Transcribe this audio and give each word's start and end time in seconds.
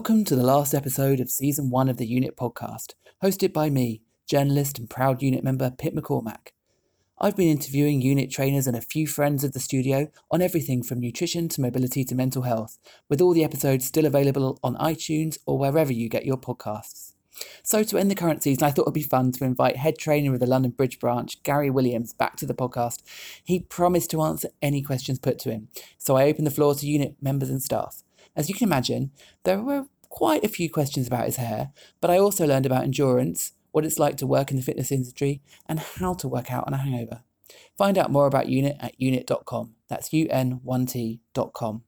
Welcome 0.00 0.24
to 0.24 0.36
the 0.36 0.42
last 0.42 0.74
episode 0.74 1.20
of 1.20 1.30
season 1.30 1.70
one 1.70 1.88
of 1.88 1.98
the 1.98 2.06
Unit 2.06 2.36
podcast, 2.36 2.94
hosted 3.22 3.52
by 3.52 3.70
me, 3.70 4.02
journalist 4.26 4.76
and 4.76 4.90
proud 4.90 5.22
unit 5.22 5.44
member 5.44 5.70
Pip 5.70 5.94
McCormac. 5.94 6.48
I've 7.18 7.36
been 7.36 7.48
interviewing 7.48 8.02
unit 8.02 8.28
trainers 8.30 8.66
and 8.66 8.76
a 8.76 8.82
few 8.82 9.06
friends 9.06 9.44
of 9.44 9.52
the 9.52 9.60
studio 9.60 10.10
on 10.32 10.42
everything 10.42 10.82
from 10.82 10.98
nutrition 10.98 11.48
to 11.50 11.60
mobility 11.60 12.04
to 12.04 12.14
mental 12.16 12.42
health, 12.42 12.76
with 13.08 13.20
all 13.20 13.32
the 13.32 13.44
episodes 13.44 13.86
still 13.86 14.04
available 14.04 14.58
on 14.64 14.74
iTunes 14.76 15.38
or 15.46 15.58
wherever 15.58 15.92
you 15.92 16.08
get 16.08 16.26
your 16.26 16.38
podcasts. 16.38 17.12
So, 17.62 17.84
to 17.84 17.96
end 17.96 18.10
the 18.10 18.16
current 18.16 18.42
season, 18.42 18.64
I 18.64 18.72
thought 18.72 18.82
it 18.82 18.86
would 18.88 18.94
be 18.94 19.02
fun 19.02 19.30
to 19.32 19.44
invite 19.44 19.76
head 19.76 19.96
trainer 19.96 20.34
of 20.34 20.40
the 20.40 20.46
London 20.46 20.72
Bridge 20.72 20.98
branch, 20.98 21.40
Gary 21.44 21.70
Williams, 21.70 22.12
back 22.12 22.36
to 22.36 22.46
the 22.46 22.52
podcast. 22.52 23.00
He 23.44 23.60
promised 23.60 24.10
to 24.10 24.22
answer 24.22 24.48
any 24.60 24.82
questions 24.82 25.20
put 25.20 25.38
to 25.40 25.52
him, 25.52 25.68
so 25.98 26.16
I 26.16 26.24
opened 26.24 26.48
the 26.48 26.52
floor 26.52 26.74
to 26.74 26.86
unit 26.86 27.14
members 27.22 27.48
and 27.48 27.62
staff. 27.62 28.02
As 28.36 28.48
you 28.48 28.54
can 28.54 28.66
imagine, 28.68 29.10
there 29.44 29.60
were 29.60 29.86
quite 30.08 30.44
a 30.44 30.48
few 30.48 30.70
questions 30.70 31.06
about 31.06 31.26
his 31.26 31.36
hair, 31.36 31.72
but 32.00 32.10
I 32.10 32.18
also 32.18 32.46
learned 32.46 32.66
about 32.66 32.84
endurance, 32.84 33.52
what 33.72 33.84
it's 33.84 33.98
like 33.98 34.16
to 34.18 34.26
work 34.26 34.50
in 34.50 34.56
the 34.56 34.62
fitness 34.62 34.92
industry, 34.92 35.42
and 35.66 35.80
how 35.80 36.14
to 36.14 36.28
work 36.28 36.52
out 36.52 36.66
on 36.66 36.74
a 36.74 36.78
hangover. 36.78 37.22
Find 37.76 37.98
out 37.98 38.10
more 38.10 38.26
about 38.26 38.48
Unit 38.48 38.76
at 38.80 39.00
unit.com. 39.00 39.74
That's 39.88 40.10
un1t.com. 40.10 41.82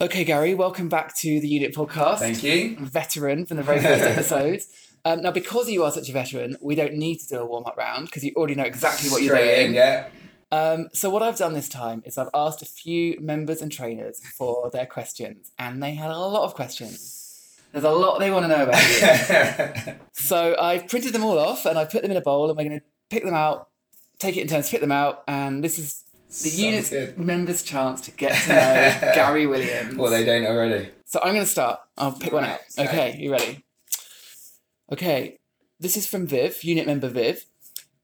Okay, 0.00 0.22
Gary, 0.22 0.54
welcome 0.54 0.88
back 0.88 1.16
to 1.16 1.40
the 1.40 1.48
Unit 1.48 1.74
podcast. 1.74 2.20
Thank 2.20 2.44
you. 2.44 2.76
Veteran 2.78 3.46
from 3.46 3.56
the 3.56 3.64
very 3.64 3.80
first 3.80 4.04
episode. 4.04 4.60
Um, 5.04 5.22
now, 5.22 5.32
because 5.32 5.68
you 5.68 5.82
are 5.82 5.90
such 5.90 6.08
a 6.08 6.12
veteran, 6.12 6.56
we 6.60 6.76
don't 6.76 6.94
need 6.94 7.16
to 7.16 7.26
do 7.26 7.40
a 7.40 7.44
warm 7.44 7.66
up 7.66 7.76
round 7.76 8.06
because 8.06 8.22
you 8.22 8.32
already 8.36 8.54
know 8.54 8.62
exactly 8.62 9.10
what 9.10 9.22
you're 9.22 9.34
doing. 9.34 9.70
in, 9.70 9.74
yeah. 9.74 10.06
Um, 10.52 10.88
so, 10.92 11.10
what 11.10 11.24
I've 11.24 11.36
done 11.36 11.52
this 11.52 11.68
time 11.68 12.04
is 12.06 12.16
I've 12.16 12.30
asked 12.32 12.62
a 12.62 12.64
few 12.64 13.18
members 13.20 13.60
and 13.60 13.72
trainers 13.72 14.20
for 14.24 14.70
their 14.70 14.86
questions, 14.86 15.50
and 15.58 15.82
they 15.82 15.94
had 15.94 16.12
a 16.12 16.16
lot 16.16 16.44
of 16.44 16.54
questions. 16.54 17.58
There's 17.72 17.84
a 17.84 17.90
lot 17.90 18.20
they 18.20 18.30
want 18.30 18.44
to 18.44 18.48
know 18.56 18.62
about 18.62 19.86
you. 19.88 19.94
so, 20.12 20.54
I've 20.60 20.86
printed 20.86 21.12
them 21.12 21.24
all 21.24 21.40
off 21.40 21.66
and 21.66 21.76
I've 21.76 21.90
put 21.90 22.02
them 22.02 22.12
in 22.12 22.16
a 22.16 22.20
bowl, 22.20 22.48
and 22.48 22.56
we're 22.56 22.68
going 22.68 22.78
to 22.78 22.86
pick 23.10 23.24
them 23.24 23.34
out, 23.34 23.68
take 24.20 24.36
it 24.36 24.42
in 24.42 24.46
turns, 24.46 24.70
pick 24.70 24.80
them 24.80 24.92
out, 24.92 25.24
and 25.26 25.64
this 25.64 25.76
is 25.76 26.04
the 26.42 26.50
unit's 26.50 26.90
good. 26.90 27.18
members' 27.18 27.62
chance 27.62 28.00
to 28.02 28.10
get 28.10 28.34
to 28.42 28.48
know 28.50 29.12
Gary 29.14 29.46
Williams. 29.46 29.96
well, 29.96 30.10
they 30.10 30.24
don't 30.24 30.46
already. 30.46 30.90
So 31.04 31.20
I'm 31.22 31.32
going 31.32 31.44
to 31.44 31.50
start. 31.50 31.80
I'll 31.96 32.12
pick 32.12 32.32
one 32.32 32.44
out. 32.44 32.60
Okay, 32.78 33.16
you 33.18 33.32
ready? 33.32 33.64
Okay, 34.92 35.38
this 35.80 35.96
is 35.96 36.06
from 36.06 36.26
Viv, 36.26 36.62
unit 36.64 36.86
member 36.86 37.08
Viv. 37.08 37.44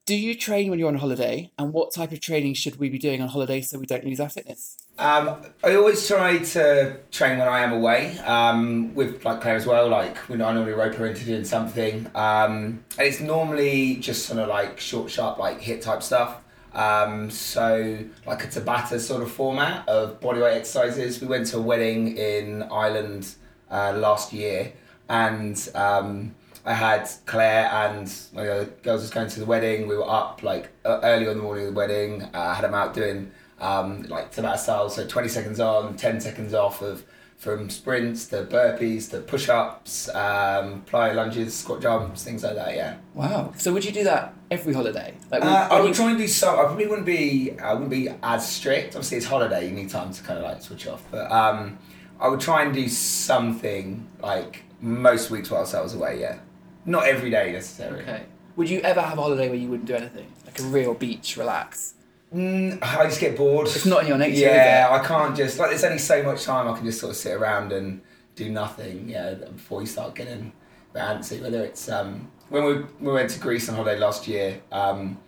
Do 0.06 0.14
you 0.14 0.34
train 0.34 0.68
when 0.68 0.78
you're 0.78 0.88
on 0.88 0.96
holiday, 0.96 1.50
and 1.58 1.72
what 1.72 1.94
type 1.94 2.12
of 2.12 2.20
training 2.20 2.54
should 2.54 2.76
we 2.78 2.90
be 2.90 2.98
doing 2.98 3.22
on 3.22 3.28
holiday 3.28 3.62
so 3.62 3.78
we 3.78 3.86
don't 3.86 4.04
lose 4.04 4.20
our 4.20 4.28
fitness? 4.28 4.76
Um, 4.98 5.36
I 5.64 5.74
always 5.76 6.06
try 6.06 6.38
to 6.38 6.98
train 7.10 7.38
when 7.38 7.48
I 7.48 7.60
am 7.60 7.72
away 7.72 8.18
um, 8.18 8.94
with 8.94 9.24
like 9.24 9.40
Claire 9.40 9.56
as 9.56 9.64
well. 9.66 9.88
Like 9.88 10.16
when 10.28 10.42
I 10.42 10.52
normally 10.52 10.74
rope 10.74 10.94
her 10.96 11.06
into 11.06 11.24
doing 11.24 11.44
something, 11.44 12.06
um, 12.14 12.84
and 12.98 13.08
it's 13.08 13.20
normally 13.20 13.96
just 13.96 14.26
sort 14.26 14.40
of 14.40 14.48
like 14.48 14.78
short, 14.78 15.10
sharp, 15.10 15.38
like 15.38 15.62
HIIT 15.62 15.80
type 15.80 16.02
stuff. 16.02 16.43
Um, 16.74 17.30
so 17.30 17.98
like 18.26 18.44
a 18.44 18.48
Tabata 18.48 18.98
sort 18.98 19.22
of 19.22 19.30
format 19.30 19.88
of 19.88 20.20
bodyweight 20.20 20.56
exercises. 20.56 21.20
We 21.20 21.26
went 21.26 21.46
to 21.48 21.58
a 21.58 21.62
wedding 21.62 22.16
in 22.16 22.64
Ireland 22.64 23.34
uh, 23.70 23.92
last 23.96 24.32
year, 24.32 24.72
and 25.08 25.56
um, 25.74 26.34
I 26.64 26.72
had 26.72 27.08
Claire 27.26 27.70
and 27.72 28.12
my 28.32 28.48
other 28.48 28.64
girls 28.82 29.02
was 29.02 29.10
going 29.10 29.28
to 29.28 29.40
the 29.40 29.46
wedding. 29.46 29.86
We 29.86 29.96
were 29.96 30.08
up 30.08 30.42
like 30.42 30.70
uh, 30.84 31.00
early 31.02 31.28
on 31.28 31.36
the 31.36 31.42
morning 31.42 31.66
of 31.66 31.74
the 31.74 31.78
wedding. 31.78 32.22
Uh, 32.22 32.28
I 32.38 32.54
had 32.54 32.64
them 32.64 32.74
out 32.74 32.94
doing 32.94 33.30
um, 33.60 34.02
like 34.04 34.34
Tabata 34.34 34.58
style, 34.58 34.90
so 34.90 35.06
20 35.06 35.28
seconds 35.28 35.60
on, 35.60 35.96
10 35.96 36.20
seconds 36.20 36.54
off 36.54 36.82
of 36.82 37.04
from 37.44 37.68
sprints 37.68 38.26
to 38.28 38.42
burpees 38.44 39.10
to 39.10 39.20
push 39.20 39.50
ups, 39.50 40.08
um, 40.14 40.82
plyo 40.90 41.14
lunges, 41.14 41.52
squat 41.54 41.82
jumps, 41.82 42.24
things 42.24 42.42
like 42.42 42.54
that. 42.54 42.74
Yeah. 42.74 42.96
Wow. 43.12 43.52
So 43.58 43.70
would 43.74 43.84
you 43.84 43.92
do 43.92 44.02
that 44.04 44.32
every 44.50 44.72
holiday? 44.72 45.12
Like, 45.30 45.44
Uh, 45.44 45.68
I 45.70 45.78
would 45.80 45.88
you- 45.88 45.94
try 45.94 46.08
and 46.08 46.16
do 46.18 46.26
some. 46.26 46.54
I 46.58 46.62
probably 46.64 46.86
wouldn't 46.86 47.06
be. 47.06 47.52
I 47.62 47.74
wouldn't 47.74 47.90
be 47.90 48.08
as 48.22 48.48
strict. 48.48 48.96
Obviously, 48.96 49.18
it's 49.18 49.26
holiday. 49.26 49.66
You 49.68 49.72
need 49.74 49.90
time 49.90 50.10
to 50.14 50.22
kind 50.22 50.38
of 50.38 50.44
like 50.44 50.62
switch 50.62 50.86
off. 50.88 51.02
But 51.10 51.30
um, 51.30 51.78
I 52.18 52.28
would 52.28 52.40
try 52.40 52.62
and 52.62 52.72
do 52.72 52.88
something 52.88 54.06
like 54.22 54.62
most 54.80 55.30
weeks 55.30 55.50
whilst 55.50 55.74
I 55.74 55.82
was 55.82 55.94
away. 55.94 56.20
Yeah, 56.20 56.38
not 56.86 57.06
every 57.06 57.28
day 57.30 57.52
necessarily. 57.52 58.02
Okay. 58.04 58.22
Would 58.56 58.70
you 58.70 58.80
ever 58.80 59.02
have 59.02 59.18
a 59.18 59.20
holiday 59.20 59.48
where 59.50 59.58
you 59.58 59.68
wouldn't 59.68 59.86
do 59.88 59.94
anything? 59.94 60.26
Like 60.46 60.58
a 60.60 60.62
real 60.62 60.94
beach, 60.94 61.36
relax? 61.36 61.94
Mm, 62.34 62.78
I 62.82 63.04
just 63.04 63.20
get 63.20 63.36
bored. 63.36 63.68
It's 63.68 63.86
not 63.86 64.02
in 64.02 64.08
your 64.08 64.18
nature, 64.18 64.40
Yeah, 64.40 64.88
I 64.90 65.06
can't 65.06 65.36
just 65.36 65.58
like. 65.58 65.70
There's 65.70 65.84
only 65.84 65.98
so 65.98 66.22
much 66.22 66.44
time 66.44 66.66
I 66.66 66.76
can 66.76 66.84
just 66.84 66.98
sort 67.00 67.10
of 67.10 67.16
sit 67.16 67.32
around 67.32 67.72
and 67.72 68.02
do 68.34 68.50
nothing. 68.50 69.08
Yeah, 69.08 69.34
before 69.34 69.80
you 69.80 69.86
start 69.86 70.16
getting 70.16 70.52
antsy. 70.94 71.40
Whether 71.40 71.64
it's 71.64 71.88
um, 71.88 72.30
when 72.48 72.64
we 72.64 72.74
we 73.00 73.12
went 73.12 73.30
to 73.30 73.38
Greece 73.38 73.68
on 73.68 73.76
holiday 73.76 73.98
last 73.98 74.26
year. 74.26 74.60
Um, 74.72 75.18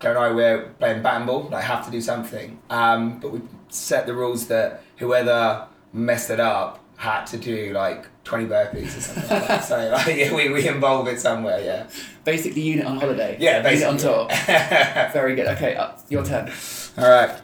Claire 0.00 0.16
and 0.16 0.24
I 0.24 0.32
were 0.32 0.70
playing 0.78 1.02
ball. 1.02 1.48
Like 1.50 1.64
have 1.64 1.84
to 1.86 1.90
do 1.90 2.00
something. 2.00 2.60
Um, 2.68 3.20
but 3.20 3.32
we 3.32 3.40
set 3.68 4.06
the 4.06 4.14
rules 4.14 4.48
that 4.48 4.82
whoever 4.96 5.68
messed 5.92 6.30
it 6.30 6.40
up 6.40 6.84
had 6.96 7.24
to 7.26 7.38
do 7.38 7.72
like 7.72 8.06
20 8.24 8.46
burpees 8.46 8.96
or 8.96 9.00
something 9.00 9.30
like 9.30 9.48
that. 9.48 9.64
So 9.64 9.90
like, 9.90 10.06
yeah, 10.16 10.34
we, 10.34 10.48
we 10.48 10.66
involve 10.66 11.06
it 11.08 11.20
somewhere, 11.20 11.60
yeah. 11.62 11.86
Basically, 12.24 12.62
unit 12.62 12.86
on 12.86 12.98
holiday. 12.98 13.36
Yeah, 13.38 13.58
Unit 13.58 13.64
basically. 13.64 13.92
on 13.92 13.96
tour. 13.98 14.28
Very 15.12 15.34
good. 15.36 15.46
Okay, 15.48 15.76
uh, 15.76 15.92
your 16.08 16.24
turn. 16.24 16.50
All 16.96 17.08
right. 17.08 17.40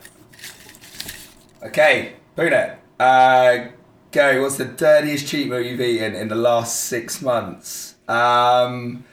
Okay, 1.63 2.15
Bruno. 2.35 2.77
Uh, 2.99 3.67
go. 4.11 4.41
What's 4.43 4.57
the 4.57 4.65
dirtiest 4.65 5.27
cheat 5.29 5.49
meal 5.49 5.61
you've 5.61 5.81
eaten 5.81 6.15
in 6.15 6.29
the 6.29 6.35
last 6.35 6.85
six 6.85 7.21
months? 7.21 7.97
Um, 8.09 9.05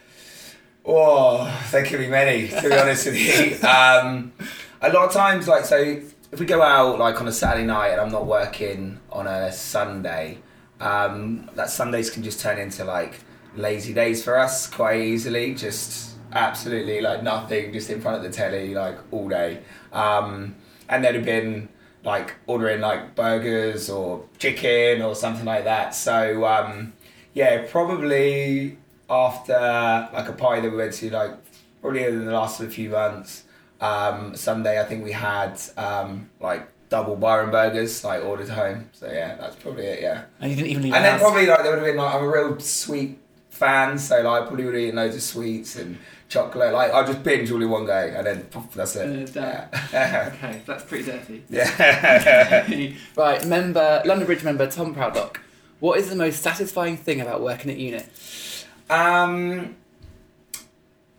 oh, 0.86 1.54
there 1.72 1.84
could 1.86 2.00
be 2.00 2.08
many. 2.08 2.48
To 2.48 2.62
be 2.62 2.74
honest 2.74 3.06
with 3.08 3.18
you, 3.18 3.68
um, 3.68 4.32
a 4.82 4.90
lot 4.92 5.08
of 5.08 5.12
times, 5.12 5.48
like 5.48 5.66
so, 5.66 5.78
if 6.32 6.40
we 6.40 6.46
go 6.46 6.62
out 6.62 6.98
like 7.00 7.20
on 7.20 7.28
a 7.28 7.32
Saturday 7.34 7.66
night 7.66 7.90
and 7.90 8.00
I'm 8.00 8.12
not 8.12 8.26
working 8.26 9.00
on 9.12 9.28
a 9.28 9.52
Sunday, 9.52 10.38
um, 10.80 11.50
that 11.56 11.70
Sundays 11.70 12.10
can 12.10 12.24
just 12.24 12.40
turn 12.40 12.58
into 12.58 12.84
like 12.84 13.20
lazy 13.56 13.94
days 13.94 14.24
for 14.24 14.38
us 14.38 14.68
quite 14.68 15.02
easily. 15.02 15.54
Just 15.56 16.16
absolutely 16.32 17.02
like 17.02 17.24
nothing, 17.24 17.74
just 17.74 17.90
in 17.90 18.02
front 18.02 18.18
of 18.18 18.24
the 18.24 18.30
telly 18.30 18.74
like 18.74 18.98
all 19.12 19.28
day. 19.30 19.62
Um, 19.92 20.56
and 20.90 21.04
there'd 21.04 21.16
have 21.16 21.26
been 21.26 21.70
like 22.04 22.36
ordering 22.46 22.82
like 22.82 23.16
burgers 23.16 23.90
or 23.90 24.26
chicken 24.38 25.02
or 25.02 25.16
something 25.16 25.46
like 25.46 25.66
that. 25.66 25.96
So 25.96 26.46
um, 26.46 26.94
yeah, 27.34 27.66
probably 27.70 28.78
after 29.10 30.10
like 30.14 30.28
a 30.28 30.34
party 30.34 30.62
that 30.62 30.72
we 30.72 30.78
went 30.78 30.94
to 30.94 31.10
like 31.10 31.32
probably 31.82 32.04
in 32.04 32.26
the 32.26 32.32
last 32.32 32.62
few 32.62 32.90
months. 32.90 33.44
Um, 33.80 34.36
Sunday 34.36 34.82
I 34.82 34.86
think 34.86 35.04
we 35.04 35.12
had 35.12 35.60
um, 35.78 36.30
like 36.40 36.68
double 36.90 37.16
Byron 37.16 37.52
burgers 37.52 38.04
like 38.04 38.24
all 38.24 38.38
the 38.38 38.46
time. 38.46 38.90
So 38.94 39.08
yeah, 39.12 39.36
that's 39.36 39.56
probably 39.58 39.86
it. 39.86 40.02
Yeah. 40.02 40.24
And 40.40 40.50
you 40.52 40.56
didn't 40.58 40.72
even 40.72 40.84
leave 40.84 40.94
And 40.94 41.04
then 41.06 41.14
house. 41.14 41.22
probably 41.22 41.46
like 41.46 41.64
there 41.64 41.72
would 41.72 41.80
have 41.80 41.88
been 41.88 41.98
like 41.98 42.16
I'm 42.16 42.24
a 42.24 42.28
real 42.30 42.60
sweet 42.60 43.20
fan, 43.50 43.98
so 43.98 44.22
like 44.22 44.44
I 44.44 44.46
probably 44.46 44.66
would 44.66 44.74
have 44.76 44.84
eaten 44.84 44.96
loads 44.96 45.16
of 45.16 45.22
sweets 45.22 45.76
and 45.78 45.98
chocolate. 46.30 46.74
Like 46.74 46.92
I'll 46.92 47.06
just 47.08 47.24
binge 47.24 47.52
all 47.52 47.62
in 47.62 47.70
one 47.70 47.86
go, 47.86 47.94
and 47.98 48.26
then 48.28 48.42
poof, 48.44 48.72
that's 48.74 48.96
Uh, 48.96 49.02
it. 49.02 49.34
done. 49.34 49.68
Yeah. 49.92 50.32
Okay, 50.36 50.62
that's 50.66 50.84
pretty 50.84 51.06
dirty. 51.06 51.44
yeah. 51.50 52.94
right, 53.16 53.46
member 53.46 54.02
London 54.06 54.26
Bridge 54.26 54.44
member 54.44 54.70
Tom 54.70 54.94
Proudlock. 54.96 55.38
What 55.80 56.00
is 56.00 56.10
the 56.10 56.16
most 56.16 56.42
satisfying 56.42 56.98
thing 56.98 57.22
about 57.22 57.42
working 57.42 57.70
at 57.72 57.78
Unit? 57.78 58.08
um, 58.90 59.76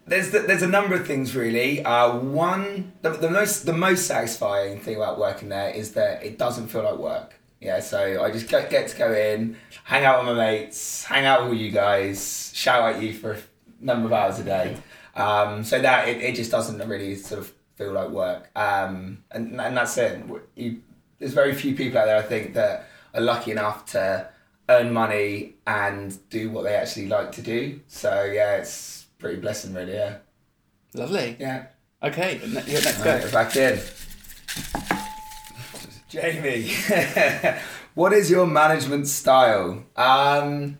there's 0.08 0.30
the, 0.30 0.40
there's 0.40 0.62
a 0.62 0.68
number 0.68 0.94
of 0.94 1.06
things 1.06 1.36
really. 1.36 1.84
Uh, 1.84 2.16
one, 2.16 2.92
the, 3.02 3.10
the 3.10 3.30
most 3.30 3.66
the 3.66 3.72
most 3.72 4.06
satisfying 4.06 4.80
thing 4.80 4.96
about 4.96 5.18
working 5.18 5.48
there 5.48 5.70
is 5.70 5.92
that 5.92 6.24
it 6.24 6.38
doesn't 6.38 6.68
feel 6.68 6.82
like 6.82 6.98
work. 6.98 7.34
Yeah, 7.60 7.80
so 7.80 8.22
I 8.22 8.30
just 8.30 8.48
get, 8.48 8.70
get 8.70 8.88
to 8.88 8.96
go 8.96 9.12
in, 9.12 9.56
hang 9.82 10.04
out 10.04 10.24
with 10.24 10.36
my 10.36 10.46
mates, 10.46 11.02
hang 11.02 11.26
out 11.26 11.50
with 11.50 11.58
you 11.58 11.72
guys, 11.72 12.52
shout 12.54 12.94
at 12.94 13.02
you 13.02 13.12
for 13.12 13.32
a 13.32 13.38
number 13.80 14.06
of 14.06 14.12
hours 14.12 14.38
a 14.38 14.44
day. 14.44 14.76
Um, 15.16 15.64
so 15.64 15.80
that 15.80 16.08
it, 16.08 16.22
it 16.22 16.36
just 16.36 16.52
doesn't 16.52 16.78
really 16.88 17.16
sort 17.16 17.40
of 17.40 17.52
feel 17.74 17.92
like 17.92 18.10
work. 18.10 18.50
Um, 18.56 19.24
and 19.32 19.60
and 19.60 19.76
that's 19.76 19.96
it. 19.98 20.22
You, 20.54 20.82
there's 21.18 21.32
very 21.32 21.54
few 21.54 21.74
people 21.74 21.98
out 21.98 22.06
there 22.06 22.18
I 22.18 22.22
think 22.22 22.54
that 22.54 22.88
are 23.14 23.20
lucky 23.20 23.50
enough 23.50 23.86
to 23.86 24.28
earn 24.68 24.92
money 24.92 25.54
and 25.66 26.16
do 26.30 26.50
what 26.50 26.62
they 26.62 26.74
actually 26.74 27.08
like 27.08 27.32
to 27.32 27.42
do. 27.42 27.80
So 27.88 28.24
yeah, 28.24 28.56
it's 28.56 28.97
pretty 29.18 29.40
blessing 29.40 29.74
really. 29.74 29.94
Yeah. 29.94 30.18
Lovely. 30.94 31.36
Yeah. 31.38 31.66
Okay, 32.02 32.40
ne- 32.46 32.70
your 32.70 32.82
next 32.82 33.02
go. 33.02 33.20
we're 33.22 33.32
back 33.32 33.56
in. 33.56 33.80
Jamie, 36.08 36.70
what 37.94 38.12
is 38.12 38.30
your 38.30 38.46
management 38.46 39.08
style? 39.08 39.84
Um, 39.96 40.78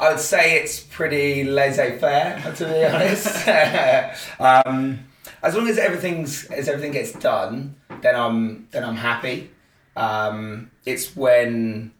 I 0.00 0.10
would 0.10 0.20
say 0.20 0.56
it's 0.56 0.80
pretty 0.80 1.44
laissez-faire, 1.44 2.54
to 2.56 2.64
be 2.64 2.84
honest. 2.84 3.48
um, 4.40 5.00
as 5.42 5.54
long 5.54 5.68
as 5.68 5.78
everything's 5.78 6.46
as 6.46 6.68
everything 6.68 6.92
gets 6.92 7.12
done, 7.12 7.76
then 8.00 8.16
I'm 8.16 8.66
then 8.70 8.82
I'm 8.84 8.96
happy. 8.96 9.50
Um, 9.94 10.70
it's 10.86 11.14
when 11.14 11.92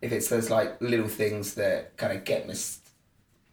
if 0.00 0.12
it's 0.12 0.28
those 0.28 0.48
like 0.48 0.80
little 0.80 1.08
things 1.08 1.54
that 1.54 1.96
kind 1.96 2.16
of 2.16 2.24
get 2.24 2.46
missed 2.46 2.81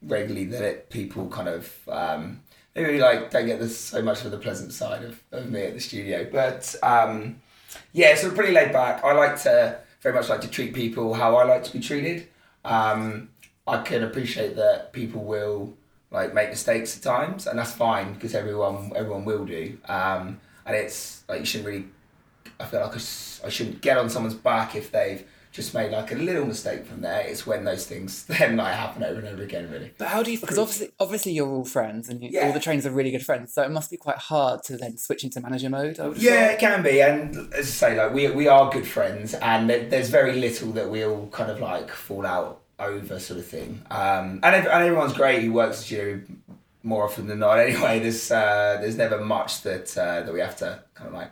regularly 0.01 0.45
that 0.45 0.63
it, 0.63 0.89
people 0.89 1.27
kind 1.29 1.47
of 1.47 1.73
um, 1.89 2.41
maybe 2.75 2.99
like 2.99 3.31
don't 3.31 3.45
get 3.45 3.59
this 3.59 3.77
so 3.77 4.01
much 4.01 4.23
of 4.25 4.31
the 4.31 4.37
pleasant 4.37 4.73
side 4.73 5.03
of, 5.03 5.21
of 5.31 5.49
me 5.49 5.63
at 5.63 5.73
the 5.73 5.79
studio. 5.79 6.27
But 6.31 6.75
um, 6.83 7.41
yeah, 7.93 8.15
so 8.15 8.31
pretty 8.31 8.53
laid 8.53 8.71
back. 8.71 9.03
I 9.03 9.13
like 9.13 9.41
to 9.43 9.79
very 10.01 10.15
much 10.15 10.29
like 10.29 10.41
to 10.41 10.49
treat 10.49 10.73
people 10.73 11.13
how 11.13 11.35
I 11.35 11.43
like 11.43 11.63
to 11.65 11.73
be 11.73 11.79
treated. 11.79 12.27
Um, 12.63 13.29
I 13.67 13.81
can 13.81 14.03
appreciate 14.03 14.55
that 14.55 14.93
people 14.93 15.23
will 15.23 15.73
like 16.11 16.33
make 16.33 16.49
mistakes 16.49 16.97
at 16.97 17.03
times, 17.03 17.47
and 17.47 17.59
that's 17.59 17.73
fine 17.73 18.13
because 18.13 18.33
everyone 18.33 18.91
everyone 18.95 19.25
will 19.25 19.45
do. 19.45 19.77
Um, 19.87 20.39
and 20.65 20.75
it's 20.75 21.23
like 21.27 21.39
you 21.39 21.45
shouldn't 21.45 21.67
really. 21.67 21.85
I 22.59 22.65
feel 22.65 22.81
like 22.81 22.95
I 22.95 23.49
shouldn't 23.49 23.81
get 23.81 23.97
on 23.97 24.09
someone's 24.09 24.35
back 24.35 24.75
if 24.75 24.91
they've 24.91 25.23
just 25.51 25.73
made 25.73 25.91
like 25.91 26.11
a 26.11 26.15
little 26.15 26.45
mistake 26.45 26.85
from 26.85 27.01
there. 27.01 27.21
It's 27.21 27.45
when 27.47 27.63
those 27.63 27.85
things 27.87 28.25
then 28.27 28.57
like 28.57 28.73
happen 28.75 29.03
over 29.03 29.19
and 29.19 29.27
over 29.27 29.41
again, 29.43 29.69
really. 29.71 29.91
But 29.97 30.09
how 30.09 30.21
do 30.23 30.31
you? 30.31 30.39
Because 30.39 30.57
obviously, 30.59 30.91
obviously, 30.99 31.31
you're 31.31 31.47
all 31.49 31.65
friends, 31.65 32.07
and 32.09 32.21
you, 32.23 32.29
Yeah. 32.31 32.47
all 32.47 32.53
the 32.53 32.59
trainers 32.59 32.85
are 32.85 32.91
really 32.91 33.11
good 33.11 33.25
friends. 33.25 33.53
So 33.53 33.63
it 33.63 33.71
must 33.71 33.89
be 33.89 33.97
quite 33.97 34.17
hard 34.17 34.61
to 34.63 34.77
then 34.77 34.97
switch 34.97 35.23
into 35.23 35.41
manager 35.41 35.69
mode. 35.69 35.97
Yeah, 35.97 36.03
thought. 36.47 36.53
it 36.53 36.59
can 36.59 36.83
be, 36.83 37.01
and 37.01 37.53
as 37.53 37.67
I 37.67 37.89
say, 37.91 37.97
like 37.97 38.13
we 38.13 38.29
we 38.31 38.47
are 38.47 38.69
good 38.71 38.87
friends, 38.87 39.33
and 39.33 39.69
there's 39.69 40.09
very 40.09 40.33
little 40.39 40.71
that 40.73 40.89
we'll 40.89 41.27
kind 41.27 41.49
of 41.49 41.59
like 41.59 41.89
fall 41.89 42.25
out 42.25 42.61
over, 42.79 43.19
sort 43.19 43.39
of 43.39 43.45
thing. 43.45 43.81
Um, 43.91 44.39
and 44.43 44.55
and 44.55 44.67
everyone's 44.67 45.13
great 45.13 45.41
who 45.43 45.51
works 45.51 45.79
with 45.79 45.91
you 45.99 46.23
more 46.83 47.03
often 47.05 47.27
than 47.27 47.39
not. 47.39 47.59
Anyway, 47.67 47.99
there's 47.99 48.29
uh, 48.31 48.77
there's 48.79 48.95
never 48.97 49.19
much 49.23 49.63
that 49.63 49.97
uh, 49.97 50.21
that 50.21 50.31
we 50.33 50.39
have 50.41 50.55
to 50.57 50.83
kind 50.93 51.07
of 51.07 51.13
like 51.13 51.31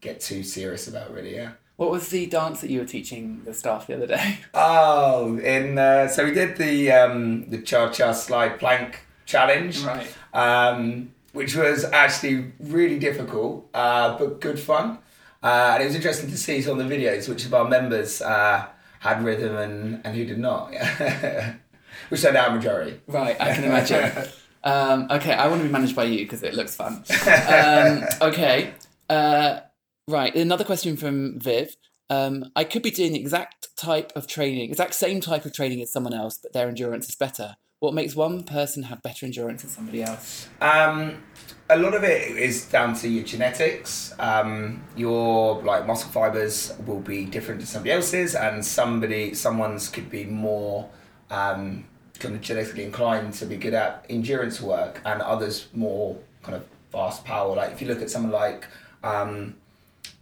get 0.00 0.20
too 0.20 0.42
serious 0.42 0.88
about, 0.88 1.12
really. 1.12 1.34
Yeah. 1.36 1.52
What 1.76 1.90
was 1.90 2.08
the 2.08 2.26
dance 2.26 2.60
that 2.60 2.70
you 2.70 2.80
were 2.80 2.86
teaching 2.86 3.42
the 3.44 3.52
staff 3.52 3.86
the 3.86 3.96
other 3.96 4.06
day? 4.06 4.38
Oh, 4.54 5.38
in 5.38 5.76
uh, 5.78 6.08
so 6.08 6.24
we 6.24 6.32
did 6.32 6.56
the 6.56 6.92
um, 6.92 7.50
the 7.50 7.58
cha 7.58 7.90
cha 7.90 8.12
slide 8.12 8.58
plank 8.58 9.00
challenge. 9.26 9.82
Right. 9.82 10.06
um, 10.32 11.10
which 11.32 11.56
was 11.56 11.84
actually 11.84 12.52
really 12.60 12.98
difficult, 12.98 13.68
uh, 13.74 14.16
but 14.16 14.40
good 14.40 14.58
fun. 14.58 14.98
Uh, 15.42 15.72
and 15.74 15.82
it 15.82 15.86
was 15.86 15.96
interesting 15.96 16.30
to 16.30 16.38
see 16.38 16.62
some 16.62 16.78
of 16.78 16.88
the 16.88 16.94
videos, 16.94 17.28
which 17.28 17.44
of 17.44 17.52
our 17.52 17.68
members 17.68 18.22
uh, 18.22 18.66
had 19.00 19.22
rhythm 19.22 19.56
and, 19.56 20.00
and 20.04 20.16
who 20.16 20.24
did 20.24 20.38
not. 20.38 20.72
which 22.08 22.24
out 22.24 22.54
majority. 22.54 23.00
Right, 23.08 23.36
I 23.40 23.52
can 23.52 23.64
imagine. 23.64 24.30
um, 24.64 25.08
okay, 25.10 25.32
I 25.32 25.48
want 25.48 25.60
to 25.60 25.66
be 25.66 25.72
managed 25.72 25.96
by 25.96 26.04
you 26.04 26.18
because 26.20 26.44
it 26.44 26.54
looks 26.54 26.76
fun. 26.76 27.04
Um, 27.26 28.04
okay, 28.22 28.72
uh, 29.10 29.60
right. 30.08 30.34
Another 30.34 30.64
question 30.64 30.96
from 30.96 31.38
Viv. 31.40 31.76
Um, 32.10 32.50
I 32.54 32.64
could 32.64 32.82
be 32.82 32.90
doing 32.90 33.12
the 33.12 33.20
exact 33.20 33.68
type 33.76 34.12
of 34.14 34.26
training, 34.26 34.68
exact 34.68 34.94
same 34.94 35.20
type 35.20 35.44
of 35.44 35.52
training 35.52 35.80
as 35.80 35.90
someone 35.92 36.14
else, 36.14 36.38
but 36.38 36.52
their 36.52 36.68
endurance 36.68 37.08
is 37.08 37.16
better. 37.16 37.56
What 37.80 37.94
makes 37.94 38.14
one 38.14 38.44
person 38.44 38.84
have 38.84 39.02
better 39.02 39.26
endurance 39.26 39.62
than 39.62 39.70
somebody 39.70 40.02
else? 40.02 40.48
Um, 40.60 41.22
a 41.68 41.78
lot 41.78 41.94
of 41.94 42.04
it 42.04 42.36
is 42.36 42.66
down 42.66 42.94
to 42.96 43.08
your 43.08 43.24
genetics. 43.24 44.14
Um, 44.18 44.82
your 44.96 45.62
like 45.62 45.86
muscle 45.86 46.10
fibers 46.10 46.72
will 46.86 47.00
be 47.00 47.24
different 47.24 47.60
to 47.60 47.66
somebody 47.66 47.92
else's, 47.92 48.34
and 48.34 48.64
somebody 48.64 49.34
someone's 49.34 49.88
could 49.88 50.10
be 50.10 50.24
more 50.24 50.88
um, 51.30 51.84
kind 52.18 52.34
of 52.34 52.40
genetically 52.40 52.84
inclined 52.84 53.34
to 53.34 53.46
be 53.46 53.56
good 53.56 53.74
at 53.74 54.06
endurance 54.08 54.60
work, 54.60 55.00
and 55.04 55.20
others 55.20 55.68
more 55.74 56.18
kind 56.42 56.56
of 56.56 56.64
fast 56.90 57.24
power. 57.24 57.54
Like 57.54 57.72
if 57.72 57.82
you 57.82 57.88
look 57.88 58.02
at 58.02 58.10
someone 58.10 58.32
like 58.32 58.66
um, 59.02 59.56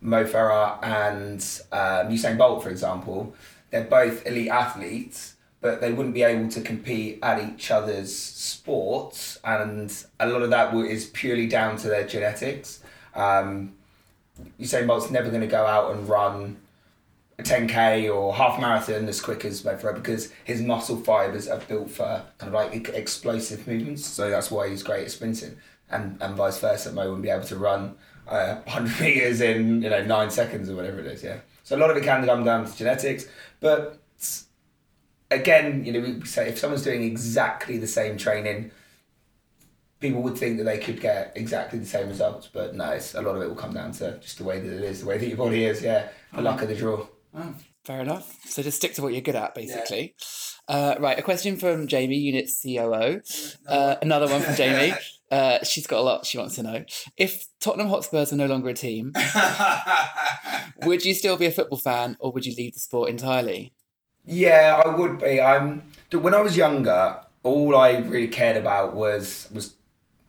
Mo 0.01 0.25
Farah 0.25 0.83
and 0.83 1.41
um, 1.73 2.13
Usain 2.13 2.37
Bolt, 2.37 2.63
for 2.63 2.71
example, 2.71 3.35
they're 3.71 3.85
both 3.85 4.27
elite 4.27 4.49
athletes, 4.49 5.37
but 5.61 5.81
they 5.81 5.93
wouldn't 5.93 6.15
be 6.15 6.23
able 6.23 6.49
to 6.51 6.61
compete 6.61 7.19
at 7.23 7.43
each 7.43 7.71
other's 7.71 8.15
sports, 8.15 9.39
and 9.45 10.05
a 10.19 10.27
lot 10.27 10.43
of 10.43 10.51
that 10.51 10.75
is 10.75 11.07
purely 11.07 11.47
down 11.47 11.77
to 11.79 11.89
their 11.89 12.07
genetics. 12.07 12.81
Um, 13.15 13.75
Usain 14.61 14.87
Bolt's 14.87 15.11
never 15.11 15.29
going 15.29 15.43
to 15.43 15.47
go 15.47 15.65
out 15.65 15.95
and 15.95 16.09
run 16.09 16.57
a 17.39 17.43
10k 17.43 18.15
or 18.15 18.35
half 18.35 18.61
marathon 18.61 19.09
as 19.09 19.21
quick 19.21 19.45
as 19.45 19.65
Mo 19.65 19.77
Farah 19.77 19.95
because 19.95 20.33
his 20.45 20.61
muscle 20.61 20.97
fibers 20.97 21.49
are 21.49 21.59
built 21.61 21.91
for 21.91 22.25
kind 22.39 22.55
of 22.55 22.55
like 22.55 22.89
explosive 22.89 23.67
movements. 23.67 24.05
So 24.05 24.31
that's 24.31 24.51
why 24.51 24.69
he's 24.69 24.83
great 24.83 25.05
at 25.05 25.11
sprinting, 25.11 25.57
and 25.91 26.21
and 26.21 26.35
vice 26.35 26.59
versa. 26.59 26.93
Mo 26.93 27.03
wouldn't 27.05 27.23
be 27.23 27.31
able 27.31 27.47
to 27.47 27.57
run 27.57 27.97
uh, 28.29 28.57
100 28.65 29.01
meters 29.01 29.41
in 29.51 29.83
you 29.83 29.91
know 29.91 30.05
nine 30.05 30.31
seconds 30.31 30.69
or 30.69 30.77
whatever 30.77 31.01
it 31.01 31.07
is. 31.07 31.23
Yeah. 31.23 31.41
So 31.65 31.77
a 31.77 31.79
lot 31.79 31.91
of 31.91 31.97
it 31.97 32.05
can 32.05 32.25
come 32.27 32.45
down 32.45 32.67
to 32.67 32.77
genetics, 32.77 33.27
but 33.61 34.03
again, 35.33 35.85
you 35.85 35.93
know, 35.93 36.01
we 36.01 36.25
say 36.27 36.49
if 36.49 36.59
someone's 36.59 36.83
doing 36.83 37.03
exactly 37.03 37.79
the 37.79 37.87
same 37.87 38.17
training, 38.17 38.71
people 40.01 40.23
would 40.23 40.37
think 40.37 40.59
that 40.59 40.65
they 40.65 40.79
could 40.79 41.01
get 41.01 41.33
exactly 41.35 41.79
the 41.79 41.87
same 41.87 42.09
results, 42.09 42.49
but 42.53 42.75
no, 42.75 42.91
it's, 42.91 43.15
a 43.15 43.23
lot 43.23 43.37
of 43.37 43.43
it 43.43 43.49
will 43.49 43.57
come 43.57 43.73
down 43.73 43.93
to 43.93 44.19
just 44.19 44.39
the 44.39 44.45
way 44.45 44.61
that 44.61 44.73
it 44.73 44.83
is, 44.83 45.01
the 45.01 45.07
way 45.07 45.19
that 45.19 45.27
your 45.27 45.37
body 45.37 45.65
is. 45.65 45.83
Yeah, 45.83 46.09
the 46.35 46.43
luck 46.43 46.63
of 46.63 46.69
the 46.69 46.75
draw. 46.75 47.07
Oh, 47.35 47.55
fair 47.85 48.01
enough. 48.01 48.37
So 48.47 48.63
just 48.63 48.77
stick 48.77 48.95
to 48.95 49.03
what 49.03 49.13
you're 49.13 49.23
good 49.23 49.37
at, 49.37 49.55
basically. 49.55 50.15
Uh, 50.69 50.95
right, 51.01 51.19
a 51.19 51.23
question 51.23 51.57
from 51.57 51.87
Jamie, 51.87 52.17
Unit 52.17 52.51
COO. 52.63 53.21
Uh, 53.67 53.97
another 54.01 54.29
one 54.29 54.41
from 54.41 54.55
Jamie. 54.55 54.95
Uh, 55.31 55.65
she's 55.65 55.87
got 55.87 55.99
a 55.99 56.03
lot 56.03 56.27
she 56.27 56.37
wants 56.39 56.57
to 56.57 56.63
know. 56.63 56.85
If 57.17 57.47
Tottenham 57.59 57.89
Hotspurs 57.89 58.31
were 58.31 58.37
no 58.37 58.47
longer 58.47 58.69
a 58.69 58.75
team, 58.75 59.15
would 60.85 61.05
you 61.05 61.15
still 61.15 61.37
be 61.37 61.47
a 61.47 61.51
football 61.51 61.79
fan 61.79 62.17
or 62.21 62.33
would 62.33 62.45
you 62.45 62.55
leave 62.55 62.75
the 62.75 62.81
sport 62.81 63.09
entirely? 63.09 63.73
Yeah, 64.27 64.83
I 64.85 64.95
would 64.95 65.21
be. 65.21 65.41
I'm. 65.41 65.83
When 66.13 66.35
I 66.35 66.43
was 66.43 66.57
younger, 66.57 67.19
all 67.43 67.75
I 67.77 67.97
really 67.99 68.29
cared 68.29 68.57
about 68.57 68.95
was 68.95 69.49
was 69.53 69.75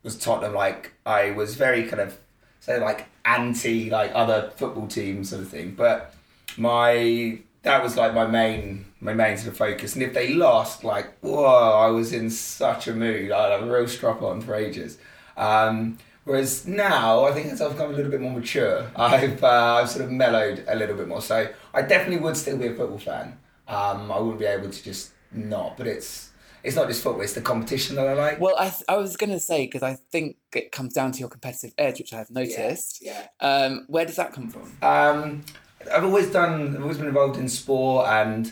was 0.04 0.18
Tottenham. 0.18 0.54
Like 0.54 0.94
I 1.06 1.32
was 1.32 1.56
very 1.56 1.84
kind 1.84 2.02
of 2.02 2.18
say 2.60 2.80
like 2.80 3.08
anti 3.26 3.90
like 3.90 4.12
other 4.16 4.52
football 4.56 4.88
teams 4.88 5.30
sort 5.30 5.42
of 5.42 5.50
thing. 5.50 5.76
But 5.76 6.14
my 6.58 7.40
that 7.64 7.82
was 7.82 7.96
like 7.96 8.14
my 8.14 8.28
main 8.28 8.86
my 9.00 9.14
main 9.14 9.38
sort 9.38 9.50
of 9.50 9.58
focus. 9.58 9.94
And 9.94 10.04
if 10.04 10.14
they 10.14 10.34
lost, 10.34 10.84
like 10.84 11.18
whoa, 11.20 11.44
I 11.46 11.88
was 11.88 12.14
in 12.14 12.30
such 12.30 12.88
a 12.88 12.94
mood. 12.94 13.32
I 13.32 13.52
had 13.52 13.64
a 13.64 13.66
real 13.72 13.88
strop 13.88 14.22
on 14.22 14.42
for 14.42 14.56
ages. 14.56 14.98
Um, 15.36 15.98
whereas 16.26 16.68
now, 16.68 17.26
I 17.26 17.32
think 17.32 17.48
as 17.48 17.62
I've 17.62 17.72
become 17.72 17.92
a 17.92 17.94
little 17.94 18.12
bit 18.12 18.22
more 18.22 18.34
mature, 18.34 18.92
I've 18.96 19.44
uh, 19.44 19.80
I've 19.82 19.90
sort 19.90 20.06
of 20.06 20.12
mellowed 20.12 20.64
a 20.68 20.76
little 20.76 20.96
bit 20.96 21.08
more. 21.08 21.22
So 21.22 21.48
I 21.74 21.82
definitely 21.82 22.18
would 22.24 22.38
still 22.38 22.58
be 22.58 22.68
a 22.68 22.76
football 22.76 23.00
fan. 23.00 23.38
Um, 23.68 24.12
I 24.12 24.20
wouldn't 24.20 24.40
be 24.40 24.46
able 24.46 24.70
to 24.70 24.84
just 24.84 25.12
not. 25.32 25.78
But 25.78 25.88
it's 25.88 26.32
it's 26.64 26.76
not 26.76 26.88
just 26.88 27.02
football; 27.02 27.22
it's 27.22 27.34
the 27.34 27.42
competition 27.42 27.96
that 27.96 28.08
I 28.08 28.14
like. 28.14 28.40
Well, 28.40 28.56
I, 28.58 28.70
th- 28.70 28.84
I 28.88 28.98
was 28.98 29.18
going 29.18 29.32
to 29.32 29.40
say, 29.40 29.66
because 29.66 29.84
I 29.84 29.96
think 30.12 30.38
it 30.54 30.72
comes 30.72 30.94
down 30.94 31.12
to 31.14 31.20
your 31.20 31.30
competitive 31.30 31.74
edge, 31.78 32.00
which 32.00 32.14
I've 32.14 32.30
noticed. 32.30 33.00
Yeah. 33.02 33.28
Um, 33.40 33.86
where 33.88 34.06
does 34.06 34.16
that 34.16 34.34
come 34.34 34.50
from? 34.50 34.78
Um, 34.82 35.44
I've 35.92 36.04
always 36.04 36.32
done. 36.32 36.76
I've 36.76 36.82
always 36.82 36.98
been 36.98 37.08
involved 37.08 37.40
in 37.40 37.48
sport, 37.50 38.08
and 38.08 38.52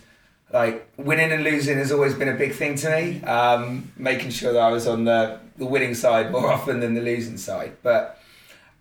like 0.53 0.89
winning 0.97 1.31
and 1.31 1.43
losing 1.43 1.77
has 1.77 1.91
always 1.91 2.13
been 2.13 2.29
a 2.29 2.35
big 2.35 2.53
thing 2.53 2.75
to 2.75 2.89
me. 2.89 3.23
Um, 3.23 3.91
making 3.97 4.31
sure 4.31 4.53
that 4.53 4.61
I 4.61 4.71
was 4.71 4.87
on 4.87 5.05
the 5.05 5.39
the 5.57 5.65
winning 5.65 5.95
side 5.95 6.31
more 6.31 6.47
often 6.51 6.79
than 6.79 6.93
the 6.93 7.01
losing 7.01 7.37
side, 7.37 7.77
but 7.83 8.19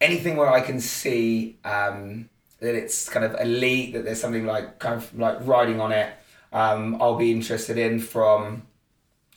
anything 0.01 0.37
where 0.37 0.51
I 0.51 0.61
can 0.61 0.81
see 0.81 1.59
um, 1.65 2.29
that 2.61 2.75
it's 2.75 3.09
kind 3.09 3.25
of 3.25 3.39
elite, 3.41 3.93
that 3.95 4.05
there's 4.05 4.21
something 4.21 4.47
like 4.47 4.79
kind 4.79 4.95
of 4.95 5.19
like 5.19 5.39
riding 5.47 5.81
on 5.81 5.93
it, 5.93 6.13
um, 6.53 7.01
I'll 7.01 7.17
be 7.17 7.33
interested 7.33 7.79
in 7.79 8.01
from 8.01 8.63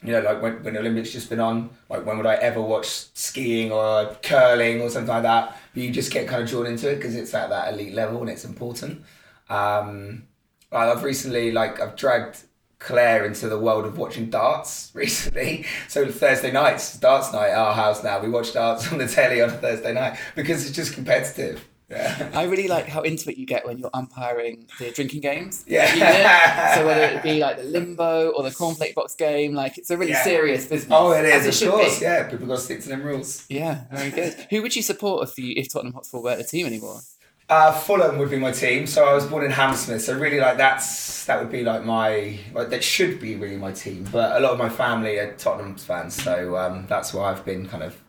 you 0.04 0.12
know, 0.12 0.20
like 0.20 0.42
when, 0.42 0.62
when 0.62 0.74
the 0.74 0.80
Olympics 0.80 1.10
just 1.10 1.30
been 1.30 1.40
on, 1.40 1.70
like 1.88 2.04
when 2.04 2.18
would 2.18 2.26
I 2.26 2.34
ever 2.34 2.60
watch 2.60 2.86
skiing 3.14 3.72
or 3.72 4.14
curling 4.22 4.82
or 4.82 4.90
something 4.90 5.08
like 5.08 5.22
that? 5.22 5.56
But 5.72 5.82
you 5.82 5.90
just 5.90 6.12
get 6.12 6.28
kind 6.28 6.42
of 6.42 6.48
drawn 6.48 6.66
into 6.66 6.90
it 6.90 6.96
because 6.96 7.14
it's 7.14 7.32
at 7.32 7.48
that 7.48 7.72
elite 7.72 7.94
level 7.94 8.20
and 8.20 8.28
it's 8.28 8.44
important. 8.44 9.02
Um, 9.48 10.24
I've 10.70 11.02
recently, 11.02 11.52
like 11.52 11.80
I've 11.80 11.96
dragged 11.96 12.42
Claire 12.78 13.24
into 13.24 13.48
the 13.48 13.58
world 13.58 13.86
of 13.86 13.96
watching 13.96 14.28
darts 14.28 14.90
recently. 14.94 15.64
So 15.88 16.10
Thursday 16.10 16.52
nights, 16.52 16.98
darts 16.98 17.32
night 17.32 17.50
at 17.50 17.58
our 17.58 17.74
house 17.74 18.04
now. 18.04 18.20
We 18.20 18.28
watch 18.28 18.52
darts 18.52 18.92
on 18.92 18.98
the 18.98 19.08
telly 19.08 19.40
on 19.40 19.48
a 19.48 19.52
Thursday 19.52 19.94
night 19.94 20.18
because 20.34 20.66
it's 20.66 20.76
just 20.76 20.92
competitive. 20.92 21.66
Yeah. 21.90 22.30
I 22.34 22.44
really 22.44 22.66
like 22.66 22.86
how 22.86 23.02
into 23.02 23.30
it 23.30 23.36
you 23.36 23.46
get 23.46 23.66
when 23.66 23.78
you're 23.78 23.90
umpiring 23.92 24.66
the 24.78 24.90
drinking 24.90 25.20
games. 25.20 25.64
Yeah. 25.66 26.74
So 26.74 26.86
whether 26.86 27.02
it 27.04 27.22
be 27.22 27.38
like 27.40 27.58
the 27.58 27.64
limbo 27.76 28.30
or 28.30 28.42
the 28.42 28.50
cornflake 28.50 28.94
box 28.94 29.14
game, 29.14 29.54
like 29.54 29.76
it's 29.78 29.90
a 29.90 29.96
really 29.98 30.12
Yeah. 30.12 30.24
serious 30.24 30.66
business. 30.66 30.90
Oh, 30.92 31.12
it 31.12 31.24
is, 31.24 31.46
it 31.46 31.66
of 31.66 31.72
course. 31.72 31.98
be. 31.98 32.04
Yeah, 32.04 32.28
people 32.28 32.46
got 32.46 32.56
to 32.56 32.60
stick 32.62 32.80
to 32.82 32.88
them 32.88 33.02
rules. 33.02 33.44
Yeah, 33.48 33.84
very 33.92 34.10
good. 34.10 34.34
Who 34.50 34.62
would 34.62 34.74
you 34.74 34.82
support 34.82 35.28
if 35.28 35.38
you 35.38 35.52
if 35.56 35.72
Tottenham 35.72 35.94
Hotspur 35.94 36.18
weren't 36.20 36.40
a 36.40 36.44
team 36.44 36.66
anymore? 36.66 37.00
Uh, 37.46 37.70
Fulham 37.72 38.16
would 38.16 38.30
be 38.30 38.38
my 38.38 38.52
team. 38.52 38.86
So 38.86 39.04
I 39.04 39.12
was 39.12 39.26
born 39.26 39.44
in 39.44 39.50
Hammersmith. 39.50 40.00
So 40.02 40.16
really, 40.18 40.40
like 40.40 40.56
that's 40.56 41.26
that 41.26 41.38
would 41.38 41.52
be 41.52 41.62
like 41.62 41.84
my 41.84 42.38
like 42.54 42.70
that 42.70 42.82
should 42.82 43.20
be 43.20 43.36
really 43.36 43.56
my 43.58 43.70
team. 43.72 44.08
But 44.10 44.36
a 44.36 44.40
lot 44.40 44.52
of 44.52 44.58
my 44.58 44.70
family 44.70 45.18
are 45.18 45.34
Tottenham 45.34 45.76
fans, 45.76 46.14
so 46.22 46.56
um, 46.56 46.86
that's 46.88 47.12
why 47.12 47.30
I've 47.30 47.44
been 47.44 47.68
kind 47.68 47.82
of 47.82 48.00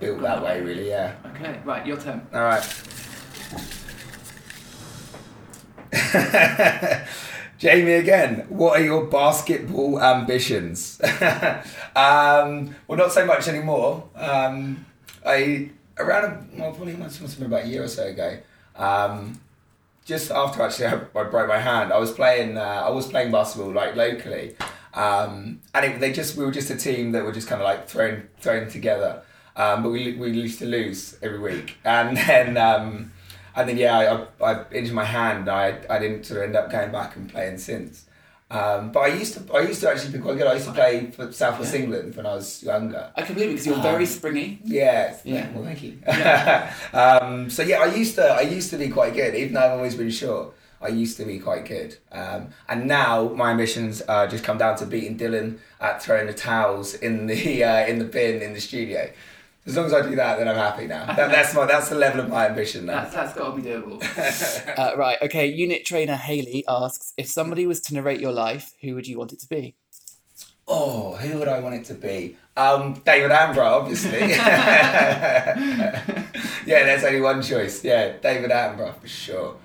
built 0.00 0.22
that 0.22 0.42
way. 0.42 0.60
Really, 0.60 0.88
yeah. 0.88 1.14
Okay, 1.34 1.60
right, 1.64 1.86
your 1.86 1.96
turn. 1.96 2.26
All 2.32 2.42
right. 2.42 2.62
Jamie 7.58 7.92
again. 7.92 8.46
What 8.48 8.80
are 8.80 8.84
your 8.84 9.06
basketball 9.06 10.00
ambitions? 10.02 11.00
um, 11.96 12.74
well, 12.86 12.98
not 12.98 13.12
so 13.12 13.24
much 13.24 13.48
anymore. 13.48 14.08
Um, 14.16 14.84
I 15.24 15.70
around 15.98 16.50
well, 16.58 16.72
probably 16.72 16.94
must 16.94 17.20
have 17.20 17.38
been 17.38 17.46
about 17.46 17.64
a 17.64 17.68
year 17.68 17.84
or 17.84 17.88
so 17.88 18.06
ago. 18.06 18.38
Um, 18.76 19.40
just 20.04 20.30
after 20.30 20.62
actually 20.62 20.86
I, 20.86 20.94
I 21.20 21.24
broke 21.24 21.48
my 21.48 21.58
hand, 21.58 21.92
I 21.92 21.98
was 21.98 22.12
playing. 22.12 22.56
Uh, 22.56 22.82
I 22.86 22.90
was 22.90 23.06
playing 23.06 23.32
basketball 23.32 23.72
like 23.72 23.96
locally, 23.96 24.56
um, 24.94 25.60
and 25.74 25.84
it, 25.86 26.00
they 26.00 26.12
just 26.12 26.36
we 26.36 26.44
were 26.44 26.52
just 26.52 26.70
a 26.70 26.76
team 26.76 27.12
that 27.12 27.24
were 27.24 27.32
just 27.32 27.48
kind 27.48 27.60
of 27.60 27.64
like 27.64 27.88
thrown 27.88 28.28
thrown 28.38 28.68
together. 28.68 29.22
Um, 29.56 29.82
but 29.82 29.90
we 29.90 30.14
we 30.14 30.30
used 30.30 30.58
to 30.60 30.66
lose 30.66 31.16
every 31.22 31.38
week, 31.38 31.76
and 31.84 32.16
then 32.28 32.56
um, 32.56 33.12
and 33.56 33.68
then 33.68 33.76
yeah, 33.76 34.26
I, 34.40 34.44
I 34.52 34.64
injured 34.72 34.94
my 34.94 35.04
hand. 35.04 35.48
I 35.48 35.78
I 35.88 35.98
didn't 35.98 36.24
sort 36.26 36.38
of 36.40 36.44
end 36.46 36.56
up 36.56 36.70
going 36.70 36.90
back 36.92 37.16
and 37.16 37.28
playing 37.30 37.58
since. 37.58 38.06
Um, 38.50 38.92
but 38.92 39.00
I 39.00 39.06
used 39.08 39.34
to 39.34 39.54
I 39.54 39.60
used 39.60 39.80
to 39.80 39.90
actually 39.90 40.12
be 40.12 40.18
quite 40.18 40.36
good. 40.38 40.46
I 40.46 40.54
used 40.54 40.66
to 40.66 40.72
play 40.72 41.10
for 41.10 41.32
South 41.32 41.58
West 41.58 41.74
Yeah. 41.74 41.80
England 41.82 42.14
when 42.14 42.26
I 42.26 42.34
was 42.34 42.62
younger. 42.62 43.10
I 43.16 43.22
can 43.22 43.34
believe 43.34 43.48
it 43.50 43.52
because 43.52 43.66
you're 43.66 43.82
very 43.82 44.04
Um, 44.04 44.06
springy. 44.06 44.58
Yeah. 44.64 45.16
Yeah. 45.24 45.50
Well, 45.52 45.64
thank 45.64 45.82
you. 45.82 45.98
um, 46.92 47.50
so 47.50 47.62
yeah, 47.62 47.80
I 47.80 47.86
used 47.94 48.14
to 48.16 48.24
I 48.26 48.42
used 48.42 48.70
to 48.70 48.76
be 48.76 48.88
quite 48.88 49.14
good, 49.14 49.34
even 49.34 49.54
though 49.54 49.60
I've 49.60 49.72
always 49.72 49.94
been 49.96 50.10
short. 50.10 50.54
I 50.80 50.88
used 50.88 51.16
to 51.16 51.24
be 51.24 51.38
quite 51.38 51.64
good, 51.64 51.96
um, 52.12 52.48
and 52.68 52.86
now 52.86 53.28
my 53.30 53.52
ambitions 53.52 54.02
uh, 54.06 54.26
just 54.26 54.44
come 54.44 54.58
down 54.58 54.76
to 54.76 54.84
beating 54.86 55.16
Dylan 55.16 55.56
at 55.80 56.02
throwing 56.02 56.26
the 56.26 56.34
towels 56.34 56.92
in 56.94 57.26
the 57.26 57.64
uh, 57.70 57.86
in 57.86 57.98
the 57.98 58.04
bin 58.04 58.42
in 58.42 58.52
the 58.52 58.60
studio. 58.60 59.10
As 59.66 59.76
long 59.76 59.86
as 59.86 59.94
I 59.94 60.02
do 60.02 60.14
that, 60.16 60.38
then 60.38 60.46
I'm 60.46 60.56
happy 60.56 60.86
now. 60.86 61.06
That, 61.06 61.30
that's 61.30 61.54
my 61.54 61.64
that's 61.64 61.88
the 61.88 61.94
level 61.94 62.20
of 62.20 62.28
my 62.28 62.46
ambition 62.48 62.84
now. 62.84 63.02
That's, 63.02 63.14
that's 63.14 63.34
got 63.34 63.56
to 63.56 63.62
be 63.62 63.66
doable. 63.66 64.78
uh, 64.78 64.96
right, 64.96 65.16
okay. 65.22 65.46
Unit 65.46 65.86
trainer 65.86 66.16
Haley 66.16 66.64
asks 66.68 67.14
if 67.16 67.28
somebody 67.28 67.66
was 67.66 67.80
to 67.82 67.94
narrate 67.94 68.20
your 68.20 68.32
life, 68.32 68.74
who 68.82 68.94
would 68.94 69.06
you 69.06 69.18
want 69.18 69.32
it 69.32 69.40
to 69.40 69.48
be? 69.48 69.74
Oh, 70.68 71.14
who 71.14 71.38
would 71.38 71.48
I 71.48 71.60
want 71.60 71.74
it 71.76 71.84
to 71.86 71.94
be? 71.94 72.36
Um, 72.56 72.94
David 73.04 73.30
Attenborough, 73.30 73.80
obviously. 73.82 74.18
yeah, 74.30 75.54
there's 76.66 77.04
only 77.04 77.20
one 77.20 77.42
choice. 77.42 77.84
Yeah, 77.84 78.16
David 78.18 78.50
Attenborough 78.50 78.98
for 78.98 79.08
sure. 79.08 79.56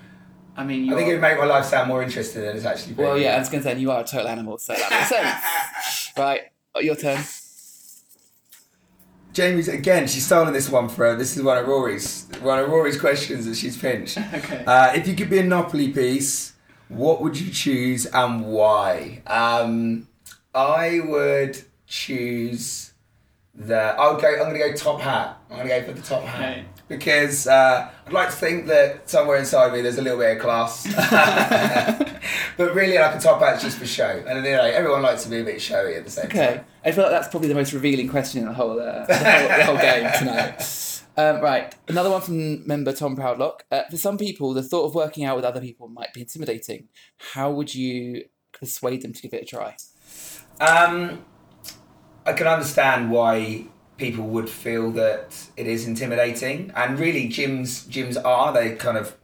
I 0.56 0.64
mean, 0.64 0.82
I 0.82 0.86
you're, 0.86 0.96
think 0.98 1.08
it 1.08 1.12
would 1.12 1.22
make 1.22 1.38
my 1.38 1.44
life 1.44 1.64
sound 1.64 1.88
more 1.88 2.02
interesting 2.02 2.42
than 2.42 2.56
it's 2.56 2.66
actually 2.66 2.94
been. 2.94 3.04
well, 3.04 3.18
yeah, 3.18 3.36
I 3.36 3.38
was 3.38 3.48
going 3.48 3.62
to 3.62 3.70
say 3.70 3.78
you 3.78 3.90
are 3.90 4.00
a 4.00 4.04
total 4.04 4.28
animal, 4.28 4.58
so 4.58 4.74
that 4.74 4.90
makes 4.90 5.08
sense. 5.08 6.12
right, 6.18 6.40
your 6.82 6.96
turn. 6.96 7.22
Jamie's 9.32 9.68
again. 9.68 10.06
She's 10.06 10.26
stolen 10.26 10.52
this 10.52 10.68
one 10.68 10.88
for. 10.88 11.06
Her. 11.06 11.16
This 11.16 11.36
is 11.36 11.42
one 11.42 11.58
of 11.58 11.66
Rory's 11.66 12.26
one 12.40 12.58
of 12.58 12.68
Rory's 12.68 12.98
questions 12.98 13.46
that 13.46 13.56
she's 13.56 13.76
pinched. 13.76 14.18
Okay. 14.34 14.64
Uh, 14.66 14.92
if 14.94 15.06
you 15.06 15.14
could 15.14 15.30
be 15.30 15.38
a 15.38 15.42
Monopoly 15.42 15.88
piece, 15.92 16.54
what 16.88 17.20
would 17.22 17.38
you 17.38 17.50
choose 17.52 18.06
and 18.06 18.44
why? 18.44 19.22
Um, 19.26 20.08
I 20.54 21.00
would 21.04 21.62
choose 21.86 22.92
the. 23.54 23.76
I 23.76 24.12
would 24.12 24.20
go. 24.20 24.28
I'm 24.28 24.38
going 24.38 24.54
to 24.54 24.58
go 24.70 24.74
top 24.74 25.00
hat. 25.00 25.38
I'm 25.50 25.66
going 25.66 25.68
to 25.68 25.80
go 25.80 25.86
for 25.86 25.92
the 25.92 26.06
top 26.06 26.22
hat 26.24 26.58
Okay. 26.58 26.64
Because 26.90 27.46
uh, 27.46 27.88
I'd 28.04 28.12
like 28.12 28.30
to 28.30 28.36
think 28.36 28.66
that 28.66 29.08
somewhere 29.08 29.38
inside 29.38 29.72
me 29.72 29.80
there's 29.80 29.96
a 29.96 30.02
little 30.02 30.18
bit 30.18 30.36
of 30.36 30.42
class. 30.42 30.92
but 32.56 32.74
really, 32.74 32.98
like 32.98 33.14
a 33.14 33.20
top 33.20 33.40
hat's 33.40 33.62
just 33.62 33.78
for 33.78 33.86
show, 33.86 34.22
and 34.26 34.44
you 34.44 34.50
know, 34.50 34.64
everyone 34.64 35.00
likes 35.00 35.22
to 35.22 35.30
be 35.30 35.38
a 35.38 35.44
bit 35.44 35.62
showy 35.62 35.94
at 35.94 36.04
the 36.04 36.10
same 36.10 36.28
time. 36.28 36.38
Okay, 36.38 36.60
I 36.84 36.90
feel 36.90 37.04
like 37.04 37.12
that's 37.12 37.28
probably 37.28 37.48
the 37.48 37.54
most 37.54 37.72
revealing 37.72 38.08
question 38.08 38.40
in 38.42 38.48
the 38.48 38.52
whole, 38.52 38.78
uh, 38.80 39.06
the, 39.06 39.14
whole 39.14 39.48
the 39.48 39.64
whole 39.64 39.76
game 39.76 40.10
tonight. 40.18 41.02
Um, 41.16 41.40
right, 41.40 41.72
another 41.86 42.10
one 42.10 42.22
from 42.22 42.66
member 42.66 42.92
Tom 42.92 43.16
Proudlock. 43.16 43.60
Uh, 43.70 43.82
for 43.88 43.96
some 43.96 44.18
people, 44.18 44.52
the 44.52 44.62
thought 44.62 44.86
of 44.86 44.94
working 44.94 45.24
out 45.24 45.36
with 45.36 45.44
other 45.44 45.60
people 45.60 45.88
might 45.88 46.12
be 46.12 46.22
intimidating. 46.22 46.88
How 47.34 47.52
would 47.52 47.72
you 47.72 48.24
persuade 48.52 49.02
them 49.02 49.12
to 49.12 49.22
give 49.22 49.32
it 49.32 49.42
a 49.42 49.46
try? 49.46 49.76
Um, 50.60 51.24
I 52.26 52.32
can 52.32 52.48
understand 52.48 53.12
why 53.12 53.66
people 54.00 54.24
would 54.24 54.48
feel 54.48 54.90
that 54.92 55.36
it 55.56 55.66
is 55.66 55.86
intimidating, 55.86 56.72
and 56.74 56.98
really, 56.98 57.28
gyms 57.28 57.86
gyms 57.86 58.22
are 58.24 58.52
they 58.52 58.74
kind 58.74 58.98
of 58.98 59.16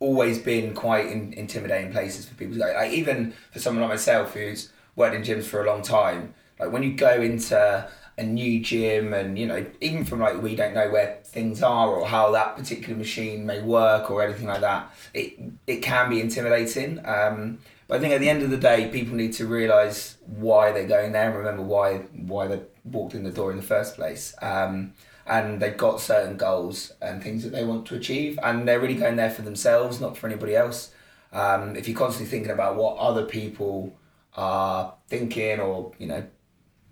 always 0.00 0.38
been 0.38 0.74
quite 0.74 1.06
in, 1.06 1.32
intimidating 1.34 1.92
places 1.92 2.26
for 2.26 2.34
people 2.34 2.56
go. 2.56 2.72
Like 2.74 2.92
even 2.92 3.34
for 3.52 3.60
someone 3.60 3.82
like 3.82 3.90
myself 3.90 4.34
who's 4.34 4.72
worked 4.96 5.14
in 5.14 5.22
gyms 5.22 5.44
for 5.44 5.62
a 5.62 5.66
long 5.66 5.82
time, 5.82 6.34
like 6.58 6.72
when 6.72 6.82
you 6.82 6.94
go 6.94 7.20
into 7.20 7.88
a 8.18 8.22
new 8.22 8.60
gym 8.60 9.12
and 9.12 9.38
you 9.38 9.46
know 9.46 9.64
even 9.80 10.04
from 10.04 10.20
like 10.20 10.40
we 10.40 10.56
don't 10.56 10.74
know 10.74 10.88
where 10.88 11.18
things 11.24 11.62
are 11.62 11.88
or 11.88 12.06
how 12.06 12.30
that 12.30 12.56
particular 12.56 12.96
machine 12.96 13.44
may 13.44 13.60
work 13.60 14.10
or 14.10 14.22
anything 14.22 14.46
like 14.46 14.62
that 14.62 14.90
it 15.12 15.38
it 15.66 15.82
can 15.82 16.08
be 16.08 16.18
intimidating 16.20 16.98
um, 17.04 17.58
but 17.88 17.96
I 17.96 18.00
think 18.00 18.14
at 18.14 18.20
the 18.20 18.28
end 18.28 18.42
of 18.42 18.50
the 18.50 18.56
day 18.56 18.88
people 18.88 19.16
need 19.16 19.32
to 19.34 19.46
realise 19.46 20.16
why 20.26 20.72
they're 20.72 20.86
going 20.86 21.12
there 21.12 21.28
and 21.28 21.38
remember 21.38 21.62
why 21.62 21.98
why 22.12 22.46
they 22.46 22.60
walked 22.84 23.14
in 23.14 23.24
the 23.24 23.30
door 23.30 23.50
in 23.50 23.56
the 23.56 23.62
first 23.62 23.96
place 23.96 24.34
um, 24.42 24.92
and 25.26 25.60
they've 25.60 25.76
got 25.76 26.00
certain 26.00 26.36
goals 26.36 26.92
and 27.00 27.22
things 27.22 27.42
that 27.42 27.50
they 27.50 27.64
want 27.64 27.86
to 27.86 27.94
achieve 27.94 28.38
and 28.42 28.66
they're 28.66 28.80
really 28.80 28.94
going 28.94 29.16
there 29.16 29.30
for 29.30 29.42
themselves 29.42 30.00
not 30.00 30.16
for 30.16 30.26
anybody 30.26 30.54
else 30.54 30.92
um, 31.32 31.76
if 31.76 31.88
you're 31.88 31.98
constantly 31.98 32.30
thinking 32.30 32.52
about 32.52 32.76
what 32.76 32.96
other 32.98 33.24
people 33.24 33.92
are 34.36 34.94
thinking 35.08 35.60
or 35.60 35.92
you 35.98 36.06
know 36.06 36.24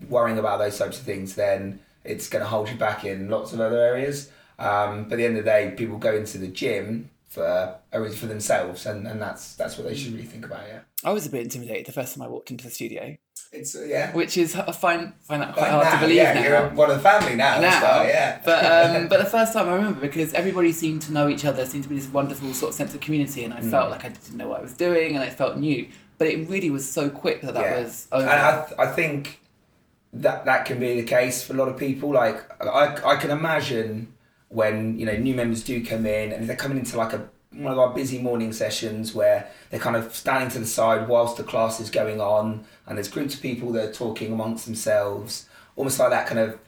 worrying 0.09 0.39
about 0.39 0.59
those 0.59 0.79
types 0.79 0.99
of 0.99 1.05
things, 1.05 1.35
then 1.35 1.81
it's 2.05 2.29
going 2.29 2.43
to 2.43 2.49
hold 2.49 2.69
you 2.69 2.77
back 2.77 3.05
in 3.05 3.29
lots 3.29 3.53
of 3.53 3.61
other 3.61 3.79
areas. 3.79 4.31
Um, 4.59 5.05
but 5.05 5.15
at 5.15 5.17
the 5.17 5.25
end 5.25 5.37
of 5.39 5.45
the 5.45 5.51
day, 5.51 5.75
people 5.77 5.99
go 5.99 6.15
into 6.15 6.39
the 6.39 6.49
gym 6.49 7.11
for 7.35 7.45
a 7.93 8.11
for 8.11 8.27
themselves, 8.27 8.87
and, 8.87 9.07
and 9.07 9.21
that's 9.21 9.55
that's 9.57 9.77
what 9.77 9.87
they 9.89 9.95
should 9.95 10.13
really 10.13 10.27
think 10.27 10.45
about. 10.45 10.63
Yeah, 10.69 10.81
I 11.05 11.11
was 11.13 11.27
a 11.27 11.31
bit 11.31 11.43
intimidated 11.43 11.87
the 11.87 11.93
first 11.93 12.15
time 12.15 12.23
I 12.23 12.29
walked 12.29 12.51
into 12.51 12.65
the 12.65 12.71
studio, 12.71 13.17
it's 13.53 13.75
uh, 13.75 13.83
yeah. 13.85 14.13
which 14.13 14.37
is 14.37 14.55
I 14.57 14.71
find 14.73 15.13
find 15.23 15.43
that 15.43 15.53
quite 15.55 15.65
But 15.67 15.71
hard 15.73 15.85
now, 15.85 15.93
to 15.95 15.99
believe 16.01 16.17
yeah, 16.17 16.35
now. 16.35 16.43
you're 16.45 16.69
one 16.71 16.91
of 16.91 16.97
the 16.97 17.03
family 17.03 17.35
now. 17.37 17.61
now, 17.61 17.83
well, 17.83 18.07
yeah. 18.07 18.41
but 18.45 18.61
um, 18.97 19.09
but 19.11 19.19
the 19.19 19.31
first 19.39 19.53
time 19.53 19.69
I 19.69 19.75
remember 19.75 20.01
because 20.01 20.33
everybody 20.35 20.73
seemed 20.73 21.03
to 21.03 21.13
know 21.13 21.29
each 21.29 21.45
other, 21.45 21.67
seemed 21.67 21.83
to 21.85 21.89
be 21.91 21.97
this 21.97 22.09
wonderful 22.09 22.53
sort 22.55 22.71
of 22.71 22.75
sense 22.77 22.95
of 22.95 23.01
community, 23.01 23.45
and 23.45 23.53
I 23.53 23.61
Mm. 23.61 23.71
felt 23.71 23.91
like 23.91 24.05
I 24.05 24.09
didn't 24.11 24.37
know 24.37 24.49
what 24.49 24.61
I 24.61 24.63
was 24.63 24.75
doing, 24.75 25.15
and 25.17 25.25
I 25.25 25.31
felt 25.31 25.57
new. 25.59 25.89
But 26.19 26.29
it 26.29 26.49
really 26.49 26.71
was 26.71 26.89
so 26.89 27.11
quick 27.11 27.43
that 27.43 27.55
that 27.55 27.65
Yeah. 27.65 27.81
was 27.83 28.07
over. 28.13 28.23
And 28.29 28.41
I, 28.41 28.65
th- 28.67 28.79
I 28.79 28.87
think 28.93 29.41
that 30.13 30.45
that 30.45 30.65
can 30.65 30.79
be 30.79 31.01
the 31.01 31.07
case 31.07 31.43
for 31.43 31.55
a 31.55 31.57
lot 31.57 31.67
of 31.69 31.77
people. 31.77 32.13
Like 32.13 32.39
I, 32.65 32.97
I 33.05 33.17
can 33.17 33.31
imagine 33.33 34.14
when 34.55 34.97
you 34.99 35.05
know 35.05 35.17
new 35.17 35.35
members 35.35 35.65
do 35.65 35.85
come 35.85 36.07
in 36.07 36.33
and 36.33 36.49
they're 36.49 36.57
coming 36.57 36.79
into 36.79 36.97
like 36.97 37.13
a 37.13 37.29
one 37.51 37.73
of 37.73 37.79
our 37.79 37.93
busy 37.93 38.19
morning 38.21 38.53
sessions 38.53 39.15
where 39.15 39.49
they're 39.71 39.81
kind 39.81 39.97
of 39.97 40.15
standing 40.15 40.49
to 40.49 40.59
the 40.59 40.67
side 40.67 41.09
whilst 41.09 41.37
the 41.37 41.43
class 41.43 41.81
is 41.81 41.91
going 41.91 42.21
on 42.21 42.65
and 42.87 42.97
there's 42.97 43.09
groups 43.09 43.35
of 43.35 43.43
people 43.43 43.73
that 43.73 43.89
are 43.89 43.93
talking 43.93 44.33
amongst 44.33 44.65
themselves 44.65 45.49
almost 45.77 45.99
like 45.99 46.11
that 46.11 46.27
kind 46.27 46.39
of 46.39 46.59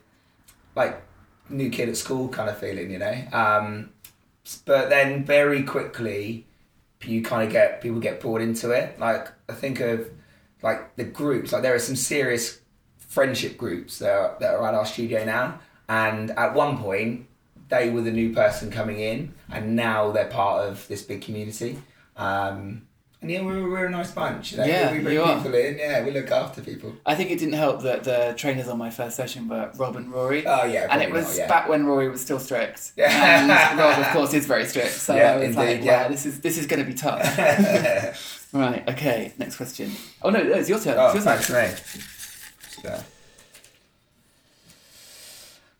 like 0.74 1.00
new 1.48 1.70
kid 1.70 1.88
at 1.88 1.96
school 1.96 2.28
kind 2.28 2.50
of 2.50 2.58
feeling 2.58 2.90
you 2.90 2.98
know? 2.98 3.22
Um, 3.32 3.90
but 4.64 4.90
then 4.90 5.24
very 5.24 5.62
quickly 5.62 6.46
you 7.04 7.22
kind 7.22 7.46
of 7.46 7.52
get 7.52 7.80
people 7.80 8.00
get 8.00 8.20
pulled 8.20 8.40
into 8.40 8.70
it. 8.70 8.98
Like 8.98 9.28
i 9.48 9.52
think 9.52 9.80
of 9.80 10.10
like 10.62 10.96
the 10.96 11.04
groups 11.04 11.52
like 11.52 11.62
there 11.62 11.74
are 11.74 11.80
some 11.80 11.96
serious 11.96 12.60
friendship 12.98 13.56
groups 13.56 13.98
that 13.98 14.10
are, 14.10 14.36
that 14.40 14.54
are 14.54 14.66
at 14.66 14.74
our 14.74 14.86
studio 14.86 15.24
now. 15.24 15.60
And 15.88 16.30
at 16.32 16.54
one 16.54 16.78
point 16.78 17.26
they 17.68 17.90
were 17.90 18.00
the 18.00 18.12
new 18.12 18.32
person 18.32 18.70
coming 18.70 19.00
in 19.00 19.34
and 19.50 19.74
now 19.76 20.10
they're 20.12 20.28
part 20.28 20.68
of 20.68 20.86
this 20.88 21.02
big 21.02 21.20
community 21.20 21.78
um, 22.16 22.86
and 23.22 23.30
yeah 23.30 23.42
we're, 23.42 23.68
we're 23.68 23.86
a 23.86 23.90
nice 23.90 24.10
bunch 24.10 24.52
you 24.52 24.58
know? 24.58 24.64
Yeah, 24.64 24.92
we 24.92 25.00
bring 25.00 25.14
you 25.14 25.22
are. 25.22 25.36
people 25.36 25.54
in 25.54 25.78
yeah 25.78 26.04
we 26.04 26.10
look 26.10 26.30
after 26.30 26.62
people 26.62 26.94
I 27.04 27.14
think 27.14 27.30
it 27.30 27.38
didn't 27.38 27.54
help 27.54 27.82
that 27.82 28.04
the 28.04 28.34
trainers 28.36 28.68
on 28.68 28.78
my 28.78 28.90
first 28.90 29.16
session 29.16 29.48
were 29.48 29.70
Rob 29.76 29.96
and 29.96 30.12
Rory. 30.12 30.46
oh 30.46 30.64
yeah 30.64 30.86
and 30.90 31.02
it 31.02 31.10
was 31.10 31.26
not, 31.26 31.36
yeah. 31.36 31.48
back 31.48 31.68
when 31.68 31.86
Rory 31.86 32.08
was 32.08 32.20
still 32.20 32.38
strict. 32.38 32.92
Yeah. 32.96 33.70
And 33.70 33.78
Rob, 33.78 33.98
of 33.98 34.06
course, 34.12 34.32
is 34.34 34.46
very 34.46 34.64
strict. 34.66 34.92
So 34.92 35.14
Yeah, 35.14 35.32
I 35.32 35.36
was 35.36 35.44
indeed, 35.44 35.56
like, 35.58 35.78
wow, 35.80 35.84
yeah. 35.84 36.08
this 36.08 36.26
is 36.26 36.40
this 36.40 36.56
is 36.58 36.66
going 36.66 36.80
to 36.84 36.86
be 36.86 36.94
tough. 36.94 38.48
right. 38.52 38.88
Okay. 38.88 39.32
Next 39.38 39.56
question. 39.56 39.92
Oh 40.22 40.30
no, 40.30 40.38
it's 40.40 40.68
your 40.68 40.78
turn. 40.78 40.96
Oh, 40.98 41.06
it's 41.06 41.14
your 41.14 41.24
turn. 41.24 41.42
thanks, 41.42 41.50
mate. 41.50 42.82
So. 42.82 43.04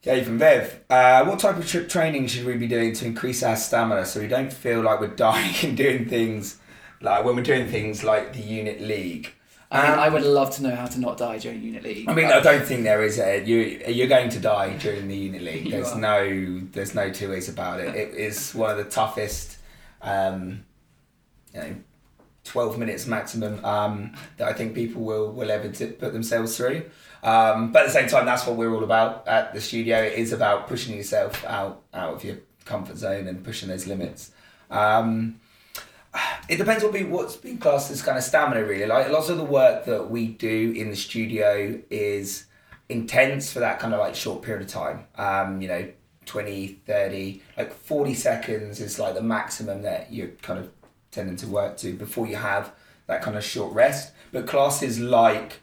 Okay, 0.07 0.23
from 0.23 0.39
Viv. 0.39 0.85
Uh, 0.89 1.25
what 1.25 1.41
type 1.41 1.57
of 1.57 1.67
tri- 1.67 1.83
training 1.85 2.29
should 2.29 2.45
we 2.47 2.55
be 2.57 2.69
doing 2.69 2.93
to 2.95 3.05
increase 3.07 3.43
our 3.43 3.57
stamina 3.57 4.07
so 4.07 4.21
we 4.21 4.29
don't 4.29 4.53
feel 4.53 4.81
like 4.83 5.01
we're 5.01 5.09
dying 5.29 5.55
and 5.65 5.77
doing 5.77 6.09
things 6.09 6.59
like 7.01 7.25
when 7.25 7.35
we're 7.35 7.43
doing 7.43 7.67
things 7.69 8.05
like 8.05 8.33
the 8.33 8.41
unit 8.41 8.81
league? 8.81 9.31
I 9.69 9.83
mean, 9.83 9.93
Um, 9.95 9.99
I 9.99 10.09
would 10.09 10.23
love 10.23 10.55
to 10.57 10.63
know 10.63 10.77
how 10.77 10.87
to 10.87 11.01
not 11.01 11.17
die 11.17 11.39
during 11.39 11.61
unit 11.61 11.83
league. 11.83 12.09
I 12.09 12.15
mean, 12.15 12.27
I 12.27 12.39
don't 12.39 12.65
think 12.65 12.85
there 12.85 13.03
is 13.03 13.19
a 13.19 13.43
you. 13.45 13.83
You're 13.89 14.07
going 14.07 14.29
to 14.31 14.39
die 14.39 14.77
during 14.77 15.09
the 15.09 15.17
unit 15.17 15.43
league. 15.51 15.71
There's 15.73 15.91
are. 15.91 15.99
no, 15.99 16.61
there's 16.71 16.95
no 16.95 17.11
two 17.11 17.31
ways 17.31 17.49
about 17.49 17.81
it. 17.81 17.97
It 17.97 18.15
is 18.15 18.55
one 18.55 18.71
of 18.71 18.77
the 18.77 18.85
toughest, 18.85 19.57
um, 20.03 20.65
you 21.53 21.61
know, 21.61 21.75
twelve 22.45 22.79
minutes 22.79 23.09
maximum 23.09 23.65
um, 23.65 24.15
that 24.37 24.47
I 24.47 24.53
think 24.53 24.73
people 24.77 25.03
will 25.03 25.33
will 25.33 25.51
ever 25.51 25.69
t- 25.69 25.87
put 25.87 26.13
themselves 26.13 26.57
through. 26.57 26.85
Um, 27.27 27.73
but 27.73 27.83
at 27.83 27.87
the 27.87 27.93
same 27.93 28.09
time, 28.09 28.25
that's 28.25 28.47
what 28.47 28.55
we're 28.57 28.73
all 28.73 28.85
about 28.85 29.27
at 29.27 29.53
the 29.53 29.61
studio. 29.61 30.01
It 30.01 30.13
is 30.15 30.33
about 30.33 30.69
pushing 30.69 30.97
yourself 30.97 31.45
out 31.45 31.83
out 31.93 32.15
of 32.15 32.25
your 32.25 32.37
comfort 32.65 32.97
zone 32.97 33.27
and 33.27 33.43
pushing 33.43 33.69
those 33.69 33.87
limits. 33.89 34.31
Um, 34.71 35.41
it 36.49 36.57
depends 36.57 36.85
what 36.85 36.93
be 36.93 37.05
what's 37.05 37.37
being 37.37 37.59
classed 37.59 37.91
as 37.91 38.03
kind 38.03 38.17
of 38.17 38.25
stamina 38.25 38.65
really 38.65 38.87
like 38.87 39.11
lots 39.11 39.29
of 39.29 39.37
the 39.37 39.45
work 39.45 39.85
that 39.85 40.11
we 40.11 40.29
do 40.29 40.73
in 40.77 40.89
the 40.89 40.97
studio 40.97 41.79
is 41.91 42.47
intense 42.89 43.53
for 43.53 43.61
that 43.61 43.79
kind 43.79 43.93
of 43.93 44.01
like 44.01 44.15
short 44.15 44.43
period 44.43 44.63
of 44.63 44.69
time 44.69 45.05
um 45.17 45.61
you 45.61 45.69
know 45.69 45.87
20 46.25 46.69
30 46.87 47.43
like 47.57 47.73
40 47.73 48.15
seconds 48.15 48.81
is 48.81 48.99
like 48.99 49.15
the 49.15 49.23
maximum 49.23 49.83
that 49.83 50.13
you're 50.13 50.29
kind 50.43 50.59
of 50.59 50.71
tending 51.11 51.37
to 51.37 51.47
work 51.47 51.77
to 51.77 51.93
before 51.93 52.27
you 52.27 52.37
have 52.37 52.73
that 53.07 53.23
kind 53.23 53.37
of 53.37 53.45
short 53.45 53.73
rest 53.75 54.13
but 54.33 54.47
classes 54.47 54.99
like 54.99 55.61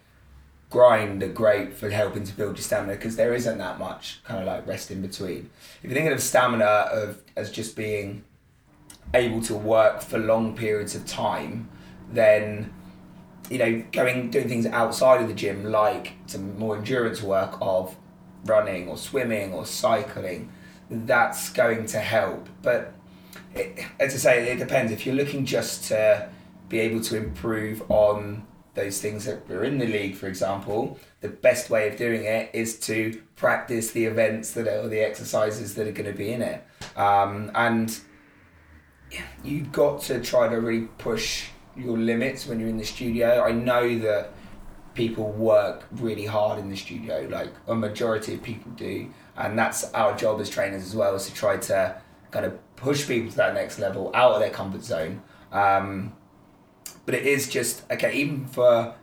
grind 0.73 1.21
are 1.21 1.29
great 1.29 1.73
for 1.73 1.89
helping 1.89 2.23
to 2.23 2.33
build 2.33 2.57
your 2.57 2.63
stamina 2.63 2.93
because 2.93 3.15
there 3.15 3.33
isn't 3.33 3.59
that 3.59 3.77
much 3.77 4.19
kind 4.23 4.39
of 4.39 4.47
like 4.47 4.65
rest 4.67 4.89
in 4.89 5.01
between 5.01 5.49
if 5.77 5.83
you're 5.83 5.93
thinking 5.93 6.11
of 6.11 6.21
stamina 6.21 6.65
of 6.65 7.21
as 7.35 7.51
just 7.51 7.75
being 7.75 8.23
able 9.13 9.41
to 9.41 9.53
work 9.53 10.01
for 10.01 10.17
long 10.17 10.55
periods 10.55 10.95
of 10.95 11.05
time, 11.05 11.69
then 12.11 12.73
you 13.49 13.57
know 13.57 13.83
going 13.91 14.29
doing 14.29 14.47
things 14.47 14.65
outside 14.65 15.21
of 15.21 15.27
the 15.27 15.33
gym 15.33 15.65
like 15.65 16.13
some 16.27 16.57
more 16.57 16.77
endurance 16.77 17.21
work 17.21 17.57
of 17.61 17.95
running 18.45 18.87
or 18.87 18.97
swimming 18.97 19.53
or 19.53 19.65
cycling, 19.65 20.51
that's 20.89 21.49
going 21.51 21.85
to 21.85 21.99
help. 21.99 22.47
But 22.61 22.93
it, 23.55 23.85
as 23.99 24.13
I 24.13 24.17
say, 24.17 24.51
it 24.51 24.59
depends. 24.59 24.91
If 24.91 25.05
you're 25.05 25.15
looking 25.15 25.45
just 25.45 25.85
to 25.85 26.29
be 26.69 26.79
able 26.79 27.01
to 27.01 27.17
improve 27.17 27.83
on 27.89 28.45
those 28.75 29.01
things 29.01 29.25
that 29.25 29.49
are 29.49 29.63
in 29.63 29.77
the 29.77 29.85
league, 29.85 30.15
for 30.15 30.27
example, 30.27 30.99
the 31.21 31.29
best 31.29 31.69
way 31.69 31.87
of 31.87 31.95
doing 31.95 32.23
it 32.23 32.49
is 32.53 32.79
to 32.79 33.21
practice 33.35 33.91
the 33.91 34.05
events 34.05 34.51
that 34.51 34.67
are, 34.67 34.79
or 34.79 34.87
the 34.87 34.99
exercises 34.99 35.75
that 35.75 35.87
are 35.87 35.91
going 35.91 36.11
to 36.11 36.17
be 36.17 36.31
in 36.31 36.41
it. 36.41 36.65
Um, 36.97 37.51
and 37.53 37.95
you've 39.43 39.71
got 39.71 40.01
to 40.03 40.21
try 40.21 40.47
to 40.47 40.59
really 40.59 40.87
push 40.97 41.49
your 41.75 41.97
limits 41.97 42.47
when 42.47 42.59
you're 42.59 42.69
in 42.69 42.77
the 42.77 42.85
studio. 42.85 43.43
I 43.43 43.51
know 43.51 43.97
that 43.99 44.33
people 44.95 45.31
work 45.31 45.85
really 45.91 46.25
hard 46.25 46.59
in 46.59 46.69
the 46.69 46.75
studio, 46.75 47.27
like 47.29 47.51
a 47.67 47.75
majority 47.75 48.35
of 48.35 48.43
people 48.43 48.71
do, 48.71 49.09
and 49.37 49.57
that's 49.57 49.91
our 49.93 50.15
job 50.15 50.39
as 50.39 50.49
trainers 50.49 50.83
as 50.83 50.95
well, 50.95 51.15
is 51.15 51.25
to 51.27 51.33
try 51.33 51.57
to 51.57 52.01
kind 52.31 52.45
of 52.45 52.75
push 52.75 53.07
people 53.07 53.29
to 53.29 53.37
that 53.37 53.53
next 53.53 53.79
level 53.79 54.11
out 54.13 54.33
of 54.33 54.39
their 54.39 54.49
comfort 54.49 54.83
zone. 54.83 55.21
Um, 55.51 56.13
but 57.05 57.15
it 57.15 57.25
is 57.25 57.49
just 57.49 57.89
okay, 57.91 58.13
even 58.13 58.45
for 58.47 58.95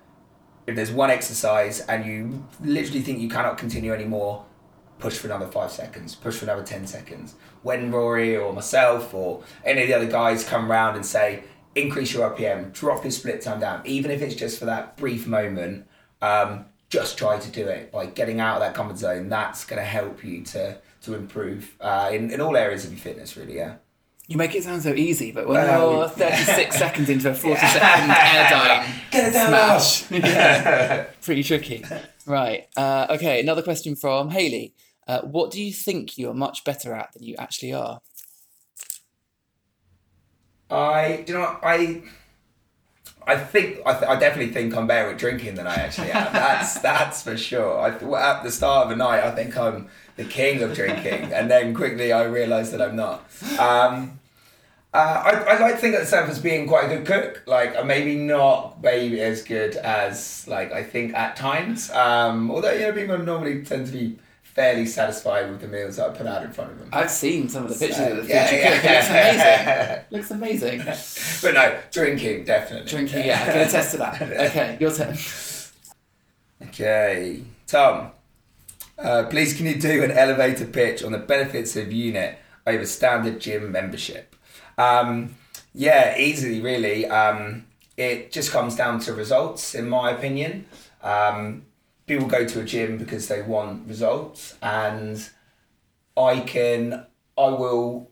if 0.67 0.77
there's 0.77 0.93
one 0.93 1.11
exercise 1.11 1.81
and 1.81 2.07
you 2.07 2.47
literally 2.61 3.01
think 3.01 3.19
you 3.19 3.29
cannot 3.29 3.59
continue 3.59 3.93
anymore, 3.93 4.45
push 4.99 5.19
for 5.19 5.27
another 5.27 5.47
five 5.47 5.73
seconds, 5.73 6.15
push 6.15 6.37
for 6.37 6.45
another 6.45 6.63
10 6.63 6.87
seconds. 6.87 7.35
When 7.63 7.91
Rory 7.91 8.37
or 8.37 8.53
myself 8.53 9.13
or 9.13 9.43
any 9.65 9.83
of 9.83 9.89
the 9.89 9.95
other 9.95 10.07
guys 10.07 10.45
come 10.45 10.71
round 10.71 10.97
and 10.97 11.05
say, 11.05 11.45
increase 11.75 12.13
your 12.13 12.31
RPM, 12.31 12.73
drop 12.73 13.05
your 13.05 13.11
split 13.11 13.41
time 13.41 13.61
down, 13.61 13.83
even 13.85 14.11
if 14.11 14.23
it's 14.23 14.35
just 14.35 14.59
for 14.59 14.67
that 14.67 14.97
brief 14.97 15.27
moment, 15.27 15.89
um, 16.23 16.67
just 16.89 17.17
try 17.17 17.39
to 17.39 17.51
do 17.51 17.67
it 17.67 17.91
by 17.91 18.07
getting 18.07 18.41
out 18.41 18.57
of 18.57 18.61
that 18.61 18.75
comfort 18.75 18.99
zone. 18.99 19.29
That's 19.29 19.65
going 19.65 19.81
to 19.81 19.87
help 19.87 20.25
you 20.25 20.43
to, 20.45 20.79
to 21.03 21.15
improve 21.15 21.77
uh, 21.81 22.11
in, 22.13 22.31
in 22.31 22.41
all 22.41 22.57
areas 22.57 22.85
of 22.85 22.93
your 22.93 23.01
fitness, 23.01 23.37
really, 23.37 23.57
yeah. 23.57 23.77
You 24.31 24.37
make 24.37 24.55
it 24.55 24.63
sound 24.63 24.81
so 24.81 24.95
easy, 24.95 25.33
but 25.33 25.49
when 25.49 25.67
you're 25.69 26.09
36 26.09 26.77
seconds 26.79 27.09
into 27.11 27.31
a 27.31 27.35
40 27.35 27.57
second 27.67 28.11
airtime 28.11 28.87
Get 29.11 29.29
it 29.29 29.33
down 29.33 29.81
smash, 29.81 30.09
Yeah. 30.13 31.07
pretty 31.21 31.43
tricky. 31.43 31.85
Right. 32.27 32.69
Uh, 32.77 33.09
okay, 33.11 33.41
another 33.41 33.61
question 33.61 33.97
from 33.97 34.31
Haley. 34.31 34.73
Uh, 35.09 35.23
what 35.23 35.51
do 35.51 35.61
you 35.61 35.73
think 35.73 36.17
you're 36.17 36.33
much 36.33 36.63
better 36.63 36.95
at 36.95 37.13
than 37.13 37.25
you 37.25 37.35
actually 37.41 37.73
are? 37.73 38.03
I, 40.71 41.25
do 41.27 41.33
you 41.33 41.39
know, 41.41 41.59
I, 41.65 42.03
I 43.27 43.37
think 43.37 43.81
I, 43.85 43.95
th- 43.99 44.09
I 44.09 44.15
definitely 44.17 44.53
think 44.53 44.77
I'm 44.77 44.87
better 44.87 45.11
at 45.11 45.19
drinking 45.19 45.57
than 45.57 45.67
I 45.67 45.75
actually 45.75 46.13
am. 46.13 46.33
That's 46.33 46.79
that's 46.79 47.23
for 47.25 47.37
sure. 47.37 47.81
I, 47.81 47.89
at 48.37 48.45
the 48.45 48.53
start 48.53 48.85
of 48.85 48.91
the 48.91 48.97
night, 48.97 49.25
I 49.25 49.33
think 49.33 49.57
I'm 49.57 49.89
the 50.15 50.25
king 50.25 50.63
of 50.63 50.73
drinking, 50.75 51.33
and 51.33 51.51
then 51.51 51.75
quickly 51.75 52.13
I 52.13 52.23
realise 52.23 52.71
that 52.71 52.81
I'm 52.81 52.95
not. 52.95 53.29
Um, 53.59 54.20
uh, 54.93 54.97
I, 54.97 55.55
I 55.55 55.59
like 55.61 55.75
to 55.77 55.81
think 55.81 55.95
of 55.95 56.01
myself 56.01 56.29
as 56.29 56.41
being 56.41 56.67
quite 56.67 56.91
a 56.91 56.97
good 56.97 57.07
cook. 57.07 57.43
Like 57.47 57.77
uh, 57.77 57.85
maybe 57.85 58.17
not 58.17 58.83
maybe 58.83 59.21
as 59.21 59.43
good 59.43 59.77
as 59.77 60.47
like 60.49 60.73
I 60.73 60.83
think 60.83 61.15
at 61.15 61.37
times. 61.37 61.91
Um, 61.91 62.51
although 62.51 62.73
you 62.73 62.81
know 62.81 62.93
people 62.93 63.19
normally 63.19 63.63
tend 63.63 63.87
to 63.87 63.93
be 63.93 64.19
fairly 64.43 64.85
satisfied 64.85 65.49
with 65.49 65.61
the 65.61 65.69
meals 65.69 65.97
that 65.97 66.11
I 66.11 66.17
put 66.17 66.27
out 66.27 66.43
in 66.43 66.51
front 66.53 66.73
of 66.73 66.79
them. 66.81 66.89
I've 66.93 67.11
seen 67.11 67.49
some 67.49 67.65
of 67.65 67.71
the 67.71 67.79
pictures 67.87 68.11
of 68.11 68.17
the 68.17 68.23
food 68.23 68.31
Yeah, 68.31 68.51
you 68.51 68.59
yeah. 68.59 69.95
cook. 69.97 70.07
It 70.11 70.17
looks 70.17 70.31
amazing. 70.31 70.79
looks 70.85 71.01
amazing. 71.11 71.41
but 71.43 71.55
no, 71.55 71.79
drinking 71.93 72.45
definitely. 72.45 72.91
Drinking, 72.91 73.27
yeah, 73.27 73.41
I 73.43 73.53
can 73.53 73.61
attest 73.69 73.93
to 73.93 73.97
that. 73.99 74.21
Okay, 74.51 74.77
your 74.81 74.93
turn. 74.93 75.17
Okay, 76.63 77.43
Tom. 77.67 78.11
Uh, 78.99 79.25
please, 79.31 79.57
can 79.57 79.67
you 79.67 79.77
do 79.81 80.03
an 80.03 80.11
elevator 80.11 80.67
pitch 80.67 81.03
on 81.03 81.13
the 81.13 81.19
benefits 81.19 81.75
of 81.77 81.91
unit 81.93 82.39
over 82.67 82.85
standard 82.85 83.41
gym 83.41 83.73
membership? 83.73 84.30
Um, 84.81 85.37
yeah, 85.75 86.17
easily, 86.19 86.61
really. 86.61 87.07
Um, 87.07 87.67
it 87.97 88.33
just 88.33 88.51
comes 88.51 88.77
down 88.77 89.01
to 89.01 89.13
results, 89.13 89.75
in 89.75 89.89
my 89.89 90.11
opinion. 90.11 90.67
Um, 91.03 91.67
people 92.07 92.27
go 92.27 92.47
to 92.47 92.61
a 92.61 92.65
gym 92.65 92.97
because 92.97 93.29
they 93.29 93.43
want 93.43 93.87
results, 93.87 94.57
and 94.63 95.29
I 96.17 96.41
can, 96.41 97.07
I 97.37 97.49
will 97.49 98.11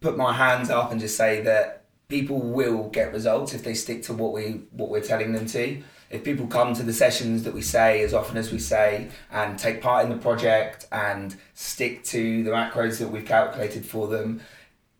put 0.00 0.16
my 0.16 0.32
hands 0.32 0.70
up 0.70 0.90
and 0.90 1.00
just 1.00 1.16
say 1.16 1.42
that 1.42 1.84
people 2.08 2.40
will 2.40 2.88
get 2.88 3.12
results 3.12 3.52
if 3.52 3.62
they 3.62 3.74
stick 3.74 4.02
to 4.04 4.14
what 4.14 4.32
we 4.32 4.62
what 4.70 4.88
we're 4.88 5.02
telling 5.02 5.32
them 5.32 5.46
to. 5.46 5.82
If 6.10 6.24
people 6.24 6.46
come 6.46 6.72
to 6.72 6.82
the 6.82 6.92
sessions 6.94 7.42
that 7.42 7.52
we 7.52 7.60
say 7.60 8.02
as 8.02 8.14
often 8.14 8.38
as 8.38 8.50
we 8.50 8.58
say 8.58 9.08
and 9.30 9.58
take 9.58 9.82
part 9.82 10.04
in 10.04 10.10
the 10.10 10.16
project 10.16 10.86
and 10.90 11.36
stick 11.52 12.02
to 12.04 12.42
the 12.44 12.50
macros 12.50 12.98
that 13.00 13.08
we've 13.08 13.26
calculated 13.26 13.84
for 13.84 14.08
them, 14.08 14.40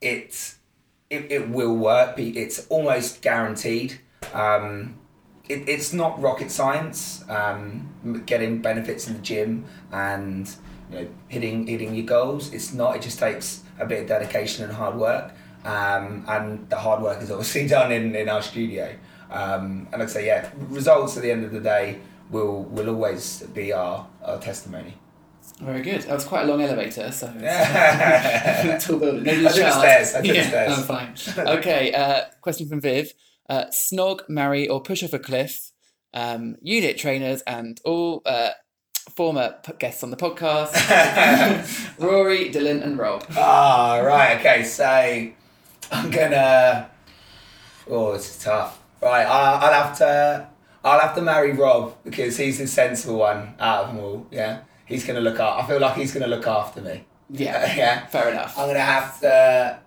it 0.01 0.55
it, 1.11 1.31
it 1.31 1.49
will 1.49 1.75
work. 1.75 2.19
It's 2.19 2.67
almost 2.69 3.23
guaranteed. 3.23 4.01
Um, 4.35 4.99
it, 5.49 5.69
it's 5.69 5.93
not 5.93 6.21
rocket 6.21 6.51
science. 6.51 7.25
Um, 7.29 8.23
getting 8.27 8.61
benefits 8.61 9.09
in 9.09 9.15
the 9.15 9.21
gym 9.21 9.65
and 9.91 10.49
you 10.91 10.99
know 10.99 11.09
hitting 11.29 11.67
hitting 11.67 11.95
your 11.95 12.07
goals. 12.07 12.53
It's 12.53 12.73
not. 12.73 12.97
It 12.97 13.03
just 13.03 13.19
takes 13.19 13.63
a 13.79 13.87
bit 13.87 14.03
of 14.03 14.09
dedication 14.09 14.65
and 14.65 14.73
hard 14.73 14.97
work. 14.97 15.33
Um, 15.65 16.25
and 16.29 16.69
the 16.71 16.77
hard 16.77 17.03
work 17.03 17.21
is 17.23 17.31
obviously 17.31 17.67
done 17.77 17.93
in, 17.93 18.15
in 18.15 18.29
our 18.29 18.43
studio. 18.43 18.95
Um, 19.31 19.89
and 19.93 20.03
I'd 20.03 20.11
say, 20.11 20.27
yeah, 20.27 20.49
results 20.69 21.17
at 21.17 21.23
the 21.23 21.31
end 21.31 21.45
of 21.45 21.53
the 21.53 21.61
day 21.61 21.99
will 22.31 22.65
will 22.65 22.89
always 22.89 23.43
be 23.55 23.73
our, 23.73 24.07
our 24.23 24.39
testimony. 24.39 24.95
Very 25.61 25.83
good. 25.83 26.03
That 26.03 26.15
was 26.15 26.25
quite 26.25 26.45
a 26.45 26.47
long 26.47 26.61
elevator, 26.63 27.11
so 27.11 27.27
I 27.37 28.79
tall 28.81 28.99
building. 28.99 29.25
No, 29.25 29.33
took 29.33 29.43
the 29.43 29.53
shout. 29.55 29.81
stairs, 29.81 30.15
I 30.15 30.19
took 30.21 30.31
the 30.31 30.37
yeah, 30.37 30.49
stairs. 30.49 30.79
I'm 30.79 30.85
fine. 30.85 31.57
Okay, 31.59 31.93
uh, 31.93 32.25
question 32.41 32.69
from 32.69 32.81
Viv. 32.81 33.13
Uh, 33.49 33.65
snog, 33.67 34.29
marry, 34.29 34.69
or 34.69 34.83
push 34.83 35.03
off 35.03 35.13
a 35.13 35.19
cliff? 35.19 35.73
Um, 36.15 36.57
unit 36.63 36.97
trainers 36.99 37.43
and 37.43 37.81
all 37.85 38.23
uh, 38.27 38.51
former 39.17 39.57
p- 39.65 39.73
guests 39.79 40.03
on 40.03 40.11
the 40.11 40.17
podcast. 40.17 40.73
Rory, 41.99 42.51
Dylan, 42.51 42.83
and 42.83 42.99
Rob. 42.99 43.25
Ah, 43.37 43.99
right. 43.99 44.39
Okay, 44.39 44.65
so 44.65 44.85
I'm 44.85 46.11
gonna. 46.11 46.91
Oh, 47.89 48.13
this 48.13 48.37
is 48.37 48.43
tough. 48.43 48.81
Right, 49.03 49.25
I, 49.25 49.53
I'll 49.55 49.73
have 49.85 49.99
to. 49.99 50.49
I'll 50.85 51.01
have 51.01 51.15
to 51.17 51.23
marry 51.23 51.53
Rob 51.53 51.95
because 52.05 52.37
he's 52.37 52.59
the 52.59 52.67
sensible 52.67 53.19
one 53.19 53.55
out 53.59 53.85
of 53.85 53.95
them 53.95 54.05
all. 54.05 54.27
Yeah, 54.31 54.61
he's 54.89 55.05
gonna 55.07 55.21
look 55.21 55.39
up. 55.39 55.63
I 55.63 55.67
feel 55.69 55.79
like 55.81 55.97
he's 55.97 56.13
gonna 56.13 56.27
look 56.27 56.47
after 56.47 56.81
me. 56.81 57.05
Yeah, 57.31 57.75
yeah. 57.83 58.07
fair 58.07 58.31
enough. 58.31 58.59
I'm 58.59 58.67
gonna 58.69 58.81
have 58.81 59.21
to. 59.21 59.79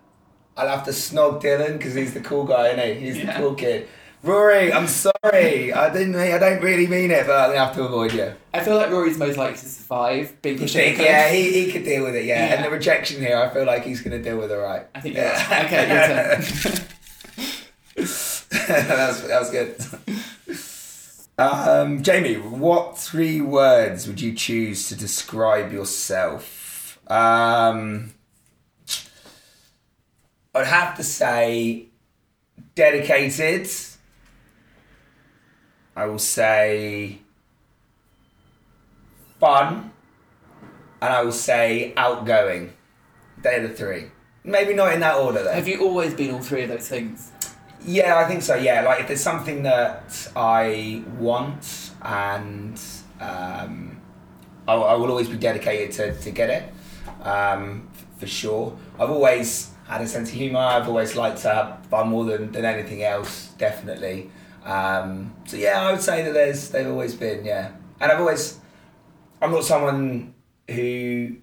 I'll 0.58 0.68
have 0.68 0.84
to 0.86 0.92
snog 0.92 1.42
Dylan 1.42 1.78
because 1.78 1.94
he's 1.96 2.14
the 2.14 2.20
cool 2.22 2.44
guy, 2.46 2.70
isn't 2.70 2.88
he? 3.00 3.06
He's 3.06 3.18
Yeah. 3.18 3.26
the 3.34 3.40
cool 3.40 3.56
kid. 3.56 3.88
Rory, 4.24 4.72
I'm 4.72 4.86
sorry. 4.88 5.74
I 5.74 5.92
didn't. 5.92 6.12
mean- 6.12 6.32
I 6.34 6.38
don't 6.38 6.62
really 6.62 6.86
mean 6.86 7.10
it, 7.10 7.26
but 7.26 7.36
I'm 7.40 7.50
gonna 7.50 7.66
have 7.66 7.74
to 7.76 7.84
avoid 7.84 8.14
you. 8.14 8.32
I 8.54 8.60
feel 8.64 8.76
like 8.78 8.92
Rory's 8.92 9.18
most 9.18 9.36
likely 9.38 9.58
to 9.58 9.66
survive 9.68 10.40
being 10.44 10.56
You 10.58 10.62
pushed 10.62 10.76
off 10.76 10.82
a 10.82 10.86
think, 10.86 10.96
cliff. 10.98 11.08
yeah, 11.10 11.30
he, 11.30 11.64
he 11.66 11.72
could 11.72 11.84
deal 11.84 12.04
with 12.04 12.16
it, 12.16 12.26
yeah. 12.26 12.46
Yeah. 12.50 12.54
And 12.56 12.66
the 12.66 12.70
rejection 12.70 13.20
here, 13.20 13.38
I 13.38 13.50
feel 13.52 13.66
like 13.66 13.84
he's 13.84 14.02
gonna 14.02 14.22
deal 14.22 14.38
with 14.38 14.52
it 14.52 14.56
right. 14.58 14.86
I 14.94 15.00
think 15.02 15.16
Yeah. 15.16 15.32
right. 15.52 15.66
Okay, 15.66 15.88
your 15.88 16.06
turn. 16.06 16.88
that 18.68 19.08
was 19.08 19.28
that 19.28 19.40
was 19.40 19.50
good. 19.50 19.76
Um, 21.42 22.04
Jamie, 22.04 22.36
what 22.36 23.00
three 23.00 23.42
words 23.42 24.06
would 24.08 24.22
you 24.22 24.32
choose 24.34 24.88
to 24.90 24.96
describe 24.96 25.74
yourself? 25.74 27.00
Um, 27.08 28.14
I'd 30.54 30.68
have 30.68 30.96
to 30.98 31.04
say 31.04 31.88
dedicated. 32.76 33.68
I 35.96 36.06
will 36.06 36.20
say 36.20 37.18
fun. 39.40 39.92
And 41.02 41.12
I 41.12 41.24
will 41.24 41.32
say 41.32 41.94
outgoing. 41.98 42.74
They're 43.42 43.68
the 43.68 43.74
three. 43.74 44.12
Maybe 44.44 44.76
not 44.76 44.94
in 44.94 45.00
that 45.00 45.18
order 45.18 45.42
though. 45.44 45.54
Have 45.54 45.68
you 45.68 45.82
always 45.82 46.14
been 46.14 46.36
all 46.36 46.42
three 46.42 46.62
of 46.62 46.70
those 46.70 46.88
things? 46.88 47.31
Yeah, 47.86 48.18
I 48.18 48.26
think 48.26 48.44
so. 48.44 48.56
Yeah, 48.56 48.82
like 48.82 49.02
if 49.02 49.08
there's 49.08 49.22
something 49.24 49.64
that 49.64 50.28
I 50.36 51.04
want 51.18 51.92
and 52.02 52.80
um, 53.20 54.02
I, 54.68 54.74
I 54.74 54.94
will 54.96 55.10
always 55.10 55.28
be 55.30 55.38
dedicated 55.38 55.92
to, 55.96 56.14
to 56.22 56.32
get 56.32 56.50
it 56.50 57.28
um, 57.28 57.90
for 58.18 58.28
sure. 58.28 58.78
I've 59.00 59.10
always 59.10 59.72
had 59.88 60.02
a 60.02 60.08
sense 60.08 60.30
of 60.30 60.36
humour. 60.36 60.60
I've 60.60 60.88
always 60.88 61.16
liked 61.16 61.40
to 61.40 61.50
have 61.54 61.86
fun 61.88 62.10
more 62.10 62.26
than, 62.26 62.52
than 62.52 62.66
anything 62.66 63.04
else, 63.04 63.50
definitely. 63.58 64.30
Um, 64.64 65.34
so 65.46 65.58
yeah, 65.58 65.82
I 65.82 65.92
would 65.92 66.02
say 66.02 66.24
that 66.24 66.34
there's 66.34 66.70
they've 66.70 66.88
always 66.88 67.16
been 67.16 67.44
yeah, 67.44 67.72
and 68.00 68.12
I've 68.12 68.20
always 68.20 68.60
I'm 69.42 69.52
not 69.52 69.64
someone 69.64 70.36
who 70.70 71.38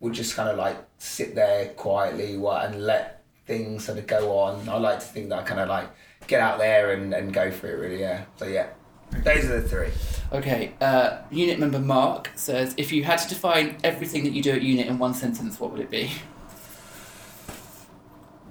would 0.00 0.12
just 0.12 0.36
kind 0.36 0.50
of 0.50 0.58
like 0.58 0.76
sit 0.98 1.34
there 1.34 1.70
quietly 1.70 2.34
and 2.34 2.84
let 2.84 3.19
things 3.50 3.84
sort 3.84 3.98
of 3.98 4.06
go 4.06 4.38
on. 4.38 4.68
I 4.68 4.78
like 4.78 5.00
to 5.00 5.04
think 5.04 5.28
that 5.30 5.40
I 5.40 5.42
kind 5.42 5.60
of 5.60 5.68
like 5.68 5.88
get 6.28 6.40
out 6.40 6.58
there 6.58 6.92
and, 6.92 7.12
and 7.12 7.32
go 7.32 7.50
for 7.50 7.66
it 7.66 7.74
really, 7.74 8.00
yeah. 8.00 8.24
So 8.36 8.46
yeah. 8.46 8.68
Those 9.10 9.44
are 9.46 9.60
the 9.60 9.68
three. 9.68 9.88
Okay, 10.32 10.72
uh, 10.80 11.18
unit 11.32 11.58
member 11.58 11.80
Mark 11.80 12.30
says 12.36 12.74
if 12.76 12.92
you 12.92 13.02
had 13.02 13.18
to 13.18 13.28
define 13.28 13.76
everything 13.82 14.22
that 14.22 14.30
you 14.30 14.40
do 14.40 14.52
at 14.52 14.62
unit 14.62 14.86
in 14.86 15.00
one 15.00 15.14
sentence, 15.14 15.58
what 15.58 15.72
would 15.72 15.80
it 15.80 15.90
be? 15.90 16.12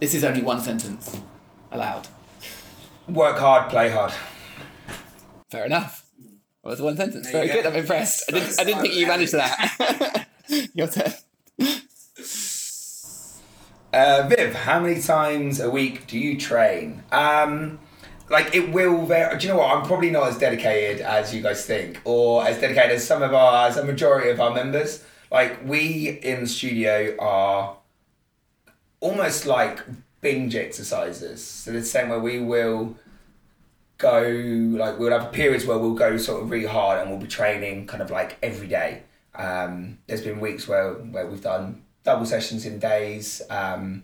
This 0.01 0.13
is 0.13 0.25
only 0.25 0.41
one 0.41 0.59
sentence 0.59 1.17
allowed. 1.71 2.07
Work 3.07 3.37
hard, 3.37 3.69
play 3.69 3.89
hard. 3.89 4.11
Fair 5.49 5.65
enough. 5.65 6.05
Well, 6.61 6.73
it's 6.73 6.81
one 6.81 6.97
sentence. 6.97 7.31
There 7.31 7.45
Very 7.45 7.47
good. 7.47 7.63
go. 7.63 7.69
I'm 7.69 7.75
impressed. 7.77 8.25
I 8.29 8.33
didn't. 8.33 8.59
I 8.59 8.63
didn't 8.65 8.81
think 8.81 8.93
you 8.95 9.07
managed 9.07 9.31
that. 9.31 10.27
Your 10.73 10.87
turn. 10.87 11.13
Uh, 13.91 14.27
Viv, 14.29 14.53
how 14.53 14.79
many 14.79 15.01
times 15.01 15.59
a 15.59 15.69
week 15.69 16.05
do 16.05 16.19
you 16.19 16.37
train? 16.37 17.03
Um, 17.11 17.79
like 18.29 18.53
it 18.53 18.71
will 18.71 19.05
vary. 19.05 19.35
Do 19.37 19.47
you 19.47 19.53
know 19.53 19.59
what? 19.59 19.75
I'm 19.75 19.85
probably 19.85 20.11
not 20.11 20.27
as 20.27 20.37
dedicated 20.37 21.01
as 21.01 21.33
you 21.33 21.41
guys 21.41 21.65
think, 21.65 21.99
or 22.05 22.47
as 22.47 22.59
dedicated 22.61 22.91
as 22.91 23.07
some 23.07 23.23
of 23.23 23.33
our, 23.33 23.67
as 23.67 23.77
a 23.77 23.83
majority 23.83 24.29
of 24.29 24.39
our 24.39 24.53
members. 24.53 25.03
Like 25.31 25.67
we 25.67 26.19
in 26.21 26.41
the 26.41 26.47
studio 26.47 27.15
are 27.19 27.77
almost 28.99 29.47
like 29.47 29.79
binge 30.21 30.55
exercises. 30.55 31.43
So 31.43 31.71
the 31.71 31.83
same 31.83 32.09
way 32.09 32.19
we 32.19 32.39
will 32.39 32.95
go 33.97 34.21
like 34.21 34.99
we'll 34.99 35.19
have 35.19 35.31
periods 35.31 35.65
where 35.65 35.77
we'll 35.79 35.93
go 35.93 36.15
sort 36.17 36.41
of 36.43 36.51
really 36.51 36.65
hard 36.67 37.01
and 37.01 37.09
we'll 37.09 37.19
be 37.19 37.27
training 37.27 37.87
kind 37.87 38.03
of 38.03 38.11
like 38.11 38.37
every 38.43 38.67
day. 38.67 39.01
Um, 39.33 39.97
there's 40.05 40.21
been 40.21 40.39
weeks 40.39 40.67
where 40.67 40.93
where 40.93 41.25
we've 41.25 41.41
done 41.41 41.81
double 42.09 42.25
sessions 42.25 42.65
in 42.65 42.79
days. 42.79 43.41
Um, 43.49 44.03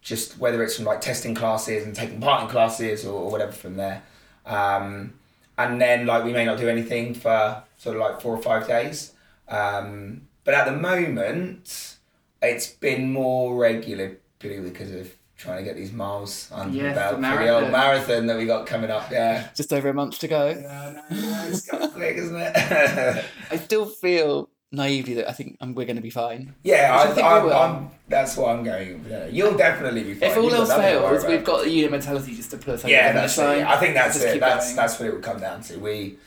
just 0.00 0.38
whether 0.38 0.62
it's 0.62 0.76
from 0.76 0.84
like 0.84 1.00
testing 1.00 1.34
classes 1.34 1.84
and 1.86 1.94
taking 1.94 2.20
part 2.20 2.42
in 2.42 2.48
classes 2.48 3.04
or, 3.06 3.14
or 3.24 3.30
whatever 3.30 3.52
from 3.52 3.76
there. 3.76 4.02
Um, 4.46 5.14
and 5.56 5.80
then 5.80 6.06
like 6.06 6.24
we 6.24 6.32
may 6.32 6.44
not 6.44 6.58
do 6.58 6.68
anything 6.68 7.14
for 7.14 7.62
sort 7.78 7.96
of 7.96 8.02
like 8.02 8.20
four 8.20 8.34
or 8.34 8.42
five 8.42 8.66
days. 8.66 9.12
Um, 9.48 10.22
but 10.44 10.52
at 10.54 10.64
the 10.66 10.72
moment, 10.76 11.96
it's 12.42 12.66
been 12.66 13.12
more 13.12 13.56
regular 13.56 14.16
purely 14.38 14.68
because 14.70 14.90
of 14.90 15.10
trying 15.38 15.58
to 15.58 15.64
get 15.64 15.74
these 15.76 15.92
miles 15.92 16.50
under 16.52 16.76
Yes, 16.76 16.94
the 16.94 17.00
belt 17.00 17.20
the 17.22 17.26
for 17.30 17.42
the 17.44 17.48
old 17.48 17.70
marathon. 17.70 17.72
marathon 17.72 18.26
that 18.26 18.36
we 18.36 18.44
got 18.46 18.66
coming 18.66 18.90
up. 18.90 19.10
Yeah. 19.10 19.48
Just 19.54 19.72
over 19.72 19.88
a 19.88 19.94
month 19.94 20.18
to 20.20 20.28
go. 20.28 20.48
Yeah, 20.48 21.02
no, 21.10 21.16
no, 21.20 21.44
it's 21.48 21.66
got 21.66 21.92
quick, 21.94 22.16
isn't 22.16 22.36
it? 22.38 22.52
I 23.50 23.56
still 23.56 23.86
feel 23.86 24.50
naively 24.72 25.14
that 25.14 25.28
I 25.28 25.32
think 25.32 25.56
um, 25.60 25.74
we're 25.74 25.86
going 25.86 25.96
to 25.96 26.02
be 26.02 26.10
fine. 26.10 26.54
yeah, 26.62 26.96
Which 26.96 27.06
I 27.06 27.10
I, 27.10 27.14
think 27.14 27.16
we 27.16 27.32
I'm, 27.32 27.44
will. 27.44 27.52
I'm, 27.52 27.90
that's 28.08 28.36
what 28.36 28.50
I'm 28.56 28.64
going. 28.64 29.02
with, 29.02 29.10
yeah. 29.10 29.26
You'll 29.26 29.56
definitely 29.56 30.02
be 30.04 30.14
fine. 30.14 30.30
if 30.30 30.36
all 30.36 30.44
You've 30.44 30.54
else 30.54 30.68
nothing 30.68 30.94
to 30.94 31.00
worry 31.00 31.18
fails, 31.18 31.30
we've 31.30 31.44
got 31.44 31.64
the 31.64 31.70
unit 31.70 31.90
mentality 31.90 32.34
just 32.34 32.50
to 32.50 32.56
put 32.56 32.74
us 32.74 32.80
over 32.80 32.90
yeah, 32.90 33.12
that's 33.12 33.38
it. 33.38 33.44
I 33.44 33.78
think 33.78 33.94
that's 33.94 34.20
it. 34.22 34.40
That's 34.40 34.66
going. 34.66 34.76
that's 34.76 34.98
what 34.98 35.08
it 35.08 35.14
would 35.14 35.22
come 35.22 35.40
down 35.40 35.60
to. 35.62 35.78
We 35.78 36.18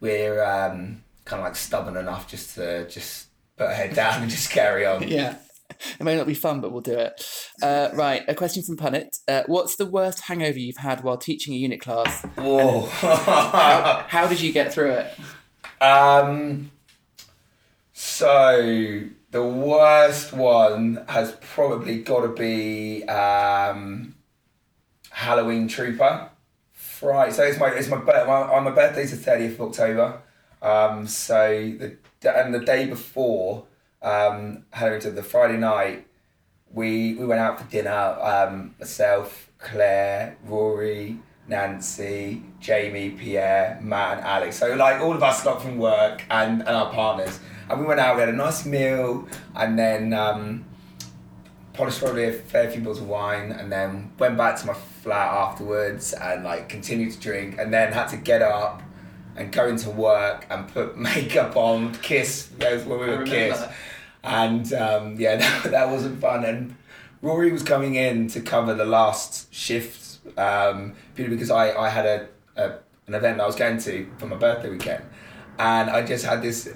we're 0.00 0.42
um, 0.44 1.02
kind 1.24 1.40
of 1.40 1.46
like 1.46 1.56
stubborn 1.56 1.96
enough 1.96 2.28
just 2.28 2.54
to 2.56 2.88
just 2.88 3.28
put 3.56 3.68
our 3.68 3.74
head 3.74 3.94
down 3.96 4.22
and 4.22 4.30
just 4.30 4.50
carry 4.50 4.84
on. 4.86 5.06
Yeah. 5.08 5.36
It 5.98 6.04
may 6.04 6.14
not 6.14 6.26
be 6.26 6.34
fun, 6.34 6.60
but 6.60 6.72
we'll 6.72 6.82
do 6.82 6.96
it. 6.96 7.24
Uh, 7.60 7.88
right, 7.94 8.22
a 8.28 8.34
question 8.34 8.62
from 8.62 8.76
Punit. 8.76 9.08
Uh, 9.26 9.42
what's 9.46 9.76
the 9.76 9.86
worst 9.86 10.20
hangover 10.20 10.58
you've 10.58 10.76
had 10.76 11.02
while 11.02 11.16
teaching 11.16 11.54
a 11.54 11.56
unit 11.56 11.80
class? 11.80 12.22
Whoa. 12.36 12.82
How, 12.86 14.04
how 14.06 14.26
did 14.28 14.40
you 14.40 14.52
get 14.52 14.72
through 14.72 14.90
it? 14.92 15.14
Um, 15.80 16.70
so 18.04 19.00
the 19.30 19.42
worst 19.42 20.32
one 20.34 21.04
has 21.08 21.32
probably 21.40 22.02
got 22.02 22.20
to 22.20 22.28
be 22.28 23.02
um, 23.04 24.14
Halloween 25.10 25.68
Trooper. 25.68 26.28
Friday. 26.72 27.32
So 27.32 27.42
it's 27.44 27.58
my 27.58 27.68
it's 27.68 27.88
my 27.88 27.96
birth. 27.96 28.26
My, 28.26 28.60
my 28.60 28.70
birthday's 28.70 29.10
the 29.10 29.16
thirtieth 29.16 29.54
of 29.54 29.68
October. 29.68 30.20
Um, 30.60 31.06
so 31.06 31.72
the 31.78 31.96
and 32.22 32.54
the 32.54 32.60
day 32.60 32.86
before 32.86 33.64
um, 34.02 34.64
Halloween, 34.70 35.00
Trooper, 35.00 35.16
the 35.16 35.22
Friday 35.22 35.56
night, 35.56 36.06
we 36.70 37.14
we 37.14 37.24
went 37.24 37.40
out 37.40 37.58
for 37.58 37.66
dinner. 37.70 38.18
Um, 38.20 38.74
myself, 38.78 39.50
Claire, 39.58 40.36
Rory, 40.44 41.18
Nancy, 41.48 42.42
Jamie, 42.60 43.10
Pierre, 43.10 43.78
Matt, 43.82 44.18
and 44.18 44.26
Alex. 44.26 44.56
So 44.56 44.74
like 44.74 45.00
all 45.00 45.14
of 45.14 45.22
us 45.22 45.42
got 45.42 45.62
from 45.62 45.78
work 45.78 46.22
and, 46.30 46.60
and 46.60 46.68
our 46.68 46.90
partners, 46.92 47.40
and 47.68 47.80
we 47.80 47.86
went 47.86 48.00
out. 48.00 48.16
We 48.16 48.20
had 48.20 48.28
a 48.28 48.36
nice 48.36 48.64
meal, 48.64 49.28
and 49.54 49.78
then 49.78 50.12
um, 50.12 50.64
polished 51.72 52.00
probably 52.00 52.24
a 52.24 52.32
fair 52.32 52.70
few 52.70 52.80
bottles 52.80 53.00
of 53.00 53.08
wine, 53.08 53.52
and 53.52 53.70
then 53.70 54.12
went 54.18 54.36
back 54.36 54.58
to 54.60 54.66
my 54.66 54.74
flat 54.74 55.32
afterwards 55.32 56.12
and 56.12 56.44
like 56.44 56.68
continued 56.68 57.12
to 57.12 57.20
drink, 57.20 57.56
and 57.58 57.72
then 57.72 57.92
had 57.92 58.08
to 58.08 58.16
get 58.16 58.42
up. 58.42 58.82
And 59.36 59.50
go 59.50 59.66
into 59.66 59.90
work 59.90 60.46
and 60.48 60.68
put 60.68 60.96
makeup 61.10 61.56
on, 61.56 61.92
kiss. 61.96 62.50
Was 62.60 62.84
when 62.84 63.00
we 63.00 63.06
were 63.06 63.24
and 64.24 64.72
um, 64.72 65.16
yeah, 65.18 65.36
that, 65.62 65.70
that 65.70 65.88
wasn't 65.90 66.20
fun. 66.20 66.44
And 66.44 66.76
Rory 67.22 67.52
was 67.52 67.62
coming 67.62 67.94
in 67.94 68.28
to 68.28 68.40
cover 68.40 68.74
the 68.74 68.84
last 68.84 69.52
shift 69.52 70.04
um, 70.38 70.94
purely 71.14 71.36
because 71.36 71.50
I, 71.50 71.72
I 71.72 71.88
had 71.88 72.06
a, 72.06 72.28
a 72.56 72.72
an 73.06 73.14
event 73.14 73.40
I 73.40 73.46
was 73.46 73.56
going 73.56 73.78
to 73.78 74.08
for 74.18 74.26
my 74.26 74.36
birthday 74.36 74.70
weekend, 74.70 75.04
and 75.58 75.90
I 75.90 76.04
just 76.04 76.24
had 76.24 76.42
this 76.42 76.72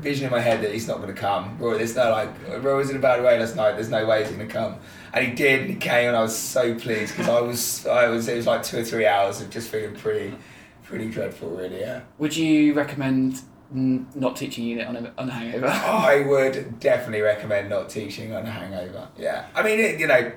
vision 0.00 0.26
in 0.26 0.30
my 0.30 0.40
head 0.40 0.62
that 0.62 0.72
he's 0.72 0.88
not 0.88 0.96
going 0.98 1.14
to 1.14 1.20
come. 1.20 1.56
Rory, 1.58 1.78
there's 1.78 1.96
no 1.96 2.10
like 2.10 2.30
Rory 2.62 2.78
was 2.78 2.90
in 2.90 2.96
a 2.96 3.00
bad 3.00 3.22
way 3.22 3.38
last 3.38 3.56
night. 3.56 3.72
There's 3.72 3.90
no 3.90 4.06
way 4.06 4.22
he's 4.22 4.32
going 4.32 4.46
to 4.46 4.52
come, 4.52 4.76
and 5.12 5.26
he 5.26 5.34
did. 5.34 5.62
And 5.62 5.70
he 5.70 5.76
came, 5.76 6.08
and 6.08 6.16
I 6.16 6.22
was 6.22 6.36
so 6.36 6.74
pleased 6.74 7.16
because 7.16 7.28
I 7.28 7.40
was 7.40 7.86
I 7.86 8.08
was 8.08 8.28
it 8.28 8.36
was 8.36 8.46
like 8.46 8.62
two 8.62 8.78
or 8.78 8.84
three 8.84 9.06
hours 9.06 9.40
of 9.40 9.50
just 9.50 9.68
feeling 9.68 9.94
pretty 9.94 10.34
pretty 10.82 11.08
dreadful, 11.08 11.50
really. 11.50 11.80
Yeah. 11.80 12.00
Would 12.18 12.36
you 12.36 12.74
recommend 12.74 13.42
mm, 13.74 14.04
not 14.16 14.36
teaching 14.36 14.64
unit 14.64 14.88
on 14.88 14.96
a, 14.96 15.12
on 15.18 15.28
a 15.28 15.32
hangover? 15.32 15.66
I 15.68 16.20
would 16.20 16.80
definitely 16.80 17.20
recommend 17.20 17.68
not 17.68 17.90
teaching 17.90 18.32
on 18.32 18.46
a 18.46 18.50
hangover. 18.50 19.08
Yeah, 19.16 19.46
I 19.54 19.62
mean, 19.62 19.78
it, 19.78 20.00
you 20.00 20.06
know, 20.06 20.32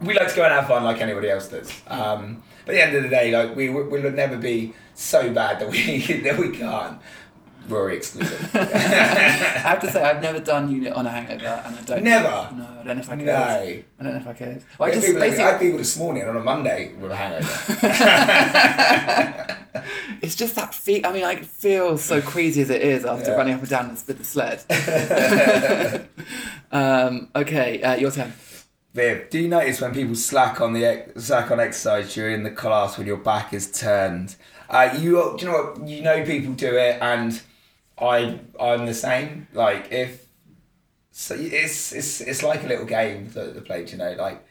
we 0.00 0.14
like 0.14 0.28
to 0.28 0.36
go 0.36 0.44
and 0.44 0.52
have 0.52 0.68
fun 0.68 0.84
like 0.84 1.00
anybody 1.00 1.30
else 1.30 1.48
does. 1.48 1.72
Um, 1.86 2.42
but 2.64 2.74
at 2.74 2.78
the 2.78 2.82
end 2.82 2.96
of 2.96 3.02
the 3.02 3.08
day, 3.08 3.30
like 3.30 3.56
we 3.56 3.68
we 3.68 4.00
will 4.00 4.12
never 4.12 4.36
be 4.36 4.74
so 4.94 5.32
bad 5.32 5.60
that 5.60 5.70
we 5.70 6.00
that 6.24 6.38
we 6.38 6.50
can't. 6.50 7.00
Rory 7.68 7.96
excluded. 7.96 8.38
I 8.54 8.58
have 8.58 9.80
to 9.80 9.90
say, 9.90 10.02
I've 10.02 10.22
never 10.22 10.40
done 10.40 10.70
unit 10.70 10.92
on 10.92 11.06
a 11.06 11.10
hangover, 11.10 11.62
and 11.64 11.76
I 11.76 11.80
don't. 11.82 12.02
Never? 12.04 12.28
No, 12.56 12.66
I 12.80 12.84
don't 12.84 12.96
know 12.96 13.02
if 13.02 13.10
I 13.10 13.16
could. 13.16 13.26
no. 13.26 13.34
I 13.34 13.84
don't 14.02 14.12
know 14.14 14.20
if 14.20 14.26
I 14.26 14.32
could. 14.32 14.62
Well, 14.78 14.88
I 14.88 14.90
I, 14.90 14.94
just 14.94 15.06
people, 15.06 15.22
I 15.22 15.26
basically, 15.26 15.44
had 15.44 15.60
people 15.60 15.78
this 15.78 15.96
morning 15.98 16.28
on 16.28 16.36
a 16.36 16.40
Monday 16.40 16.92
with 17.00 17.10
a 17.12 17.16
hangover. 17.16 17.48
it's 20.22 20.34
just 20.34 20.54
that 20.56 20.74
feel. 20.74 21.06
I 21.06 21.12
mean, 21.12 21.24
I 21.24 21.36
feel 21.36 21.98
so 21.98 22.20
queasy 22.20 22.62
as 22.62 22.70
it 22.70 22.82
is 22.82 23.04
after 23.04 23.30
Yeah. 23.30 23.36
running 23.36 23.54
up 23.54 23.60
and 23.60 23.68
down 23.68 23.90
with 23.90 24.06
the 24.06 24.24
sled. 24.24 24.62
um, 26.72 27.28
okay, 27.34 27.82
uh, 27.82 27.96
your 27.96 28.10
turn. 28.10 28.32
Viv, 28.94 29.30
do 29.30 29.38
you 29.38 29.48
notice 29.48 29.80
when 29.80 29.94
people 29.94 30.14
slack 30.14 30.60
on 30.60 30.74
the 30.74 30.84
ex- 30.84 31.24
slack 31.24 31.50
on 31.50 31.58
exercise 31.58 32.12
during 32.12 32.42
the 32.42 32.50
class 32.50 32.98
when 32.98 33.06
your 33.06 33.16
back 33.16 33.54
is 33.54 33.70
turned? 33.70 34.36
Uh, 34.68 34.94
you 34.98 35.34
do 35.38 35.46
you 35.46 35.50
know 35.52 35.58
what 35.74 35.88
you 35.88 36.02
know 36.02 36.22
people 36.24 36.52
do 36.52 36.76
it, 36.76 36.98
and 37.00 37.40
I 38.02 38.40
I'm 38.60 38.86
the 38.86 38.94
same. 38.94 39.46
Like 39.52 39.92
if 39.92 40.26
so, 41.12 41.36
it's 41.38 41.92
it's 41.92 42.20
it's 42.20 42.42
like 42.42 42.64
a 42.64 42.66
little 42.66 42.86
game 42.86 43.30
that 43.30 43.54
they 43.54 43.60
played. 43.60 43.90
You 43.92 43.98
know, 43.98 44.12
like 44.18 44.44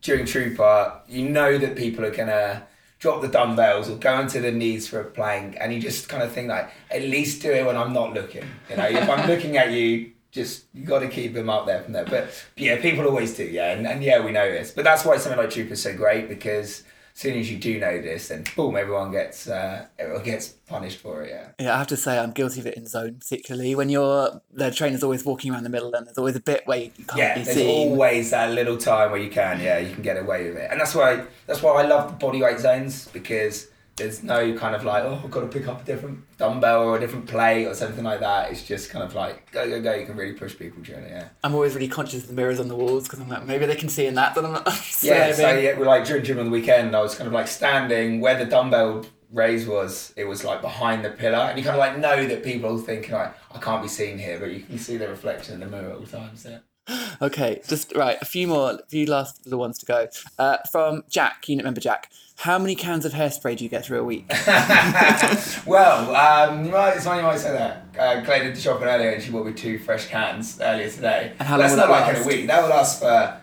during 0.00 0.24
Trooper, 0.24 1.00
you 1.08 1.28
know 1.28 1.58
that 1.58 1.76
people 1.76 2.04
are 2.04 2.10
gonna 2.10 2.66
drop 2.98 3.20
the 3.20 3.28
dumbbells 3.28 3.90
or 3.90 3.96
go 3.96 4.20
into 4.20 4.40
the 4.40 4.52
knees 4.52 4.88
for 4.88 5.00
a 5.00 5.04
plank, 5.04 5.56
and 5.60 5.72
you 5.74 5.80
just 5.80 6.08
kind 6.08 6.22
of 6.22 6.32
think 6.32 6.48
like, 6.48 6.70
at 6.90 7.02
least 7.02 7.42
do 7.42 7.52
it 7.52 7.66
when 7.66 7.76
I'm 7.76 7.92
not 7.92 8.14
looking. 8.14 8.44
You 8.70 8.76
know, 8.76 8.86
if 8.86 9.08
I'm 9.08 9.28
looking 9.28 9.56
at 9.56 9.72
you, 9.72 10.12
just 10.30 10.64
you 10.72 10.84
got 10.84 11.00
to 11.00 11.08
keep 11.08 11.34
them 11.34 11.50
up 11.50 11.66
there 11.66 11.82
from 11.82 11.92
there. 11.92 12.04
But 12.04 12.30
yeah, 12.56 12.80
people 12.80 13.06
always 13.06 13.36
do, 13.36 13.44
yeah, 13.44 13.72
and, 13.72 13.86
and 13.86 14.02
yeah, 14.02 14.24
we 14.24 14.32
know 14.32 14.50
this. 14.50 14.70
But 14.70 14.84
that's 14.84 15.04
why 15.04 15.18
something 15.18 15.38
like 15.38 15.50
Troop 15.50 15.70
is 15.70 15.82
so 15.82 15.94
great 15.94 16.28
because 16.28 16.84
soon 17.18 17.38
as 17.38 17.50
you 17.50 17.56
do 17.56 17.80
know 17.80 18.00
this, 18.02 18.28
then 18.28 18.44
boom, 18.54 18.76
everyone 18.76 19.10
gets 19.10 19.48
uh, 19.48 19.86
everyone 19.98 20.22
gets 20.22 20.48
punished 20.48 20.98
for 20.98 21.22
it. 21.22 21.30
Yeah. 21.30 21.48
Yeah, 21.66 21.74
I 21.74 21.78
have 21.78 21.86
to 21.86 21.96
say 21.96 22.18
I'm 22.18 22.32
guilty 22.32 22.60
of 22.60 22.66
it 22.66 22.74
in 22.76 22.86
zone, 22.86 23.14
particularly 23.18 23.74
when 23.74 23.88
you're 23.88 24.42
the 24.52 24.70
trainer's 24.70 25.02
always 25.02 25.24
walking 25.24 25.50
around 25.52 25.62
the 25.64 25.70
middle, 25.70 25.94
and 25.94 26.06
there's 26.06 26.18
always 26.18 26.36
a 26.36 26.40
bit 26.40 26.62
where 26.66 26.78
you 26.78 26.90
can't 27.08 27.16
Yeah, 27.18 27.34
be 27.38 27.42
there's 27.44 27.56
seen. 27.56 27.68
always 27.70 28.30
that 28.30 28.52
little 28.52 28.76
time 28.76 29.10
where 29.12 29.20
you 29.20 29.30
can, 29.30 29.60
yeah, 29.60 29.78
you 29.78 29.94
can 29.94 30.02
get 30.02 30.18
away 30.18 30.48
with 30.48 30.58
it, 30.58 30.70
and 30.70 30.78
that's 30.78 30.94
why 30.94 31.24
that's 31.46 31.62
why 31.62 31.82
I 31.82 31.86
love 31.86 32.10
the 32.10 32.16
body 32.26 32.42
weight 32.42 32.58
zones 32.58 33.08
because 33.08 33.68
there's 33.96 34.22
no 34.22 34.54
kind 34.56 34.74
of 34.74 34.84
like 34.84 35.04
oh 35.04 35.20
I've 35.24 35.30
got 35.30 35.40
to 35.40 35.46
pick 35.46 35.68
up 35.68 35.82
a 35.82 35.84
different 35.84 36.24
dumbbell 36.36 36.82
or 36.82 36.96
a 36.96 37.00
different 37.00 37.26
plate 37.26 37.66
or 37.66 37.74
something 37.74 38.04
like 38.04 38.20
that. 38.20 38.50
It's 38.50 38.62
just 38.62 38.90
kind 38.90 39.04
of 39.04 39.14
like 39.14 39.50
go 39.52 39.68
go 39.68 39.80
go. 39.80 39.94
You 39.94 40.06
can 40.06 40.16
really 40.16 40.34
push 40.34 40.56
people 40.56 40.82
during 40.82 41.04
it. 41.04 41.10
Yeah. 41.10 41.28
I'm 41.42 41.54
always 41.54 41.74
really 41.74 41.88
conscious 41.88 42.22
of 42.22 42.28
the 42.28 42.34
mirrors 42.34 42.60
on 42.60 42.68
the 42.68 42.76
walls 42.76 43.04
because 43.04 43.20
I'm 43.20 43.28
like 43.28 43.46
maybe 43.46 43.66
they 43.66 43.74
can 43.76 43.88
see 43.88 44.06
in 44.06 44.14
that, 44.14 44.34
but 44.34 44.44
I'm 44.44 44.52
not. 44.52 44.66
Yeah, 45.02 45.32
so 45.32 45.56
yeah, 45.56 45.78
we're 45.78 45.86
like 45.86 46.04
during 46.04 46.24
gym 46.24 46.38
on 46.38 46.46
the 46.46 46.50
weekend, 46.50 46.96
I 46.96 47.00
was 47.00 47.14
kind 47.14 47.26
of 47.26 47.32
like 47.32 47.48
standing 47.48 48.20
where 48.20 48.36
the 48.36 48.44
dumbbell 48.44 49.04
raise 49.32 49.66
was. 49.66 50.12
It 50.16 50.24
was 50.24 50.44
like 50.44 50.60
behind 50.62 51.04
the 51.04 51.10
pillar, 51.10 51.38
and 51.38 51.58
you 51.58 51.64
kind 51.64 51.76
of 51.76 51.80
like 51.80 51.98
know 51.98 52.26
that 52.26 52.42
people 52.42 52.78
think 52.78 53.10
like 53.10 53.34
I 53.52 53.58
can't 53.58 53.82
be 53.82 53.88
seen 53.88 54.18
here, 54.18 54.38
but 54.38 54.50
you 54.50 54.60
can 54.60 54.78
see 54.78 54.96
the 54.96 55.08
reflection 55.08 55.54
in 55.54 55.60
the 55.60 55.66
mirror 55.66 55.92
all 55.92 56.00
the 56.00 56.06
time. 56.06 56.36
So. 56.36 56.60
Okay, 57.22 57.62
just 57.66 57.94
right. 57.96 58.18
A 58.20 58.26
few 58.26 58.46
more, 58.46 58.72
a 58.72 58.86
few 58.88 59.06
last 59.06 59.44
little 59.46 59.58
ones 59.58 59.78
to 59.78 59.86
go. 59.86 60.06
Uh, 60.38 60.58
from 60.70 61.02
Jack, 61.08 61.48
unit 61.48 61.64
member 61.64 61.80
Jack. 61.80 62.10
How 62.38 62.58
many 62.58 62.74
cans 62.74 63.06
of 63.06 63.12
hairspray 63.12 63.56
do 63.56 63.64
you 63.64 63.70
get 63.70 63.84
through 63.84 64.00
a 64.00 64.04
week? 64.04 64.26
well, 65.66 66.14
um, 66.14 66.66
you 66.66 66.70
might, 66.70 66.90
it's 66.92 67.04
funny 67.04 67.20
you 67.20 67.26
might 67.26 67.38
say 67.38 67.52
that. 67.52 67.86
Uh, 67.98 68.22
Claire 68.24 68.44
did 68.44 68.54
the 68.54 68.60
shopping 68.60 68.86
earlier, 68.86 69.10
and 69.10 69.22
she 69.22 69.30
bought 69.30 69.46
me 69.46 69.54
two 69.54 69.78
fresh 69.78 70.06
cans 70.08 70.60
earlier 70.60 70.90
today. 70.90 71.32
And 71.38 71.48
how 71.48 71.56
long 71.56 71.66
That's 71.66 71.76
not 71.76 71.88
that 71.88 72.06
like 72.06 72.16
in 72.16 72.22
a 72.22 72.26
week. 72.26 72.46
That 72.46 72.62
will 72.62 72.68
last 72.70 73.00
for. 73.00 73.40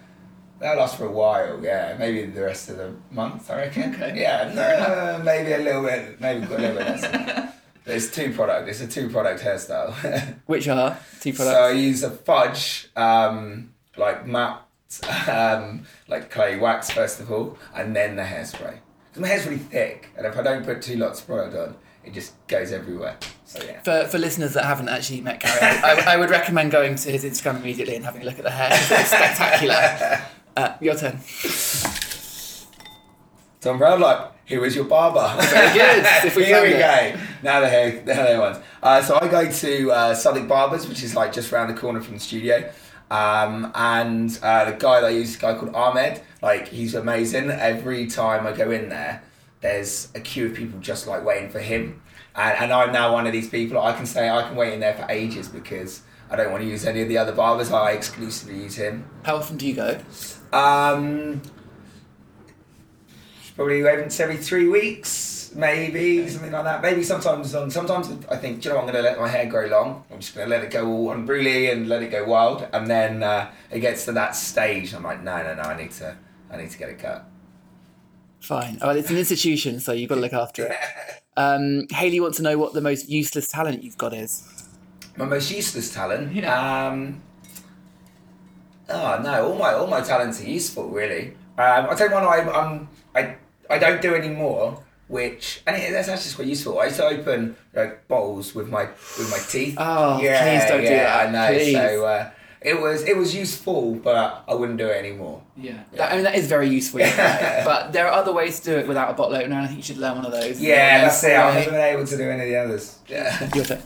That'll 0.60 0.80
last 0.80 0.98
for 0.98 1.06
a 1.08 1.12
while, 1.12 1.62
yeah. 1.62 1.96
Maybe 2.00 2.24
the 2.28 2.44
rest 2.44 2.70
of 2.70 2.78
the 2.78 2.94
month, 3.12 3.50
I 3.50 3.56
reckon. 3.58 3.96
Okay. 3.96 4.14
Yeah, 4.22 4.54
no, 4.54 5.22
maybe 5.24 5.52
a 5.54 5.58
little 5.58 5.82
bit, 5.82 6.22
maybe 6.22 6.46
a 6.46 6.50
little 6.50 6.68
bit 6.68 6.76
less. 6.76 7.02
than 7.02 7.12
that. 7.12 7.60
But 7.84 7.96
it's 7.96 8.10
two 8.10 8.32
product. 8.32 8.70
It's 8.70 8.80
a 8.80 8.88
two 8.88 9.10
product 9.10 9.42
hairstyle. 9.42 9.94
Which 10.46 10.68
are 10.70 10.98
two 11.20 11.34
products? 11.34 11.58
So 11.58 11.64
I 11.64 11.72
use 11.72 12.04
a 12.04 12.12
fudge, 12.12 12.88
um, 12.96 13.74
like 13.98 14.26
matte, 14.26 14.62
um, 15.30 15.86
like 16.08 16.30
clay 16.30 16.58
wax 16.58 16.92
first 16.92 17.20
of 17.20 17.32
all, 17.32 17.58
and 17.74 17.96
then 17.96 18.16
the 18.16 18.24
hairspray. 18.24 18.78
Because 19.10 19.22
my 19.22 19.28
hair's 19.28 19.46
really 19.46 19.58
thick, 19.60 20.10
and 20.18 20.26
if 20.26 20.38
I 20.38 20.42
don't 20.42 20.66
put 20.66 20.82
two 20.82 20.98
lots 20.98 21.22
of 21.22 21.28
product 21.28 21.56
on, 21.56 21.76
it 22.04 22.14
just 22.14 22.34
goes 22.48 22.72
everywhere. 22.72 23.18
So 23.46 23.64
yeah. 23.64 23.82
for, 23.82 24.08
for 24.10 24.18
listeners 24.18 24.54
that 24.54 24.66
haven't 24.66 24.90
actually 24.90 25.22
met 25.22 25.40
Gary, 25.40 25.60
I, 25.62 26.14
I 26.14 26.18
would 26.18 26.30
recommend 26.30 26.72
going 26.72 26.96
to 26.96 27.12
his 27.12 27.24
Instagram 27.24 27.62
immediately 27.62 27.96
and 27.96 28.04
having 28.04 28.24
a 28.24 28.26
look 28.26 28.38
at 28.38 28.44
the 28.44 28.52
hair. 28.52 28.70
It's 28.72 29.10
spectacular. 29.10 30.22
Uh, 30.56 30.78
your 30.82 30.94
turn. 30.94 31.20
Tom 33.60 33.80
Brown, 33.80 34.00
like, 34.00 34.34
who 34.48 34.64
is 34.64 34.76
your 34.76 34.86
barber? 34.86 35.42
Very 35.42 35.74
good. 35.74 36.06
If 36.26 36.36
we 36.36 36.46
Here 36.46 36.62
we 36.62 36.74
found 36.74 37.16
go. 37.16 37.22
Now 37.42 37.60
the 37.62 37.70
hair, 37.70 38.02
the 38.02 38.14
hair 38.14 38.40
ones. 38.40 38.58
Uh, 38.82 39.02
so 39.02 39.18
I 39.20 39.28
go 39.30 39.50
to 39.50 39.92
uh, 39.92 40.14
Southwark 40.14 40.48
Barbers, 40.48 40.88
which 40.88 41.02
is 41.02 41.16
like 41.16 41.34
just 41.34 41.52
round 41.52 41.76
the 41.76 41.80
corner 41.80 42.02
from 42.02 42.16
the 42.16 42.20
studio. 42.20 42.72
Um, 43.12 43.72
and 43.76 44.38
uh, 44.42 44.66
the 44.72 44.78
guy 44.78 45.02
that 45.02 45.08
I 45.08 45.10
use 45.12 45.36
a 45.36 45.40
guy 45.40 45.54
called 45.56 45.76
Ahmed. 45.76 46.22
Like, 46.42 46.68
he's 46.68 46.96
amazing. 46.96 47.52
Every 47.52 48.08
time 48.08 48.48
I 48.48 48.54
go 48.54 48.72
in 48.72 48.90
there, 48.90 49.24
there's 49.62 50.10
a 50.16 50.20
queue 50.20 50.48
of 50.48 50.56
people 50.56 50.80
just 50.80 51.08
like 51.08 51.24
waiting 51.24 51.50
for 51.50 51.60
him. 51.60 52.02
And, 52.36 52.58
and 52.58 52.74
I'm 52.74 52.92
now 52.92 53.14
one 53.14 53.28
of 53.28 53.34
these 53.34 53.50
people. 53.50 53.80
I 53.80 53.94
can 53.94 54.06
say 54.06 54.30
I 54.30 54.42
can 54.44 54.56
wait 54.56 54.74
in 54.74 54.80
there 54.80 54.96
for 54.96 55.06
ages 55.10 55.48
because 55.48 56.02
I 56.30 56.36
don't 56.36 56.52
want 56.52 56.64
to 56.64 56.70
use 56.70 56.86
any 56.86 57.02
of 57.02 57.08
the 57.08 57.18
other 57.18 57.32
barbers. 57.32 57.72
I 57.72 57.92
exclusively 57.92 58.62
use 58.64 58.76
him. 58.76 59.06
How 59.24 59.36
often 59.36 59.58
do 59.58 59.68
you 59.68 59.76
go? 59.76 60.00
Um, 60.52 61.42
probably 63.56 63.86
every 63.86 64.38
three 64.38 64.68
weeks, 64.68 65.10
maybe 65.56 66.28
something 66.30 66.52
like 66.52 66.64
that. 66.64 66.82
Maybe 66.82 67.04
sometimes 67.04 67.54
on 67.56 67.70
sometimes 67.72 68.10
I 68.30 68.38
think, 68.38 68.62
do 68.62 68.70
you 68.70 68.74
know, 68.74 68.82
what, 68.82 68.88
I'm 68.88 68.94
going 68.94 69.04
to 69.04 69.10
let 69.10 69.20
my 69.20 69.28
hair 69.28 69.46
grow 69.46 69.68
long. 69.68 70.04
I'm 70.12 70.20
just 70.20 70.36
going 70.36 70.50
to 70.50 70.56
let 70.56 70.64
it 70.64 70.72
go 70.72 70.88
all 70.88 71.12
unruly 71.12 71.70
and 71.70 71.88
let 71.88 72.04
it 72.04 72.12
go 72.12 72.26
wild, 72.26 72.68
and 72.74 72.88
then 72.88 73.24
uh, 73.24 73.52
it 73.72 73.80
gets 73.80 74.06
to 74.06 74.12
that 74.14 74.36
stage. 74.36 74.94
I'm 74.94 75.04
like, 75.04 75.24
no, 75.24 75.44
no, 75.44 75.56
no, 75.56 75.62
I 75.62 75.78
need 75.78 75.92
to, 75.92 76.18
I 76.50 76.58
need 76.58 76.70
to 76.70 76.78
get 76.78 76.90
it 76.90 77.00
cut. 77.00 77.26
Fine. 78.40 78.80
Well, 78.82 78.96
it's 78.98 79.10
an 79.10 79.18
institution, 79.18 79.80
so 79.80 79.94
you've 79.94 80.10
got 80.10 80.16
to 80.16 80.22
look 80.22 80.34
after 80.34 80.68
it. 80.68 80.78
Um, 81.36 81.88
Haley 81.90 82.20
wants 82.20 82.38
to 82.38 82.44
know 82.44 82.60
what 82.60 82.74
the 82.74 82.82
most 82.82 83.10
useless 83.10 83.50
talent 83.50 83.84
you've 83.84 83.98
got 83.98 84.14
is. 84.14 84.48
My 85.18 85.26
most 85.26 85.52
useless 85.52 85.92
talent. 85.92 86.32
Yeah. 86.32 86.88
Um, 86.88 87.24
oh 88.90 89.20
no, 89.24 89.50
all 89.50 89.58
my 89.58 89.74
all 89.74 89.88
my 89.88 90.02
talents 90.02 90.42
are 90.42 90.48
useful, 90.48 90.90
really. 90.90 91.30
Um, 91.58 91.88
I'll 91.88 91.96
tell 91.96 92.08
you 92.10 92.14
one 92.14 92.24
I 92.24 92.40
um, 92.52 92.88
I 93.16 93.36
I 93.70 93.80
don't 93.80 94.02
do 94.02 94.14
anymore, 94.14 94.84
which 95.08 95.62
and 95.68 95.76
it, 95.76 95.92
that's 95.92 96.10
actually 96.10 96.34
quite 96.34 96.48
useful. 96.48 96.80
I 96.80 96.86
used 96.86 96.98
to 96.98 97.06
open 97.06 97.56
like 97.74 98.08
bottles 98.08 98.56
with 98.56 98.70
my 98.70 98.86
with 99.18 99.30
my 99.30 99.40
teeth. 99.50 99.76
Oh, 99.78 100.22
yeah, 100.22 100.60
please 100.60 100.70
don't 100.70 100.82
do 100.82 100.88
that, 100.88 101.28
I 101.28 101.32
know. 101.32 101.48
please. 101.58 101.74
So 101.74 102.06
uh, 102.06 102.32
it 102.62 102.80
was 102.80 103.04
it 103.04 103.18
was 103.18 103.36
useful, 103.36 103.96
but 103.96 104.44
I 104.48 104.54
wouldn't 104.54 104.78
do 104.78 104.88
it 104.88 104.96
anymore. 104.96 105.44
Yeah. 105.58 105.84
That, 105.94 106.14
I 106.14 106.16
mean, 106.16 106.24
that 106.24 106.36
is 106.36 106.48
very 106.48 106.70
useful. 106.70 107.02
yeah. 107.02 107.64
but 107.66 107.92
there 107.92 108.08
are 108.08 108.14
other 108.14 108.34
ways 108.34 108.60
to 108.62 108.72
do 108.72 108.78
it 108.78 108.88
without 108.88 109.12
a 109.12 109.14
bottle 109.14 109.36
opener, 109.36 109.56
and 109.56 109.66
I 109.66 109.68
think 109.68 109.78
you 109.78 109.84
should 109.84 109.98
learn 109.98 110.16
one 110.16 110.26
of 110.26 110.32
those. 110.32 110.62
Yeah, 110.62 111.02
that's 111.02 111.24
it. 111.24 111.36
I 111.36 111.66
been 111.66 111.76
able 111.76 112.08
to 112.08 112.18
do 112.18 112.24
any 112.30 112.44
of 112.44 112.48
the 112.48 112.56
others. 112.56 113.00
Yeah. 113.08 113.50
Your 113.56 113.66
turn. 113.66 113.84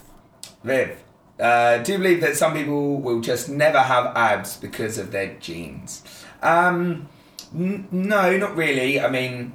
Viv, 0.64 0.98
uh, 1.40 1.78
do 1.80 1.94
you 1.94 1.98
believe 1.98 2.22
that 2.22 2.36
some 2.36 2.54
people 2.54 3.00
will 3.02 3.22
just 3.22 3.50
never 3.50 3.80
have 3.80 4.16
abs 4.16 4.58
because 4.58 4.98
of 4.98 5.12
their 5.12 5.36
genes? 5.40 6.04
Um, 6.42 7.10
n- 7.56 7.88
no, 7.92 8.38
not 8.38 8.56
really. 8.56 9.00
I 9.00 9.10
mean, 9.10 9.54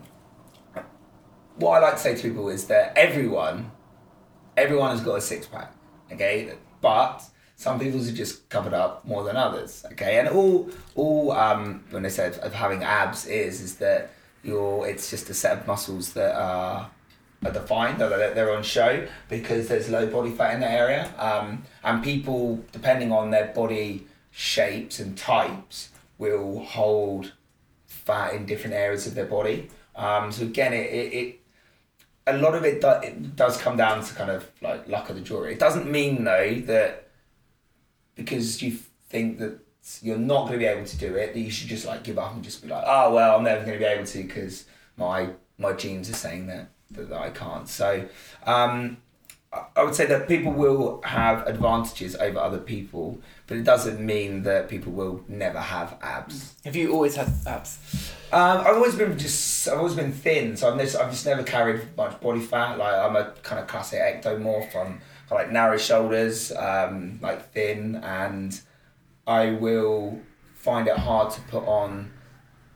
what 1.56 1.82
I 1.82 1.86
like 1.86 1.94
to 1.94 2.00
say 2.00 2.14
to 2.14 2.22
people 2.22 2.48
is 2.48 2.66
that 2.66 2.96
everyone, 2.96 3.70
everyone 4.56 4.90
has 4.90 5.00
got 5.00 5.14
a 5.14 5.20
six 5.20 5.46
pack, 5.46 5.72
okay? 6.12 6.54
But 6.80 7.22
some 7.56 7.78
people's 7.78 8.08
are 8.08 8.12
just 8.12 8.48
covered 8.48 8.74
up 8.74 9.04
more 9.06 9.24
than 9.24 9.36
others, 9.36 9.84
okay? 9.92 10.18
And 10.18 10.28
all, 10.28 10.70
all 10.94 11.32
um, 11.32 11.84
when 11.90 12.02
they 12.02 12.10
said 12.10 12.38
of 12.38 12.52
having 12.52 12.82
abs 12.82 13.26
is 13.26 13.60
is 13.60 13.76
that 13.76 14.10
you're, 14.42 14.86
it's 14.86 15.10
just 15.10 15.30
a 15.30 15.34
set 15.34 15.58
of 15.58 15.66
muscles 15.66 16.14
that 16.14 16.34
are 16.34 16.90
are 17.44 17.52
defined, 17.52 18.00
that 18.00 18.34
they're 18.34 18.54
on 18.54 18.62
show 18.62 19.06
because 19.28 19.68
there's 19.68 19.88
low 19.88 20.06
body 20.06 20.30
fat 20.30 20.54
in 20.54 20.60
the 20.60 20.70
area. 20.70 21.12
Um, 21.18 21.64
and 21.82 22.02
people, 22.02 22.64
depending 22.72 23.12
on 23.12 23.30
their 23.30 23.46
body 23.46 24.06
shapes 24.30 25.00
and 25.00 25.16
types, 25.18 25.90
will 26.18 26.60
hold 26.64 27.32
fat 27.86 28.34
in 28.34 28.46
different 28.46 28.74
areas 28.74 29.06
of 29.06 29.14
their 29.14 29.26
body. 29.26 29.68
Um, 29.96 30.32
so 30.32 30.44
again, 30.44 30.72
it, 30.72 30.86
it, 30.92 31.12
it 31.12 31.40
a 32.26 32.36
lot 32.36 32.54
of 32.54 32.64
it, 32.64 32.80
do, 32.80 32.88
it 33.02 33.36
does 33.36 33.56
come 33.56 33.76
down 33.76 34.02
to 34.04 34.14
kind 34.14 34.30
of 34.30 34.48
like 34.60 34.86
luck 34.88 35.10
of 35.10 35.16
the 35.16 35.22
draw. 35.22 35.42
It 35.42 35.58
doesn't 35.58 35.90
mean 35.90 36.24
though 36.24 36.54
that 36.66 37.08
because 38.14 38.62
you 38.62 38.78
think 39.08 39.38
that 39.38 39.58
you're 40.00 40.18
not 40.18 40.42
going 40.42 40.52
to 40.52 40.58
be 40.58 40.66
able 40.66 40.86
to 40.86 40.96
do 40.96 41.16
it, 41.16 41.34
that 41.34 41.40
you 41.40 41.50
should 41.50 41.68
just 41.68 41.86
like 41.86 42.04
give 42.04 42.18
up 42.18 42.34
and 42.34 42.44
just 42.44 42.62
be 42.62 42.68
like, 42.68 42.84
oh 42.86 43.12
well, 43.12 43.36
I'm 43.36 43.44
never 43.44 43.64
going 43.64 43.78
to 43.78 43.84
be 43.84 43.84
able 43.84 44.06
to 44.06 44.22
because 44.22 44.66
my 44.96 45.30
my 45.58 45.72
genes 45.72 46.08
are 46.08 46.14
saying 46.14 46.46
that 46.46 46.70
that, 46.92 47.08
that 47.08 47.20
I 47.20 47.30
can't. 47.30 47.68
So 47.68 48.06
um, 48.46 48.98
I- 49.52 49.64
I 49.76 49.84
would 49.84 49.94
say 49.94 50.06
that 50.06 50.28
people 50.28 50.52
will 50.52 51.00
have 51.04 51.46
advantages 51.46 52.16
over 52.16 52.38
other 52.38 52.58
people, 52.58 53.18
but 53.46 53.56
it 53.58 53.64
doesn't 53.64 54.00
mean 54.00 54.42
that 54.44 54.68
people 54.68 54.92
will 54.92 55.22
never 55.28 55.60
have 55.60 55.96
abs. 56.02 56.54
Have 56.64 56.74
you 56.76 56.92
always 56.92 57.16
had 57.16 57.28
abs? 57.46 57.78
Um, 58.32 58.60
I've 58.60 58.76
always 58.76 58.94
been 58.94 59.18
just 59.18 59.68
I've 59.68 59.78
always 59.78 59.94
been 59.94 60.12
thin, 60.12 60.56
so 60.56 60.72
I've 60.72 60.80
just, 60.80 60.96
I've 60.96 61.10
just 61.10 61.26
never 61.26 61.42
carried 61.42 61.94
much 61.96 62.18
body 62.20 62.40
fat. 62.40 62.78
Like 62.78 62.94
I'm 62.94 63.14
a 63.16 63.30
kind 63.42 63.60
of 63.60 63.66
classic 63.66 64.00
ectomorph. 64.00 64.74
I'm 64.74 65.00
got, 65.28 65.34
like 65.36 65.50
narrow 65.52 65.76
shoulders, 65.76 66.50
um, 66.52 67.18
like 67.22 67.52
thin, 67.52 67.96
and 67.96 68.58
I 69.26 69.50
will 69.50 70.18
find 70.54 70.88
it 70.88 70.96
hard 70.96 71.30
to 71.34 71.40
put 71.42 71.64
on 71.66 72.10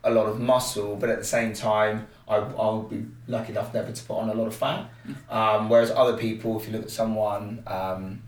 a 0.05 0.11
lot 0.11 0.27
of 0.27 0.39
muscle, 0.39 0.97
but 0.97 1.09
at 1.09 1.19
the 1.19 1.25
same 1.25 1.53
time, 1.55 2.07
I, 2.29 2.37
I'll 2.37 2.83
be 2.83 3.07
lucky 3.29 3.53
enough 3.53 3.73
never 3.73 3.93
to 3.93 4.05
put 4.05 4.19
on 4.19 4.29
a 4.31 4.35
lot 4.35 4.47
of 4.47 4.55
fat. 4.55 4.91
Um, 5.31 5.69
whereas 5.69 5.91
other 5.91 6.17
people, 6.17 6.59
if 6.59 6.67
you 6.67 6.73
look 6.73 6.83
at 6.83 6.91
someone 6.91 7.63
um, 7.67 8.23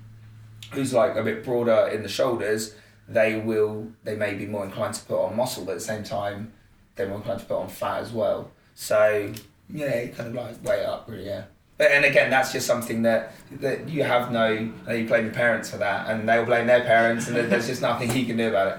who's 0.73 0.93
like 0.93 1.17
a 1.17 1.23
bit 1.23 1.45
broader 1.45 1.89
in 1.93 2.03
the 2.03 2.09
shoulders, 2.09 2.75
they 3.09 3.41
will 3.41 3.89
they 4.05 4.15
may 4.15 4.35
be 4.35 4.47
more 4.47 4.65
inclined 4.65 4.95
to 4.95 5.05
put 5.05 5.21
on 5.25 5.37
muscle, 5.37 5.65
but 5.65 5.73
at 5.73 5.79
the 5.79 5.85
same 5.85 6.05
time, 6.05 6.53
they're 6.95 7.09
more 7.09 7.17
inclined 7.17 7.41
to 7.41 7.47
put 7.47 7.57
on 7.57 7.69
fat 7.69 8.03
as 8.03 8.13
well. 8.13 8.51
So 8.75 9.33
yeah, 9.73 9.87
it 9.87 10.17
kind 10.17 10.29
of 10.29 10.35
like 10.35 10.65
way 10.65 10.85
up 10.85 11.07
really, 11.09 11.27
yeah. 11.27 11.45
But, 11.79 11.93
and 11.93 12.05
again, 12.05 12.29
that's 12.29 12.53
just 12.53 12.67
something 12.67 13.03
that 13.03 13.33
that 13.61 13.89
you 13.89 14.03
have 14.03 14.31
no. 14.31 14.49
You 14.49 15.07
blame 15.07 15.25
your 15.25 15.35
parents 15.35 15.71
for 15.71 15.79
that, 15.79 16.11
and 16.11 16.29
they'll 16.29 16.45
blame 16.45 16.67
their 16.67 16.83
parents, 16.83 17.29
and 17.29 17.37
there's 17.37 17.67
just 17.67 17.83
nothing 17.83 18.15
you 18.15 18.27
can 18.27 18.37
do 18.37 18.49
about 18.49 18.79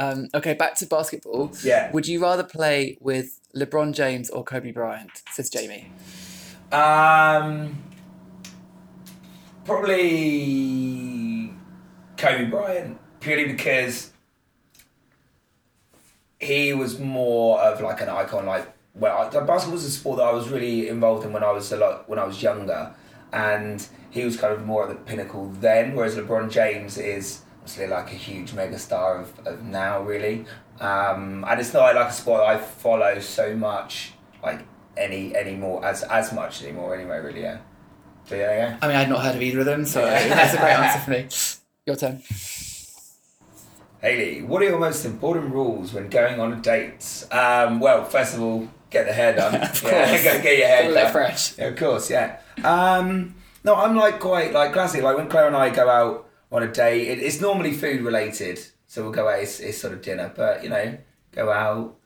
Um, 0.00 0.28
okay, 0.32 0.54
back 0.54 0.76
to 0.76 0.86
basketball. 0.86 1.52
Yeah. 1.62 1.92
Would 1.92 2.08
you 2.08 2.22
rather 2.22 2.42
play 2.42 2.96
with 3.00 3.38
LeBron 3.54 3.92
James 3.92 4.30
or 4.30 4.42
Kobe 4.42 4.72
Bryant? 4.72 5.10
Says 5.30 5.50
Jamie. 5.50 5.92
Um, 6.72 7.82
probably 9.66 11.52
Kobe 12.16 12.46
Bryant, 12.46 12.98
purely 13.20 13.44
because 13.44 14.10
he 16.38 16.72
was 16.72 16.98
more 16.98 17.60
of 17.60 17.82
like 17.82 18.00
an 18.00 18.08
icon. 18.08 18.46
Like, 18.46 18.72
well, 18.94 19.30
basketball 19.30 19.72
was 19.72 19.84
a 19.84 19.90
sport 19.90 20.16
that 20.16 20.24
I 20.24 20.32
was 20.32 20.48
really 20.48 20.88
involved 20.88 21.26
in 21.26 21.32
when 21.34 21.44
I 21.44 21.50
was 21.52 21.70
a 21.72 21.76
lot 21.76 22.08
when 22.08 22.18
I 22.18 22.24
was 22.24 22.42
younger, 22.42 22.94
and 23.34 23.86
he 24.08 24.24
was 24.24 24.38
kind 24.38 24.54
of 24.54 24.64
more 24.64 24.84
at 24.84 24.88
the 24.88 24.94
pinnacle 24.94 25.50
then. 25.60 25.94
Whereas 25.94 26.16
LeBron 26.16 26.50
James 26.50 26.96
is 26.96 27.42
obviously 27.70 27.86
like 27.86 28.12
a 28.12 28.16
huge 28.16 28.50
megastar 28.52 29.20
of, 29.20 29.46
of 29.46 29.62
now, 29.62 30.02
really. 30.02 30.44
Um, 30.80 31.44
and 31.48 31.60
it's 31.60 31.72
not 31.72 31.94
like 31.94 32.08
a 32.08 32.12
sport 32.12 32.40
I 32.42 32.58
follow 32.58 33.18
so 33.20 33.54
much, 33.54 34.12
like 34.42 34.64
any 34.96 35.36
anymore 35.36 35.84
as 35.84 36.02
as 36.04 36.32
much 36.32 36.62
anymore. 36.64 36.94
Anyway, 36.96 37.18
really, 37.20 37.42
yeah. 37.42 37.58
So 38.24 38.34
yeah, 38.34 38.52
yeah. 38.56 38.78
I 38.82 38.88
mean, 38.88 38.96
I'd 38.96 39.08
not 39.08 39.22
heard 39.22 39.36
of 39.36 39.42
either 39.42 39.60
of 39.60 39.66
them, 39.66 39.84
so 39.84 40.00
that's 40.04 40.54
a 40.54 40.56
great 40.58 40.72
answer 40.72 40.98
for 41.00 41.10
me. 41.10 41.28
Your 41.86 41.96
turn. 41.96 42.22
Haley, 44.00 44.42
what 44.42 44.62
are 44.62 44.64
your 44.64 44.78
most 44.78 45.04
important 45.04 45.52
rules 45.52 45.92
when 45.92 46.08
going 46.08 46.40
on 46.40 46.54
a 46.54 46.56
date? 46.56 47.26
Um, 47.30 47.80
well, 47.80 48.04
first 48.04 48.34
of 48.34 48.40
all, 48.42 48.66
get 48.88 49.06
the 49.06 49.12
hair 49.12 49.34
done. 49.36 49.54
Of 49.62 49.82
Yeah, 49.82 50.08
course. 50.08 50.22
get, 50.22 50.42
get 50.42 50.58
your 50.58 50.66
hair 50.68 50.94
done. 50.94 51.12
fresh. 51.12 51.58
Yeah, 51.58 51.66
of 51.66 51.76
course, 51.76 52.10
yeah. 52.10 52.38
Um, 52.64 53.34
no, 53.62 53.74
I'm 53.74 53.94
like 53.96 54.18
quite 54.18 54.54
like 54.54 54.72
classic. 54.72 55.02
Like 55.02 55.18
when 55.18 55.28
Claire 55.28 55.48
and 55.48 55.56
I 55.56 55.68
go 55.68 55.88
out 55.88 56.29
on 56.52 56.62
a 56.62 56.72
date, 56.72 57.08
it, 57.08 57.18
it's 57.20 57.40
normally 57.40 57.72
food 57.72 58.02
related. 58.02 58.60
So 58.86 59.02
we'll 59.02 59.12
go 59.12 59.28
out, 59.28 59.40
it's, 59.40 59.60
it's 59.60 59.78
sort 59.78 59.92
of 59.92 60.02
dinner, 60.02 60.32
but 60.34 60.62
you 60.64 60.68
know, 60.68 60.98
go 61.32 61.50
out, 61.52 61.96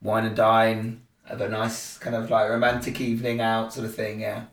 wine 0.00 0.24
and 0.24 0.36
dine, 0.36 1.02
have 1.24 1.40
a 1.40 1.48
nice 1.48 1.98
kind 1.98 2.16
of 2.16 2.30
like 2.30 2.48
romantic 2.48 3.00
evening 3.00 3.40
out 3.40 3.72
sort 3.72 3.86
of 3.86 3.94
thing. 3.94 4.20
Yeah, 4.20 4.44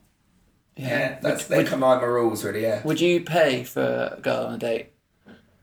yeah. 0.75 1.19
That's 1.21 1.43
would, 1.47 1.49
they 1.49 1.57
would, 1.63 1.67
come 1.67 1.83
out 1.83 2.01
my 2.01 2.07
rules, 2.07 2.43
really. 2.43 2.63
Yeah. 2.63 2.81
would 2.83 2.99
you 2.99 3.21
pay 3.21 3.63
for 3.63 4.15
a 4.17 4.21
girl 4.21 4.47
on 4.47 4.55
a 4.55 4.57
date? 4.57 4.91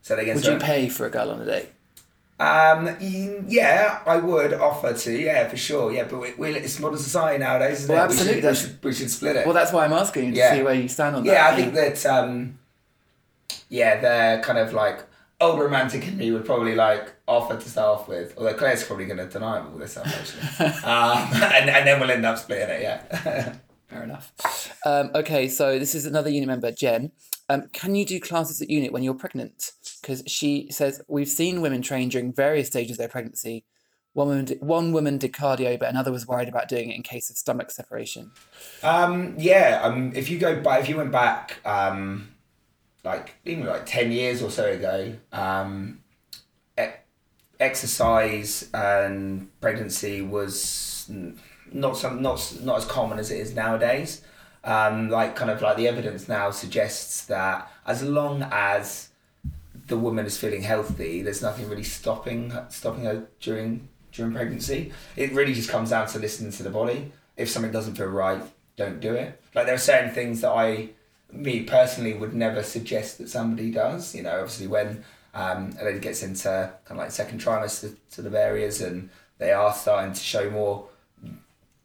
So 0.01 0.15
they 0.15 0.33
Would 0.33 0.45
you 0.45 0.57
pay 0.57 0.87
for 0.89 1.05
a 1.05 1.09
girl 1.09 1.31
on 1.31 1.41
a 1.41 1.45
date? 1.45 1.69
Um, 2.39 2.95
yeah, 3.47 3.99
I 4.05 4.17
would 4.17 4.53
offer 4.53 4.93
to, 4.93 5.11
yeah, 5.11 5.49
for 5.49 5.57
sure, 5.57 5.91
yeah. 5.91 6.03
But 6.09 6.21
we, 6.21 6.33
we, 6.35 6.55
it's 6.55 6.79
modern 6.79 6.99
society 6.99 7.39
nowadays, 7.39 7.79
isn't 7.83 7.93
Well, 7.95 8.05
it? 8.05 8.07
We 8.09 8.13
absolutely, 8.13 8.41
should, 8.41 8.49
we, 8.49 8.55
should, 8.55 8.83
we 8.85 8.93
should 8.93 9.09
split 9.11 9.35
it. 9.37 9.45
Well, 9.45 9.55
that's 9.55 9.73
why 9.73 9.85
I'm 9.85 9.93
asking 9.93 10.31
to 10.31 10.37
Yeah. 10.37 10.53
see 10.53 10.61
where 10.63 10.75
you 10.75 10.87
stand 10.87 11.15
on 11.15 11.23
that. 11.23 11.31
yeah, 11.31 11.47
I 11.49 11.55
think 11.55 11.73
that, 11.73 12.05
um, 12.05 12.59
yeah, 13.69 13.99
they're 13.99 14.41
kind 14.41 14.57
of 14.57 14.73
like 14.73 15.05
old 15.39 15.59
romantic 15.59 16.07
in 16.07 16.17
me 16.17 16.31
would 16.31 16.45
probably 16.45 16.75
like 16.75 17.13
offer 17.27 17.57
to 17.57 17.69
start 17.69 17.99
off 17.99 18.07
with. 18.07 18.33
Although 18.37 18.55
Claire's 18.55 18.83
probably 18.83 19.05
going 19.05 19.17
to 19.17 19.27
deny 19.27 19.59
all 19.59 19.77
this 19.77 19.91
stuff 19.91 20.07
actually, 20.07 20.65
um, 20.83 21.29
and 21.53 21.69
and 21.69 21.87
then 21.87 21.99
we'll 21.99 22.11
end 22.11 22.25
up 22.25 22.37
splitting 22.37 22.69
it. 22.69 22.81
Yeah. 22.81 23.55
Fair 23.87 24.03
enough. 24.03 24.33
Um, 24.85 25.11
okay, 25.15 25.47
so 25.47 25.79
this 25.79 25.95
is 25.95 26.05
another 26.05 26.29
unit 26.29 26.47
member, 26.47 26.71
Jen. 26.71 27.11
Um, 27.47 27.69
can 27.71 27.95
you 27.95 28.05
do 28.05 28.19
classes 28.19 28.61
at 28.61 28.69
unit 28.69 28.91
when 28.91 29.01
you're 29.01 29.13
pregnant? 29.13 29.71
Because 30.01 30.23
she 30.27 30.67
says 30.71 31.01
we've 31.07 31.29
seen 31.29 31.61
women 31.61 31.81
train 31.81 32.09
during 32.09 32.33
various 32.33 32.67
stages 32.67 32.91
of 32.93 32.97
their 32.97 33.07
pregnancy. 33.07 33.63
One 34.11 34.29
woman, 34.29 34.45
did, 34.45 34.61
one 34.61 34.91
woman 34.93 35.17
did 35.19 35.31
cardio, 35.31 35.79
but 35.79 35.89
another 35.89 36.11
was 36.11 36.27
worried 36.27 36.49
about 36.49 36.67
doing 36.67 36.89
it 36.89 36.95
in 36.95 37.03
case 37.03 37.29
of 37.29 37.37
stomach 37.37 37.69
separation. 37.71 38.31
Um, 38.81 39.35
yeah, 39.37 39.79
um, 39.83 40.11
if 40.15 40.29
you 40.29 40.39
go 40.39 40.59
back, 40.59 40.81
if 40.81 40.89
you 40.89 40.97
went 40.97 41.11
back, 41.11 41.59
um, 41.65 42.29
like 43.03 43.35
even 43.45 43.65
like 43.65 43.85
ten 43.85 44.11
years 44.11 44.41
or 44.41 44.49
so 44.49 44.65
ago, 44.65 45.13
um, 45.31 45.99
e- 46.79 46.99
exercise 47.59 48.69
and 48.73 49.49
pregnancy 49.61 50.21
was 50.21 51.09
not 51.71 51.97
some 51.97 52.21
not 52.21 52.55
not 52.63 52.77
as 52.77 52.85
common 52.85 53.19
as 53.19 53.31
it 53.31 53.39
is 53.39 53.55
nowadays. 53.55 54.21
Um, 54.63 55.09
like 55.09 55.35
kind 55.35 55.49
of 55.49 55.61
like 55.61 55.77
the 55.77 55.87
evidence 55.87 56.27
now 56.27 56.51
suggests 56.51 57.25
that 57.27 57.71
as 57.85 58.03
long 58.03 58.43
as 58.51 59.09
the 59.87 59.97
woman 59.97 60.25
is 60.25 60.37
feeling 60.37 60.61
healthy, 60.61 61.21
there's 61.21 61.41
nothing 61.41 61.69
really 61.69 61.83
stopping 61.83 62.51
stopping 62.69 63.05
her 63.05 63.27
during 63.39 63.87
during 64.11 64.33
pregnancy. 64.33 64.91
It 65.15 65.31
really 65.31 65.53
just 65.53 65.69
comes 65.69 65.91
down 65.91 66.07
to 66.07 66.19
listening 66.19 66.51
to 66.53 66.63
the 66.63 66.69
body. 66.69 67.11
If 67.37 67.49
something 67.49 67.71
doesn't 67.71 67.95
feel 67.95 68.07
right, 68.07 68.41
don't 68.75 68.99
do 68.99 69.13
it. 69.13 69.39
Like 69.55 69.65
there 69.65 69.75
are 69.75 69.79
certain 69.79 70.11
things 70.11 70.41
that 70.41 70.51
I, 70.51 70.89
me 71.31 71.63
personally, 71.63 72.13
would 72.13 72.33
never 72.33 72.63
suggest 72.63 73.17
that 73.17 73.29
somebody 73.29 73.71
does. 73.71 74.15
You 74.15 74.23
know, 74.23 74.39
obviously 74.39 74.67
when 74.67 75.03
um, 75.33 75.71
a 75.79 75.85
lady 75.85 75.99
gets 75.99 76.23
into 76.23 76.71
kind 76.85 76.99
of 76.99 77.05
like 77.05 77.11
second 77.11 77.39
trimester 77.39 77.95
sort 78.09 78.25
of 78.25 78.33
areas 78.33 78.81
and 78.81 79.09
they 79.37 79.51
are 79.51 79.73
starting 79.73 80.13
to 80.13 80.19
show 80.19 80.49
more 80.49 80.87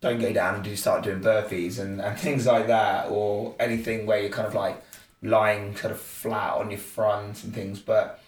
don't 0.01 0.19
go 0.19 0.33
down 0.33 0.57
and 0.57 0.65
do 0.65 0.75
start 0.75 1.05
doing 1.05 1.21
burpees 1.21 1.79
and, 1.79 2.01
and 2.01 2.19
things 2.27 2.47
like 2.47 2.67
that 2.67 3.09
or 3.11 3.55
anything 3.61 4.07
where 4.07 4.21
you're 4.21 4.31
kind 4.31 4.49
of 4.49 4.55
like 4.55 4.83
lying 5.23 5.73
kind 5.75 5.93
of 5.93 6.01
flat 6.01 6.55
on 6.55 6.71
your 6.71 6.81
front 6.81 7.45
and 7.45 7.55
things 7.55 7.79
but 7.79 8.21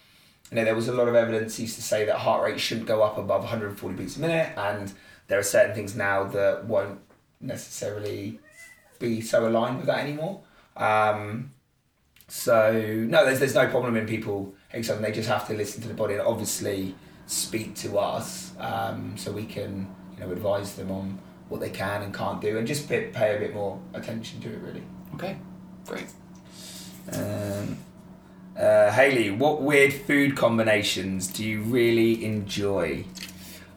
you 0.50 0.57
know 0.57 0.64
there 0.64 0.77
was 0.77 0.88
a 0.88 0.92
lot 0.92 1.09
of 1.09 1.14
evidence 1.14 1.59
used 1.59 1.74
to 1.74 1.83
say 1.83 2.05
that 2.05 2.18
heart 2.18 2.44
rate 2.44 2.61
shouldn't 2.61 2.87
go 2.87 3.03
up 3.03 3.18
above 3.18 3.40
140 3.42 3.96
beats 3.96 4.16
a 4.16 4.20
minute 4.20 4.53
and 4.57 4.92
there 5.27 5.38
are 5.38 5.42
certain 5.42 5.74
things 5.74 5.96
now 5.96 6.22
that 6.22 6.64
won't 6.66 7.00
necessarily 7.40 8.38
be 8.98 9.20
so 9.20 9.48
aligned 9.48 9.79
with 9.79 9.87
that 9.87 9.98
anymore 9.98 10.40
um, 10.77 11.51
so 12.29 12.73
no 13.09 13.25
there's, 13.25 13.39
there's 13.41 13.55
no 13.55 13.69
problem 13.69 13.97
in 13.97 14.07
people 14.07 14.55
something 14.83 15.03
they 15.03 15.13
just 15.13 15.29
have 15.29 15.47
to 15.47 15.55
listen 15.55 15.81
to 15.83 15.89
the 15.89 15.95
body 15.95 16.15
and 16.15 16.23
obviously 16.23 16.95
speak 17.27 17.75
to 17.77 17.99
us 17.99 18.53
um, 18.59 19.15
so 19.17 19.31
we 19.31 19.45
can 19.47 19.89
you 20.15 20.21
know 20.21 20.33
advise 20.33 20.75
them 20.75 20.91
on 20.91 21.19
what 21.49 21.61
they 21.61 21.71
can 21.71 22.03
and 22.03 22.13
can't 22.15 22.41
do 22.41 22.59
and 22.59 22.67
just 22.67 22.89
pay, 22.89 23.07
pay 23.13 23.37
a 23.37 23.39
bit 23.39 23.55
more 23.55 23.81
attention 23.93 24.41
to 24.41 24.49
it 24.49 24.59
really 24.61 24.83
Okay, 25.15 25.37
great. 25.87 26.07
um, 27.13 27.79
uh, 28.59 28.91
Haley, 28.91 29.31
what 29.31 29.63
weird 29.63 29.93
food 29.93 30.37
combinations 30.37 31.29
do 31.29 31.45
you 31.45 31.63
really 31.63 32.25
enjoy? 32.25 33.05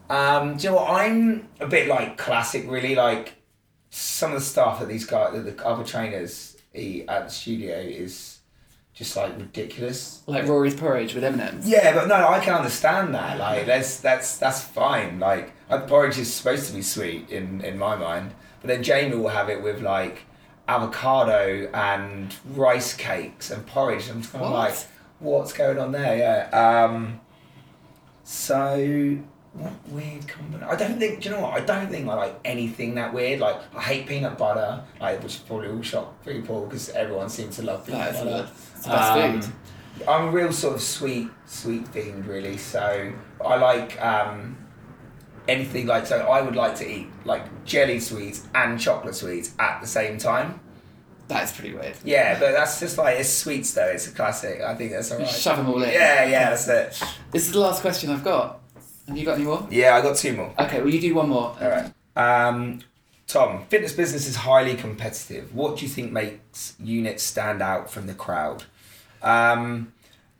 Um, 0.09 0.57
do 0.57 0.63
you 0.63 0.69
know 0.69 0.77
what? 0.77 0.89
I'm 0.89 1.47
a 1.59 1.67
bit 1.67 1.87
like 1.87 2.17
classic, 2.17 2.65
really. 2.69 2.95
Like 2.95 3.35
some 3.89 4.33
of 4.33 4.39
the 4.39 4.45
stuff 4.45 4.79
that 4.79 4.87
these 4.87 5.05
guys, 5.05 5.33
that 5.33 5.57
the 5.57 5.65
other 5.65 5.83
trainers 5.83 6.56
eat 6.79 7.05
at 7.07 7.25
the 7.27 7.33
studio 7.33 7.75
is 7.77 8.39
just 8.93 9.15
like 9.15 9.37
ridiculous. 9.37 10.21
Like 10.25 10.47
Rory's 10.47 10.75
porridge 10.75 11.13
with 11.13 11.23
M&M's. 11.23 11.67
Yeah, 11.67 11.93
but 11.93 12.07
no, 12.07 12.15
I 12.27 12.39
can 12.39 12.53
understand 12.55 13.13
that. 13.15 13.37
Like, 13.37 13.65
that's 13.65 13.99
that's 13.99 14.37
that's 14.37 14.61
fine. 14.61 15.19
Like, 15.19 15.51
uh, 15.69 15.79
porridge 15.81 16.17
is 16.17 16.33
supposed 16.33 16.67
to 16.67 16.73
be 16.73 16.81
sweet 16.81 17.29
in 17.29 17.61
in 17.61 17.77
my 17.77 17.95
mind, 17.95 18.33
but 18.61 18.67
then 18.69 18.81
Jamie 18.83 19.15
will 19.15 19.29
have 19.29 19.49
it 19.49 19.61
with 19.61 19.81
like 19.81 20.23
avocado 20.67 21.69
and 21.73 22.35
rice 22.53 22.93
cakes 22.93 23.51
and 23.51 23.65
porridge. 23.67 24.09
I'm 24.09 24.21
kind 24.23 24.35
of 24.35 24.41
What? 24.41 24.51
like, 24.51 24.75
what's 25.19 25.53
going 25.53 25.77
on 25.79 25.91
there? 25.91 26.17
Yeah. 26.17 26.83
Um. 26.85 27.19
So. 28.23 29.19
What 29.53 29.73
weird 29.89 30.27
combination? 30.27 30.67
I 30.69 30.75
don't 30.75 30.99
think. 30.99 31.21
Do 31.21 31.29
you 31.29 31.35
know 31.35 31.41
what? 31.41 31.53
I 31.53 31.65
don't 31.65 31.89
think 31.89 32.07
I 32.07 32.13
like 32.13 32.39
anything 32.45 32.95
that 32.95 33.13
weird. 33.13 33.39
Like 33.39 33.57
I 33.75 33.81
hate 33.81 34.07
peanut 34.07 34.37
butter, 34.37 34.83
like 35.01 35.23
which 35.23 35.45
probably 35.47 35.69
will 35.69 35.81
shock 35.81 36.23
people 36.23 36.65
because 36.65 36.89
everyone 36.89 37.29
seems 37.29 37.55
to 37.57 37.63
love 37.63 37.85
peanut 37.85 38.13
butter. 38.13 38.47
it's 38.75 38.83
the 38.83 38.89
best 38.89 39.11
Um, 39.11 39.41
food. 39.41 39.53
I'm 40.07 40.27
a 40.27 40.31
real 40.31 40.51
sort 40.53 40.75
of 40.75 40.81
sweet, 40.81 41.29
sweet 41.47 41.85
themed 41.85 42.27
really. 42.27 42.57
So 42.57 43.11
I 43.43 43.55
like 43.55 43.99
um, 43.99 44.57
anything 45.47 45.87
like 45.87 46.05
so. 46.05 46.19
I 46.19 46.41
would 46.41 46.55
like 46.55 46.75
to 46.75 46.87
eat 46.87 47.07
like 47.25 47.65
jelly 47.65 47.99
sweets 47.99 48.45
and 48.53 48.79
chocolate 48.79 49.15
sweets 49.15 49.53
at 49.59 49.81
the 49.81 49.87
same 49.87 50.17
time. 50.19 50.59
That 51.29 51.43
is 51.43 51.51
pretty 51.51 51.73
weird. 51.75 51.95
Yeah, 52.05 52.39
but 52.39 52.51
that's 52.53 52.79
just 52.79 52.97
like 52.97 53.17
it's 53.19 53.29
sweets 53.29 53.73
though. 53.73 53.87
It's 53.87 54.07
a 54.07 54.11
classic. 54.11 54.61
I 54.61 54.75
think 54.75 54.91
that's 54.91 55.11
alright. 55.11 55.27
Shove 55.27 55.57
them 55.57 55.67
all 55.67 55.81
in. 55.81 55.89
Yeah, 55.91 56.25
yeah, 56.25 56.49
that's 56.51 56.67
it. 56.67 57.03
This 57.31 57.47
is 57.47 57.53
the 57.53 57.59
last 57.59 57.81
question 57.81 58.11
I've 58.11 58.23
got. 58.23 58.61
Have 59.07 59.17
you 59.17 59.25
got 59.25 59.35
any 59.35 59.45
more? 59.45 59.67
Yeah, 59.71 59.95
I 59.95 60.01
got 60.01 60.17
two 60.17 60.35
more. 60.35 60.53
Okay, 60.59 60.79
well 60.81 60.89
you 60.89 60.99
do 60.99 61.15
one 61.15 61.29
more. 61.29 61.55
All 61.61 61.69
right. 61.69 61.93
Um, 62.15 62.81
Tom, 63.27 63.65
fitness 63.65 63.93
business 63.93 64.27
is 64.27 64.37
highly 64.37 64.75
competitive. 64.75 65.53
What 65.53 65.77
do 65.77 65.85
you 65.85 65.89
think 65.89 66.11
makes 66.11 66.75
units 66.79 67.23
stand 67.23 67.61
out 67.61 67.91
from 67.91 68.07
the 68.07 68.13
crowd? 68.13 68.63
Um, 69.21 69.93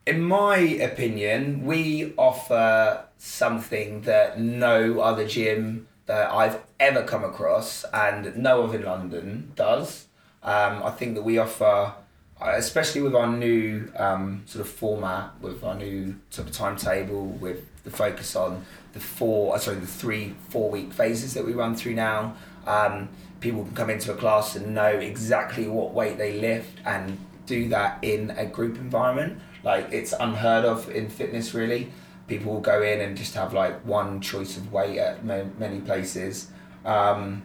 in 0.06 0.22
my 0.22 0.58
opinion, 0.58 1.66
we 1.66 2.14
offer 2.18 3.04
something 3.18 4.02
that 4.02 4.40
no 4.40 5.02
other 5.02 5.28
gym 5.28 5.88
that 6.06 6.32
I've 6.32 6.62
ever 6.80 7.04
come 7.04 7.26
across 7.26 7.84
and 7.94 8.38
no 8.38 8.64
other 8.64 8.78
in 8.78 8.86
London 8.86 9.52
does. 9.56 10.06
Um, 10.44 10.82
I 10.84 10.92
think 10.92 11.16
that 11.16 11.24
we 11.24 11.38
offer, 11.38 11.94
uh, 12.40 12.54
especially 12.56 13.02
with 13.02 13.16
our 13.16 13.28
new 13.28 13.92
um, 13.98 14.44
sort 14.46 14.66
of 14.66 14.72
format, 14.72 15.40
with 15.42 15.64
our 15.64 15.76
new 15.76 16.16
sort 16.30 16.48
of 16.48 16.54
timetable, 16.54 17.26
with 17.26 17.66
the 17.88 17.96
focus 17.96 18.36
on 18.36 18.66
the 18.94 19.00
four, 19.00 19.56
uh, 19.56 19.60
sorry, 19.60 19.78
the 19.78 19.88
three 20.02 20.36
four 20.50 20.70
week 20.70 20.92
phases 20.94 21.34
that 21.36 21.46
we 21.46 21.54
run 21.54 21.76
through 21.76 21.96
now. 21.96 22.36
Um, 22.66 23.10
people 23.40 23.64
can 23.66 23.76
come 23.76 23.90
into 23.90 24.12
a 24.12 24.16
class 24.16 24.56
and 24.58 24.74
know 24.76 24.88
exactly 25.12 25.68
what 25.68 25.94
weight 25.94 26.18
they 26.18 26.34
lift 26.40 26.80
and 26.86 27.18
do 27.46 27.70
that 27.70 28.00
in 28.02 28.32
a 28.32 28.46
group 28.46 28.76
environment. 28.78 29.40
Like 29.64 29.86
it's 29.92 30.14
unheard 30.20 30.66
of 30.66 30.90
in 30.90 31.10
fitness, 31.10 31.54
really. 31.54 31.92
people 32.28 32.54
will 32.54 32.62
go 32.62 32.82
in 32.82 33.00
and 33.02 33.18
just 33.18 33.34
have 33.36 33.54
like 33.54 33.76
one 33.86 34.22
choice 34.22 34.58
of 34.58 34.72
weight 34.72 34.98
at 35.00 35.24
ma- 35.24 35.50
many 35.58 35.80
places. 35.80 36.52
Um, 36.86 37.44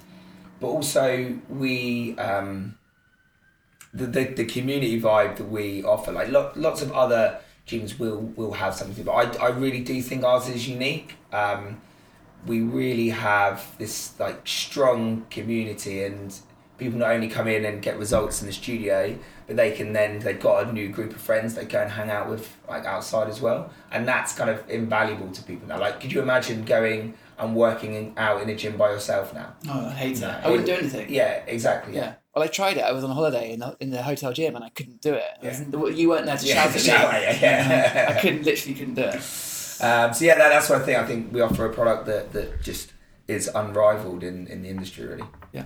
but 0.60 0.68
also 0.68 1.38
we 1.48 2.16
um, 2.18 2.76
the, 3.94 4.06
the 4.06 4.24
the 4.24 4.44
community 4.44 5.00
vibe 5.00 5.36
that 5.36 5.48
we 5.48 5.82
offer, 5.84 6.12
like 6.12 6.28
lo- 6.28 6.52
lots 6.56 6.82
of 6.82 6.92
other 6.92 7.38
gyms 7.66 7.98
will 7.98 8.18
will 8.36 8.52
have 8.52 8.74
something, 8.74 9.04
but 9.04 9.12
I, 9.12 9.46
I 9.46 9.48
really 9.50 9.80
do 9.80 10.00
think 10.02 10.24
ours 10.24 10.48
is 10.48 10.68
unique. 10.68 11.16
Um, 11.32 11.80
we 12.46 12.60
really 12.60 13.10
have 13.10 13.64
this 13.78 14.18
like 14.18 14.40
strong 14.46 15.26
community 15.30 16.02
and 16.02 16.34
people 16.76 16.98
not 16.98 17.12
only 17.12 17.28
come 17.28 17.46
in 17.46 17.64
and 17.64 17.80
get 17.80 17.96
results 17.98 18.40
in 18.40 18.46
the 18.48 18.52
studio 18.52 19.16
but 19.46 19.54
they 19.54 19.70
can 19.70 19.92
then 19.92 20.18
they've 20.18 20.40
got 20.40 20.66
a 20.66 20.72
new 20.72 20.88
group 20.88 21.12
of 21.12 21.20
friends 21.20 21.54
they 21.54 21.64
go 21.64 21.80
and 21.80 21.92
hang 21.92 22.10
out 22.10 22.28
with 22.28 22.56
like 22.68 22.84
outside 22.84 23.28
as 23.28 23.40
well 23.40 23.70
and 23.92 24.08
that's 24.08 24.32
kind 24.32 24.50
of 24.50 24.68
invaluable 24.68 25.30
to 25.30 25.40
people 25.44 25.68
now 25.68 25.78
like 25.78 26.00
could 26.00 26.10
you 26.12 26.20
imagine 26.20 26.64
going 26.64 27.14
and 27.38 27.54
working 27.54 27.94
in, 27.94 28.12
out 28.16 28.42
in 28.42 28.48
a 28.48 28.56
gym 28.56 28.76
by 28.76 28.90
yourself 28.90 29.32
now 29.32 29.52
Oh, 29.68 29.86
I 29.86 29.92
hate 29.92 30.18
No. 30.20 30.36
I 30.42 30.50
wouldn't 30.50 30.66
do 30.66 30.72
anything. 30.74 31.08
yeah 31.14 31.44
exactly 31.46 31.94
Yeah. 31.94 32.14
Well, 32.34 32.42
I 32.42 32.46
tried 32.46 32.78
it. 32.78 32.80
I 32.84 32.92
was 32.92 33.04
on 33.04 33.10
holiday 33.10 33.52
in 33.52 33.60
the, 33.60 33.76
in 33.80 33.90
the 33.90 34.02
hotel 34.02 34.32
gym 34.32 34.56
and 34.56 34.64
I 34.64 34.70
couldn't 34.70 35.02
do 35.02 35.12
it. 35.14 35.24
Yeah. 35.42 35.88
you 35.90 36.08
weren't 36.08 36.24
there 36.26 36.36
to 36.38 36.46
Yeah, 36.46 36.70
shout 36.72 37.12
at 37.14 37.20
me. 37.20 37.26
at 37.26 37.40
yeah. 37.42 38.14
I 38.16 38.20
couldn't, 38.20 38.44
literally 38.44 38.74
couldn't 38.74 38.94
do 38.94 39.02
it. 39.02 39.14
um, 39.82 40.14
so 40.14 40.24
yeah 40.24 40.36
that, 40.38 40.48
that's 40.48 40.70
one 40.70 40.82
thing 40.82 40.96
I 40.96 41.04
think 41.04 41.32
we 41.32 41.40
offer 41.42 41.66
a 41.66 41.72
product 41.72 42.06
that, 42.06 42.32
that 42.32 42.62
just 42.62 42.92
is 43.28 43.48
unrivaled 43.54 44.22
in, 44.22 44.46
in 44.46 44.62
the 44.62 44.68
industry 44.70 45.06
really 45.06 45.24
Yeah. 45.52 45.64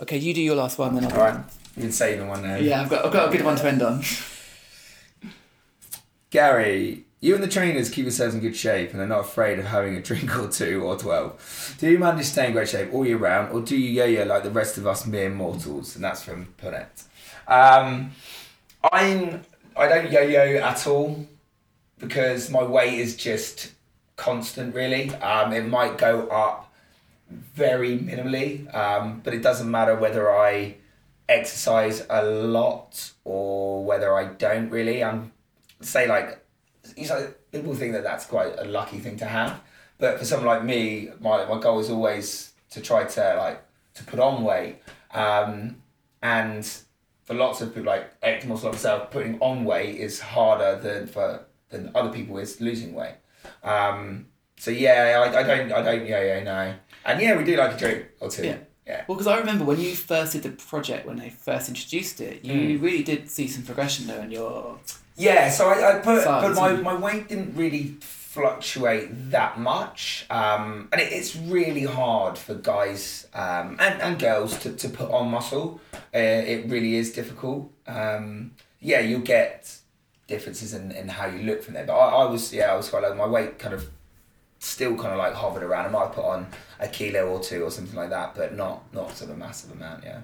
Okay, 0.00 0.18
you 0.18 0.34
do 0.34 0.42
your 0.42 0.56
last 0.56 0.78
one, 0.78 0.94
then 0.94 1.04
I'll 1.04 1.12
all 1.12 1.18
right 1.18 1.34
mine. 1.34 1.44
you've 1.76 1.82
been 1.84 1.92
saving 1.92 2.28
one 2.28 2.42
there 2.42 2.60
Yeah, 2.60 2.82
I've 2.82 2.90
got, 2.90 3.06
I've 3.06 3.12
got 3.12 3.28
a 3.28 3.32
good 3.36 3.44
one 3.44 3.56
to 3.56 3.66
end 3.68 3.80
on. 3.82 4.02
Gary, 6.30 7.04
you 7.22 7.36
and 7.36 7.42
the 7.42 7.48
trainers 7.48 7.88
keep 7.88 8.02
yourselves 8.02 8.34
in 8.34 8.40
good 8.40 8.56
shape 8.56 8.92
and 8.92 9.00
are 9.00 9.06
not 9.06 9.20
afraid 9.20 9.60
of 9.60 9.64
having 9.66 9.94
a 9.94 10.02
drink 10.02 10.36
or 10.38 10.48
two 10.48 10.82
or 10.82 10.98
12. 10.98 11.76
Do 11.78 11.88
you 11.88 11.98
manage 11.98 12.26
to 12.26 12.32
stay 12.32 12.46
in 12.48 12.52
great 12.52 12.68
shape 12.68 12.92
all 12.92 13.06
year 13.06 13.16
round 13.16 13.52
or 13.52 13.62
do 13.62 13.76
you 13.76 13.88
yo-yo 13.88 14.24
like 14.24 14.42
the 14.42 14.50
rest 14.50 14.76
of 14.76 14.88
us 14.88 15.06
mere 15.06 15.30
mortals? 15.30 15.94
And 15.94 16.04
that's 16.04 16.24
from 16.24 16.52
Ponette. 16.60 17.04
Um, 17.46 18.10
I'm, 18.92 19.42
I 19.76 19.86
don't 19.86 20.10
yo-yo 20.10 20.56
at 20.56 20.84
all 20.88 21.24
because 21.98 22.50
my 22.50 22.64
weight 22.64 22.98
is 22.98 23.16
just 23.16 23.72
constant 24.16 24.74
really. 24.74 25.14
Um, 25.14 25.52
it 25.52 25.64
might 25.64 25.98
go 25.98 26.26
up 26.26 26.72
very 27.30 27.98
minimally, 27.98 28.74
um, 28.74 29.20
but 29.22 29.32
it 29.32 29.42
doesn't 29.42 29.70
matter 29.70 29.94
whether 29.94 30.28
I 30.28 30.74
exercise 31.28 32.04
a 32.10 32.24
lot 32.24 33.12
or 33.24 33.84
whether 33.84 34.12
I 34.12 34.24
don't 34.24 34.70
really. 34.70 35.04
I'm 35.04 35.30
say 35.80 36.08
like, 36.08 36.41
you 36.96 37.08
know, 37.08 37.32
people 37.52 37.74
think 37.74 37.92
that 37.92 38.02
that's 38.02 38.26
quite 38.26 38.52
a 38.58 38.64
lucky 38.64 38.98
thing 38.98 39.16
to 39.18 39.24
have, 39.26 39.60
but 39.98 40.18
for 40.18 40.24
someone 40.24 40.46
like 40.48 40.64
me, 40.64 41.10
my 41.20 41.44
my 41.46 41.58
goal 41.60 41.78
is 41.80 41.90
always 41.90 42.52
to 42.70 42.80
try 42.80 43.04
to 43.04 43.34
like 43.38 43.62
to 43.94 44.04
put 44.04 44.18
on 44.18 44.42
weight, 44.44 44.76
um, 45.12 45.76
and 46.22 46.64
for 47.24 47.34
lots 47.34 47.60
of 47.60 47.68
people 47.74 47.84
like 47.92 48.20
ectomorphs 48.20 48.62
like 48.64 48.72
myself, 48.72 49.10
putting 49.10 49.38
on 49.40 49.64
weight 49.64 49.96
is 49.96 50.20
harder 50.20 50.78
than 50.80 51.06
for 51.06 51.44
than 51.70 51.90
other 51.94 52.10
people 52.10 52.38
is 52.38 52.60
losing 52.60 52.94
weight. 52.94 53.14
Um, 53.62 54.26
so 54.58 54.70
yeah, 54.70 55.22
I, 55.24 55.38
I 55.40 55.42
don't 55.42 55.72
I 55.72 55.82
don't 55.82 56.06
yeah 56.06 56.22
yeah 56.22 56.42
no, 56.42 56.74
and 57.04 57.20
yeah 57.20 57.36
we 57.36 57.44
do 57.44 57.56
like 57.56 57.74
a 57.74 57.78
drink 57.78 58.06
or 58.20 58.28
two. 58.30 58.44
Yeah. 58.46 58.56
yeah. 58.86 59.04
Well, 59.06 59.16
because 59.16 59.26
I 59.28 59.38
remember 59.38 59.64
when 59.64 59.80
you 59.80 59.94
first 59.94 60.32
did 60.32 60.42
the 60.42 60.50
project, 60.50 61.06
when 61.06 61.16
they 61.16 61.30
first 61.30 61.68
introduced 61.68 62.20
it, 62.20 62.44
you 62.44 62.78
Hmm. 62.78 62.84
really 62.84 63.02
did 63.04 63.30
see 63.30 63.46
some 63.48 63.62
progression 63.64 64.06
though 64.08 64.20
in 64.20 64.30
your. 64.30 64.78
Yeah, 65.16 65.50
so 65.50 65.68
I, 65.68 65.96
I 65.96 65.98
put, 66.00 66.24
but 66.24 66.54
my, 66.54 66.72
my 66.72 66.94
weight 66.94 67.28
didn't 67.28 67.54
really 67.54 67.96
fluctuate 68.00 69.30
that 69.30 69.58
much. 69.58 70.24
Um, 70.30 70.88
and 70.90 71.00
it, 71.00 71.12
it's 71.12 71.36
really 71.36 71.84
hard 71.84 72.38
for 72.38 72.54
guys 72.54 73.26
um, 73.34 73.76
and, 73.78 74.00
and 74.00 74.18
girls 74.18 74.58
to, 74.60 74.72
to 74.72 74.88
put 74.88 75.10
on 75.10 75.30
muscle. 75.30 75.80
Uh, 75.94 75.98
it 76.18 76.68
really 76.68 76.94
is 76.94 77.12
difficult. 77.12 77.70
Um, 77.86 78.52
yeah, 78.80 79.00
you'll 79.00 79.20
get 79.20 79.76
differences 80.28 80.72
in, 80.72 80.92
in 80.92 81.08
how 81.08 81.26
you 81.26 81.42
look 81.42 81.62
from 81.62 81.74
there. 81.74 81.84
But 81.84 81.98
I, 81.98 82.22
I 82.22 82.30
was, 82.30 82.54
yeah, 82.54 82.72
I 82.72 82.76
was 82.76 82.88
quite 82.88 83.02
low. 83.02 83.14
My 83.14 83.26
weight 83.26 83.58
kind 83.58 83.74
of 83.74 83.90
still 84.60 84.96
kind 84.96 85.12
of 85.12 85.18
like 85.18 85.34
hovered 85.34 85.62
around. 85.62 85.86
I 85.86 85.88
might 85.90 86.06
have 86.06 86.12
put 86.12 86.24
on 86.24 86.46
a 86.80 86.88
kilo 86.88 87.26
or 87.26 87.40
two 87.40 87.64
or 87.64 87.70
something 87.70 87.96
like 87.96 88.10
that, 88.10 88.34
but 88.34 88.56
not, 88.56 88.82
not 88.94 89.14
sort 89.14 89.30
of 89.30 89.36
a 89.36 89.38
massive 89.38 89.72
amount, 89.72 90.04
yeah. 90.04 90.20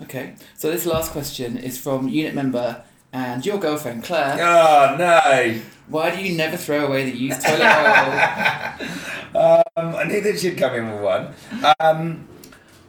Okay, 0.00 0.36
so 0.56 0.70
this 0.70 0.86
last 0.86 1.10
question 1.10 1.56
is 1.56 1.76
from 1.76 2.08
unit 2.08 2.32
member 2.32 2.84
and 3.18 3.44
your 3.44 3.58
girlfriend 3.58 4.04
Claire. 4.04 4.36
Oh, 4.40 4.96
no. 4.98 5.60
Why 5.88 6.14
do 6.14 6.22
you 6.22 6.36
never 6.36 6.56
throw 6.56 6.86
away 6.86 7.10
the 7.10 7.16
used 7.16 7.42
toilet 7.42 8.78
roll? 8.78 8.88
Um, 9.34 9.94
I 9.94 10.04
knew 10.04 10.22
that 10.22 10.40
she'd 10.40 10.56
come 10.56 10.74
in 10.74 10.90
with 10.90 11.02
one. 11.02 11.34
Um, 11.78 12.26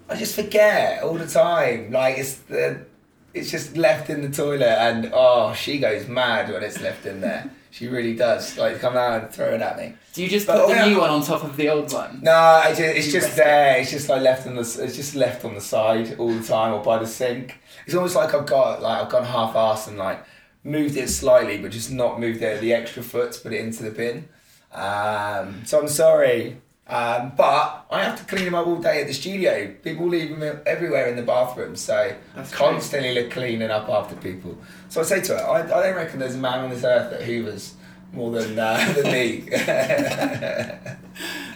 I 0.09 0.15
just 0.15 0.36
forget 0.36 1.03
all 1.03 1.15
the 1.15 1.27
time. 1.27 1.91
Like 1.91 2.17
it's 2.17 2.36
the, 2.36 2.86
it's 3.34 3.51
just 3.51 3.75
left 3.75 4.09
in 4.09 4.21
the 4.21 4.30
toilet, 4.30 4.63
and 4.80 5.11
oh, 5.13 5.53
she 5.53 5.80
goes 5.80 6.07
mad 6.07 6.49
when 6.51 6.63
it's 6.63 6.80
left 6.82 7.05
in 7.05 7.19
there. 7.19 7.51
She 7.72 7.88
really 7.88 8.15
does. 8.15 8.57
Like 8.57 8.80
come 8.80 8.97
out 8.97 9.22
and 9.24 9.32
throw 9.32 9.53
it 9.53 9.61
at 9.61 9.78
me. 9.78 9.93
Do 10.13 10.24
you 10.24 10.30
just 10.30 10.47
But- 10.47 10.65
put 10.65 10.76
the 10.76 10.82
oh, 10.82 10.89
new 10.89 10.99
one 10.99 11.09
on 11.09 11.22
top 11.24 11.43
of 11.43 11.55
the 11.55 11.70
old 11.70 11.91
one? 11.93 12.20
No, 12.24 12.63
it's 12.65 12.80
just, 12.80 12.95
it's 12.97 13.11
just 13.11 13.36
there. 13.36 13.78
It's 13.78 13.91
just 13.91 14.09
like 14.09 14.22
left 14.22 14.47
on 14.47 14.55
the. 14.55 14.61
It's 14.61 14.95
just 14.95 15.15
left 15.15 15.45
on 15.45 15.53
the 15.53 15.61
side 15.61 16.15
all 16.20 16.34
the 16.34 16.43
time 16.45 16.74
or 16.74 16.84
by 16.84 16.97
the 16.97 17.07
sink. 17.07 17.59
It's 17.86 17.95
almost 17.95 18.15
like 18.15 18.34
I've 18.34 18.45
got 18.47 18.82
like 18.82 19.01
I've 19.03 19.09
gone 19.11 19.24
half 19.24 19.53
assed 19.53 19.88
and 19.88 19.97
like 19.97 20.24
moved 20.63 20.97
it 20.97 21.09
slightly, 21.09 21.57
but 21.57 21.72
just 21.72 21.91
not 21.91 22.20
moved 22.20 22.41
it 22.41 22.59
the 22.61 22.74
extra 22.74 23.03
foot 23.03 23.32
to 23.34 23.39
put 23.41 23.53
it 23.53 23.61
into 23.61 23.84
the 23.84 23.91
bin. 23.91 24.28
Um, 24.74 25.63
so 25.65 25.80
I'm 25.80 25.88
sorry. 25.88 26.57
Um, 26.90 27.34
but 27.38 27.86
I 27.92 28.04
have 28.04 28.18
to 28.20 28.26
clean 28.26 28.46
them 28.46 28.56
up 28.56 28.66
all 28.66 28.78
day 28.78 29.02
at 29.02 29.08
the 29.08 29.14
studio. 29.14 29.72
People 29.84 30.08
leave 30.08 30.38
them 30.40 30.60
everywhere 30.66 31.06
in 31.08 31.16
the 31.16 31.22
bathroom, 31.22 31.76
so 31.76 32.16
That's 32.36 32.50
true. 32.50 32.58
constantly 32.58 33.14
look 33.14 33.30
cleaning 33.32 33.70
up 33.70 33.88
after 33.90 34.16
people. 34.16 34.58
So 34.90 35.02
I 35.02 35.04
say 35.04 35.22
to 35.22 35.38
her, 35.38 35.44
I, 35.48 35.60
I 35.62 35.84
don't 35.84 35.96
reckon 35.96 36.18
there's 36.20 36.34
a 36.36 36.40
man 36.40 36.60
on 36.62 36.70
this 36.72 36.84
earth 36.84 37.12
that 37.12 37.22
hoovers 37.22 37.76
more 38.12 38.32
than 38.32 38.58
uh, 38.58 38.94
than 39.02 39.12
me. 39.12 39.48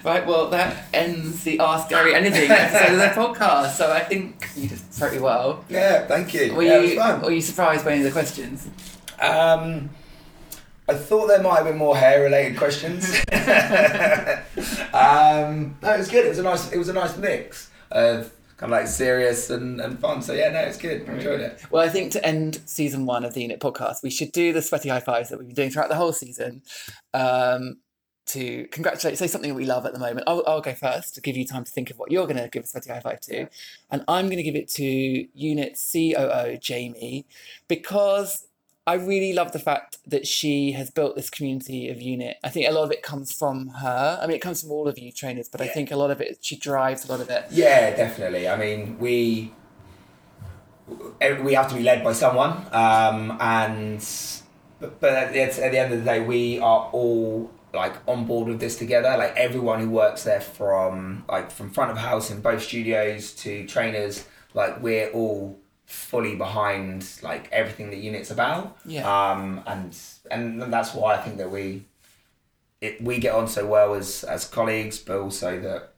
Right, 0.04 0.28
well, 0.28 0.50
that 0.50 0.86
ends 0.94 1.46
the 1.46 1.60
Ask 1.62 1.88
Gary 1.88 2.14
Anything 2.14 2.52
episode 2.52 2.94
of 2.96 3.00
the 3.00 3.06
podcast. 3.46 3.72
So 3.76 3.90
I 3.90 4.02
think 4.02 4.50
you 4.58 4.68
did 4.68 4.80
pretty 5.00 5.20
well. 5.20 5.64
yeah, 5.70 6.06
thank 6.08 6.34
you. 6.34 6.54
Were 6.54 6.64
yeah, 6.64 6.78
it 6.78 6.82
was 6.82 6.92
you, 6.92 6.98
fun. 6.98 7.22
were 7.22 7.32
you 7.32 7.40
surprised 7.42 7.86
by 7.86 7.92
any 7.94 8.02
of 8.02 8.08
the 8.08 8.12
questions? 8.12 8.68
Um, 9.22 9.90
I 10.88 10.96
thought 10.96 11.28
there 11.28 11.42
might 11.42 11.58
have 11.58 11.66
been 11.66 11.78
more 11.78 11.96
hair 11.96 12.24
related 12.24 12.58
questions. 12.58 13.06
um, 14.94 15.78
no, 15.82 15.94
it 15.94 15.98
was 15.98 16.10
good. 16.10 16.26
It 16.26 16.30
was 16.30 16.40
a 16.40 16.44
nice. 16.44 16.72
It 16.72 16.78
was 16.78 16.90
a 16.90 16.94
nice 16.94 17.18
mix 17.18 17.70
of 17.92 18.34
kind 18.58 18.72
of 18.72 18.80
like 18.80 18.88
serious 18.88 19.50
and, 19.50 19.82
and 19.82 20.00
fun. 20.00 20.22
So 20.22 20.34
yeah, 20.34 20.50
no, 20.50 20.60
it's 20.60 20.78
good. 20.78 21.10
I 21.10 21.14
enjoyed 21.14 21.42
it. 21.42 21.62
Well, 21.72 21.84
I 21.84 21.90
think 21.90 22.12
to 22.14 22.26
end 22.26 22.62
season 22.66 23.06
one 23.06 23.24
of 23.26 23.34
the 23.34 23.42
Unit 23.42 23.60
podcast, 23.60 24.04
we 24.04 24.10
should 24.10 24.32
do 24.32 24.54
the 24.54 24.62
sweaty 24.62 24.90
high 24.90 25.00
fives 25.00 25.30
that 25.30 25.38
we've 25.38 25.48
been 25.48 25.56
doing 25.56 25.70
throughout 25.70 25.90
the 25.90 25.96
whole 25.96 26.14
season 26.14 26.62
um, 27.14 27.78
to 28.28 28.68
congratulate, 28.72 29.18
say 29.18 29.28
something 29.28 29.50
that 29.50 29.56
we 29.56 29.66
love 29.66 29.86
at 29.86 29.94
the 29.94 30.00
moment. 30.00 30.24
I'll, 30.28 30.44
I'll 30.48 30.62
go 30.62 30.74
first 30.74 31.16
to 31.16 31.22
give 31.22 31.36
you 31.36 31.46
time 31.46 31.64
to 31.64 31.72
think 31.72 31.92
of 31.92 32.00
what 32.00 32.12
you're 32.12 32.28
going 32.28 32.42
to 32.42 32.50
give 32.50 32.64
a 32.64 32.68
sweaty 32.68 32.90
high 32.90 33.00
five 33.00 33.20
to. 33.22 33.48
And 33.92 34.04
I'm 34.08 34.26
going 34.26 34.38
to 34.38 34.44
give 34.44 34.56
it 34.56 34.70
to 34.72 34.84
Unit 34.84 35.78
COO 35.92 36.58
Jamie 36.58 37.26
because 37.68 38.48
I 38.86 38.96
really 38.96 39.32
love 39.32 39.54
the 39.54 39.60
fact 39.60 39.98
that 40.06 40.28
she 40.28 40.74
has 40.74 40.92
built 40.92 41.16
this 41.16 41.30
community 41.30 41.90
of 41.90 42.02
Unit. 42.02 42.38
I 42.44 42.50
think 42.50 42.68
a 42.68 42.72
lot 42.72 42.84
of 42.84 42.92
it 42.92 43.02
comes 43.02 43.32
from 43.32 43.70
her. 43.70 44.20
I 44.22 44.28
mean, 44.28 44.36
it 44.36 44.42
comes 44.42 44.62
from 44.62 44.72
all 44.72 44.90
of 44.90 45.00
you 45.00 45.12
trainers, 45.12 45.48
but 45.48 45.62
I 45.62 45.68
think 45.68 45.90
a 45.90 45.96
lot 45.96 46.12
of 46.12 46.20
it, 46.20 46.40
she 46.42 46.58
drives 46.58 47.06
a 47.06 47.12
lot 47.12 47.22
of 47.22 47.30
it. 47.30 47.46
Yeah, 47.50 47.96
definitely. 47.96 48.50
I 48.50 48.58
mean, 48.58 49.00
we 49.00 49.54
we 51.42 51.54
have 51.54 51.70
to 51.70 51.76
be 51.76 51.84
led 51.84 52.04
by 52.04 52.12
someone, 52.12 52.66
um, 52.74 53.38
and 53.40 54.06
but, 54.80 55.00
but 55.00 55.14
at, 55.14 55.34
the, 55.34 55.42
at 55.42 55.72
the 55.72 55.80
end 55.80 55.94
of 55.94 56.00
the 56.00 56.06
day, 56.06 56.20
we 56.20 56.60
are 56.60 56.90
all 56.92 57.50
like 57.74 57.96
on 58.06 58.26
board 58.26 58.50
with 58.50 58.60
this 58.60 58.78
together. 58.78 59.16
Like 59.18 59.34
everyone 59.38 59.80
who 59.80 59.90
works 59.90 60.24
there, 60.24 60.42
from 60.42 61.24
like 61.30 61.52
from 61.52 61.70
front 61.70 61.92
of 61.92 61.98
house 61.98 62.30
in 62.30 62.42
both 62.42 62.64
studios 62.64 63.32
to 63.36 63.66
trainers, 63.66 64.26
like 64.54 64.82
we're 64.84 65.10
all 65.12 65.58
fully 65.94 66.36
behind 66.36 67.08
like 67.22 67.48
everything 67.52 67.91
that 67.91 67.98
unit's 67.98 68.32
about. 68.32 68.78
Yeah. 68.86 69.06
Um, 69.08 69.62
and 69.68 69.98
and 70.32 70.62
that's 70.74 70.94
why 70.94 71.16
I 71.16 71.18
think 71.18 71.38
that 71.38 71.52
we 71.52 71.86
it, 72.82 73.02
we 73.02 73.20
get 73.20 73.36
on 73.36 73.48
so 73.48 73.66
well 73.66 73.94
as 73.94 74.24
as 74.24 74.46
colleagues, 74.46 74.98
but 75.00 75.18
also 75.18 75.60
that 75.62 75.94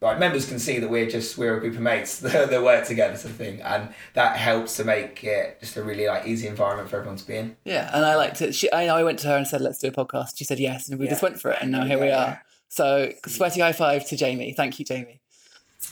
like 0.00 0.18
members 0.18 0.48
can 0.48 0.58
see 0.58 0.78
that 0.78 0.90
we're 0.90 1.08
just 1.08 1.38
we're 1.38 1.56
a 1.56 1.60
group 1.60 1.74
of 1.74 1.80
mates 1.80 2.18
that, 2.20 2.50
that 2.50 2.62
work 2.62 2.86
together 2.86 3.16
sort 3.16 3.30
of 3.30 3.36
thing 3.36 3.62
and 3.62 3.88
that 4.14 4.36
helps 4.36 4.76
to 4.76 4.84
make 4.84 5.22
it 5.22 5.60
just 5.60 5.76
a 5.76 5.82
really 5.82 6.06
like 6.06 6.26
easy 6.26 6.48
environment 6.48 6.88
for 6.88 6.96
everyone 6.96 7.16
to 7.16 7.26
be 7.26 7.36
in 7.36 7.56
Yeah, 7.64 7.90
and 7.94 8.04
I 8.04 8.16
liked 8.16 8.42
it. 8.42 8.54
She, 8.54 8.70
I, 8.72 8.86
I 8.86 9.02
went 9.04 9.18
to 9.20 9.28
her 9.28 9.36
and 9.36 9.46
said, 9.46 9.60
"Let's 9.60 9.78
do 9.78 9.88
a 9.88 9.92
podcast." 9.92 10.36
She 10.36 10.44
said 10.44 10.58
yes, 10.58 10.88
and 10.88 10.98
we 10.98 11.08
just 11.08 11.22
went 11.22 11.40
for 11.40 11.50
it, 11.52 11.58
and 11.60 11.70
now 11.72 11.84
here 11.84 11.98
we 11.98 12.06
are. 12.06 12.08
yeah. 12.10 12.38
So, 12.68 13.12
sweaty 13.26 13.60
high 13.60 13.72
five 13.72 14.06
to 14.08 14.16
Jamie. 14.16 14.54
Thank 14.54 14.78
you, 14.78 14.84
Jamie. 14.84 15.21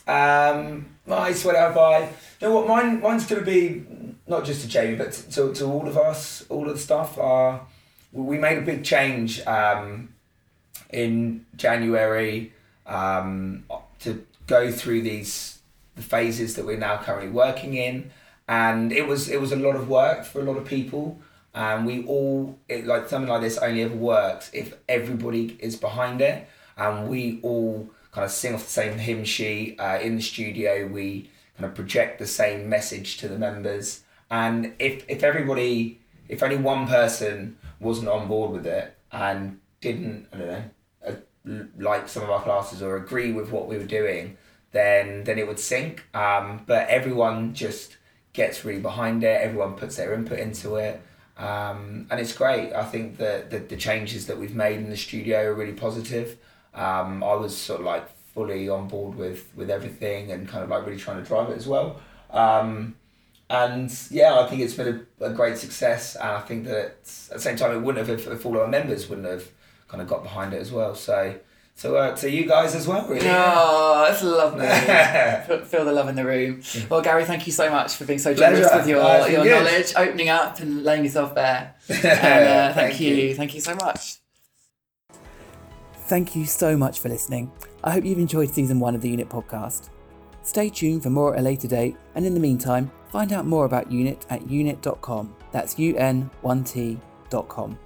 Um 0.07 0.86
my 1.07 1.32
sweat 1.32 1.57
you 2.41 2.49
know 2.49 2.55
what? 2.55 2.68
Mine 2.68 3.01
mine's 3.01 3.26
going 3.26 3.45
to 3.45 3.51
be 3.51 3.84
not 4.26 4.45
just 4.45 4.62
to 4.62 4.68
Jamie 4.68 4.97
but 4.97 5.12
to, 5.12 5.53
to, 5.55 5.64
all 5.64 5.86
of 5.88 5.97
us 5.97 6.45
all 6.49 6.68
of 6.68 6.74
the 6.74 6.78
stuff 6.78 7.18
uh 7.18 7.59
we 8.12 8.38
made 8.38 8.59
a 8.59 8.62
big 8.62 8.84
change 8.84 9.45
um 9.47 10.09
in 10.93 11.47
January 11.57 12.53
um, 12.86 13.64
to 14.01 14.24
go 14.47 14.70
through 14.70 15.03
these 15.03 15.59
the 15.97 16.03
phases 16.03 16.55
that 16.57 16.64
we're 16.64 16.78
now 16.78 16.97
currently 16.99 17.30
working 17.30 17.74
in, 17.74 18.11
and 18.49 18.93
it 18.93 19.07
was 19.07 19.28
it 19.28 19.41
was 19.41 19.53
a 19.53 19.57
lot 19.57 19.76
of 19.76 19.88
work 19.88 20.24
for 20.24 20.41
a 20.41 20.45
lot 20.45 20.57
of 20.57 20.64
people. 20.64 21.18
And 21.53 21.84
we 21.84 22.05
all 22.05 22.59
it, 22.68 22.86
like 22.86 23.09
something 23.09 23.28
like 23.28 23.41
this 23.41 23.59
only 23.59 23.82
ever 23.82 23.95
works 23.95 24.51
if 24.53 24.74
everybody 24.88 25.57
is 25.59 25.76
behind 25.76 26.20
it, 26.20 26.49
and 26.76 27.09
we 27.09 27.41
all 27.43 27.91
kind 28.12 28.24
of 28.24 28.30
sing 28.30 28.54
off 28.54 28.64
the 28.64 28.70
same 28.70 28.98
hymn 28.98 29.24
sheet 29.24 29.76
uh, 29.78 29.98
in 30.02 30.16
the 30.16 30.22
studio. 30.22 30.86
We 30.86 31.30
kind 31.56 31.68
of 31.68 31.74
project 31.74 32.18
the 32.18 32.26
same 32.26 32.68
message 32.68 33.18
to 33.18 33.28
the 33.28 33.38
members, 33.38 34.02
and 34.30 34.74
if 34.78 35.04
if 35.08 35.22
everybody 35.22 36.00
if 36.28 36.42
only 36.42 36.56
one 36.56 36.86
person 36.86 37.58
wasn't 37.80 38.08
on 38.08 38.28
board 38.28 38.52
with 38.52 38.66
it 38.66 38.96
and 39.11 39.58
didn't 39.80 40.28
I 40.32 40.36
don't 40.36 40.48
know 40.48 40.64
uh, 41.06 41.64
like 41.78 42.08
some 42.08 42.22
of 42.22 42.30
our 42.30 42.42
classes 42.42 42.82
or 42.82 42.96
agree 42.96 43.32
with 43.32 43.50
what 43.50 43.66
we 43.66 43.76
were 43.76 43.84
doing, 43.84 44.36
then 44.72 45.24
then 45.24 45.38
it 45.38 45.46
would 45.46 45.58
sink. 45.58 46.04
Um, 46.14 46.62
but 46.66 46.88
everyone 46.88 47.54
just 47.54 47.96
gets 48.32 48.64
really 48.64 48.80
behind 48.80 49.24
it. 49.24 49.40
Everyone 49.42 49.74
puts 49.74 49.96
their 49.96 50.14
input 50.14 50.38
into 50.38 50.76
it. 50.76 51.02
Um, 51.36 52.06
and 52.11 52.20
it's 52.20 52.34
great. 52.34 52.72
I 52.74 52.84
think 52.84 53.16
that 53.16 53.50
the, 53.50 53.58
the 53.58 53.76
changes 53.76 54.26
that 54.26 54.38
we've 54.38 54.54
made 54.54 54.76
in 54.76 54.90
the 54.90 54.96
studio 54.96 55.46
are 55.46 55.54
really 55.54 55.72
positive. 55.72 56.36
Um, 56.74 57.22
I 57.24 57.34
was 57.34 57.56
sort 57.56 57.80
of 57.80 57.86
like 57.86 58.08
fully 58.34 58.68
on 58.68 58.88
board 58.88 59.16
with, 59.16 59.54
with 59.56 59.70
everything 59.70 60.30
and 60.30 60.48
kind 60.48 60.62
of 60.62 60.70
like 60.70 60.86
really 60.86 60.98
trying 60.98 61.22
to 61.22 61.28
drive 61.28 61.50
it 61.50 61.56
as 61.56 61.66
well. 61.66 62.00
Um, 62.30 62.94
and 63.48 63.92
yeah, 64.10 64.38
I 64.38 64.46
think 64.46 64.62
it's 64.62 64.74
been 64.74 65.06
a, 65.20 65.26
a 65.26 65.32
great 65.32 65.58
success. 65.58 66.14
And 66.14 66.28
I 66.28 66.40
think 66.40 66.64
that 66.66 66.86
at 66.86 67.34
the 67.34 67.40
same 67.40 67.56
time, 67.56 67.72
it 67.72 67.80
wouldn't 67.80 68.06
have 68.06 68.18
if, 68.18 68.26
if 68.28 68.46
all 68.46 68.58
our 68.58 68.68
members 68.68 69.08
wouldn't 69.08 69.26
have 69.26 69.48
kind 69.88 70.00
of 70.00 70.08
got 70.08 70.22
behind 70.22 70.54
it 70.54 70.60
as 70.60 70.70
well. 70.70 70.94
So 70.94 71.34
so 71.80 71.96
uh, 71.96 72.14
to 72.16 72.30
you 72.30 72.44
guys 72.46 72.74
as 72.74 72.86
well, 72.86 73.08
really. 73.08 73.26
Oh, 73.26 74.04
that's 74.06 74.22
lovely. 74.22 74.66
feel, 75.46 75.64
feel 75.64 75.84
the 75.86 75.92
love 75.92 76.10
in 76.10 76.14
the 76.14 76.26
room. 76.26 76.60
Well, 76.90 77.00
Gary, 77.00 77.24
thank 77.24 77.46
you 77.46 77.54
so 77.54 77.70
much 77.70 77.94
for 77.94 78.04
being 78.04 78.18
so 78.18 78.34
generous 78.34 78.68
Pleasure. 78.68 78.76
with 78.76 78.88
your, 78.88 79.02
it's 79.02 79.30
your 79.30 79.44
good. 79.44 79.64
knowledge, 79.64 79.94
opening 79.96 80.28
up 80.28 80.60
and 80.60 80.84
laying 80.84 81.04
yourself 81.04 81.34
bare. 81.34 81.74
And, 81.88 82.04
uh, 82.04 82.74
thank, 82.74 82.74
Thank 82.74 83.00
you. 83.00 83.14
you. 83.14 83.34
Thank 83.34 83.54
you 83.54 83.62
so 83.62 83.74
much. 83.76 84.19
Thank 86.11 86.34
you 86.34 86.44
so 86.44 86.76
much 86.76 86.98
for 86.98 87.08
listening. 87.08 87.52
I 87.84 87.92
hope 87.92 88.04
you've 88.04 88.18
enjoyed 88.18 88.52
season 88.52 88.80
one 88.80 88.96
of 88.96 89.00
the 89.00 89.11
Unit 89.11 89.28
podcast. 89.28 89.90
Stay 90.42 90.68
tuned 90.68 91.04
for 91.04 91.11
more 91.11 91.34
at 91.34 91.38
a 91.38 91.42
later 91.44 91.68
date, 91.68 91.96
and 92.16 92.26
in 92.26 92.34
the 92.34 92.40
meantime, 92.40 92.90
find 93.12 93.32
out 93.32 93.46
more 93.46 93.64
about 93.64 93.92
Unit 93.92 94.26
at 94.28 94.50
unit.com. 94.50 95.32
That's 95.52 95.76
un1t.com. 95.76 97.78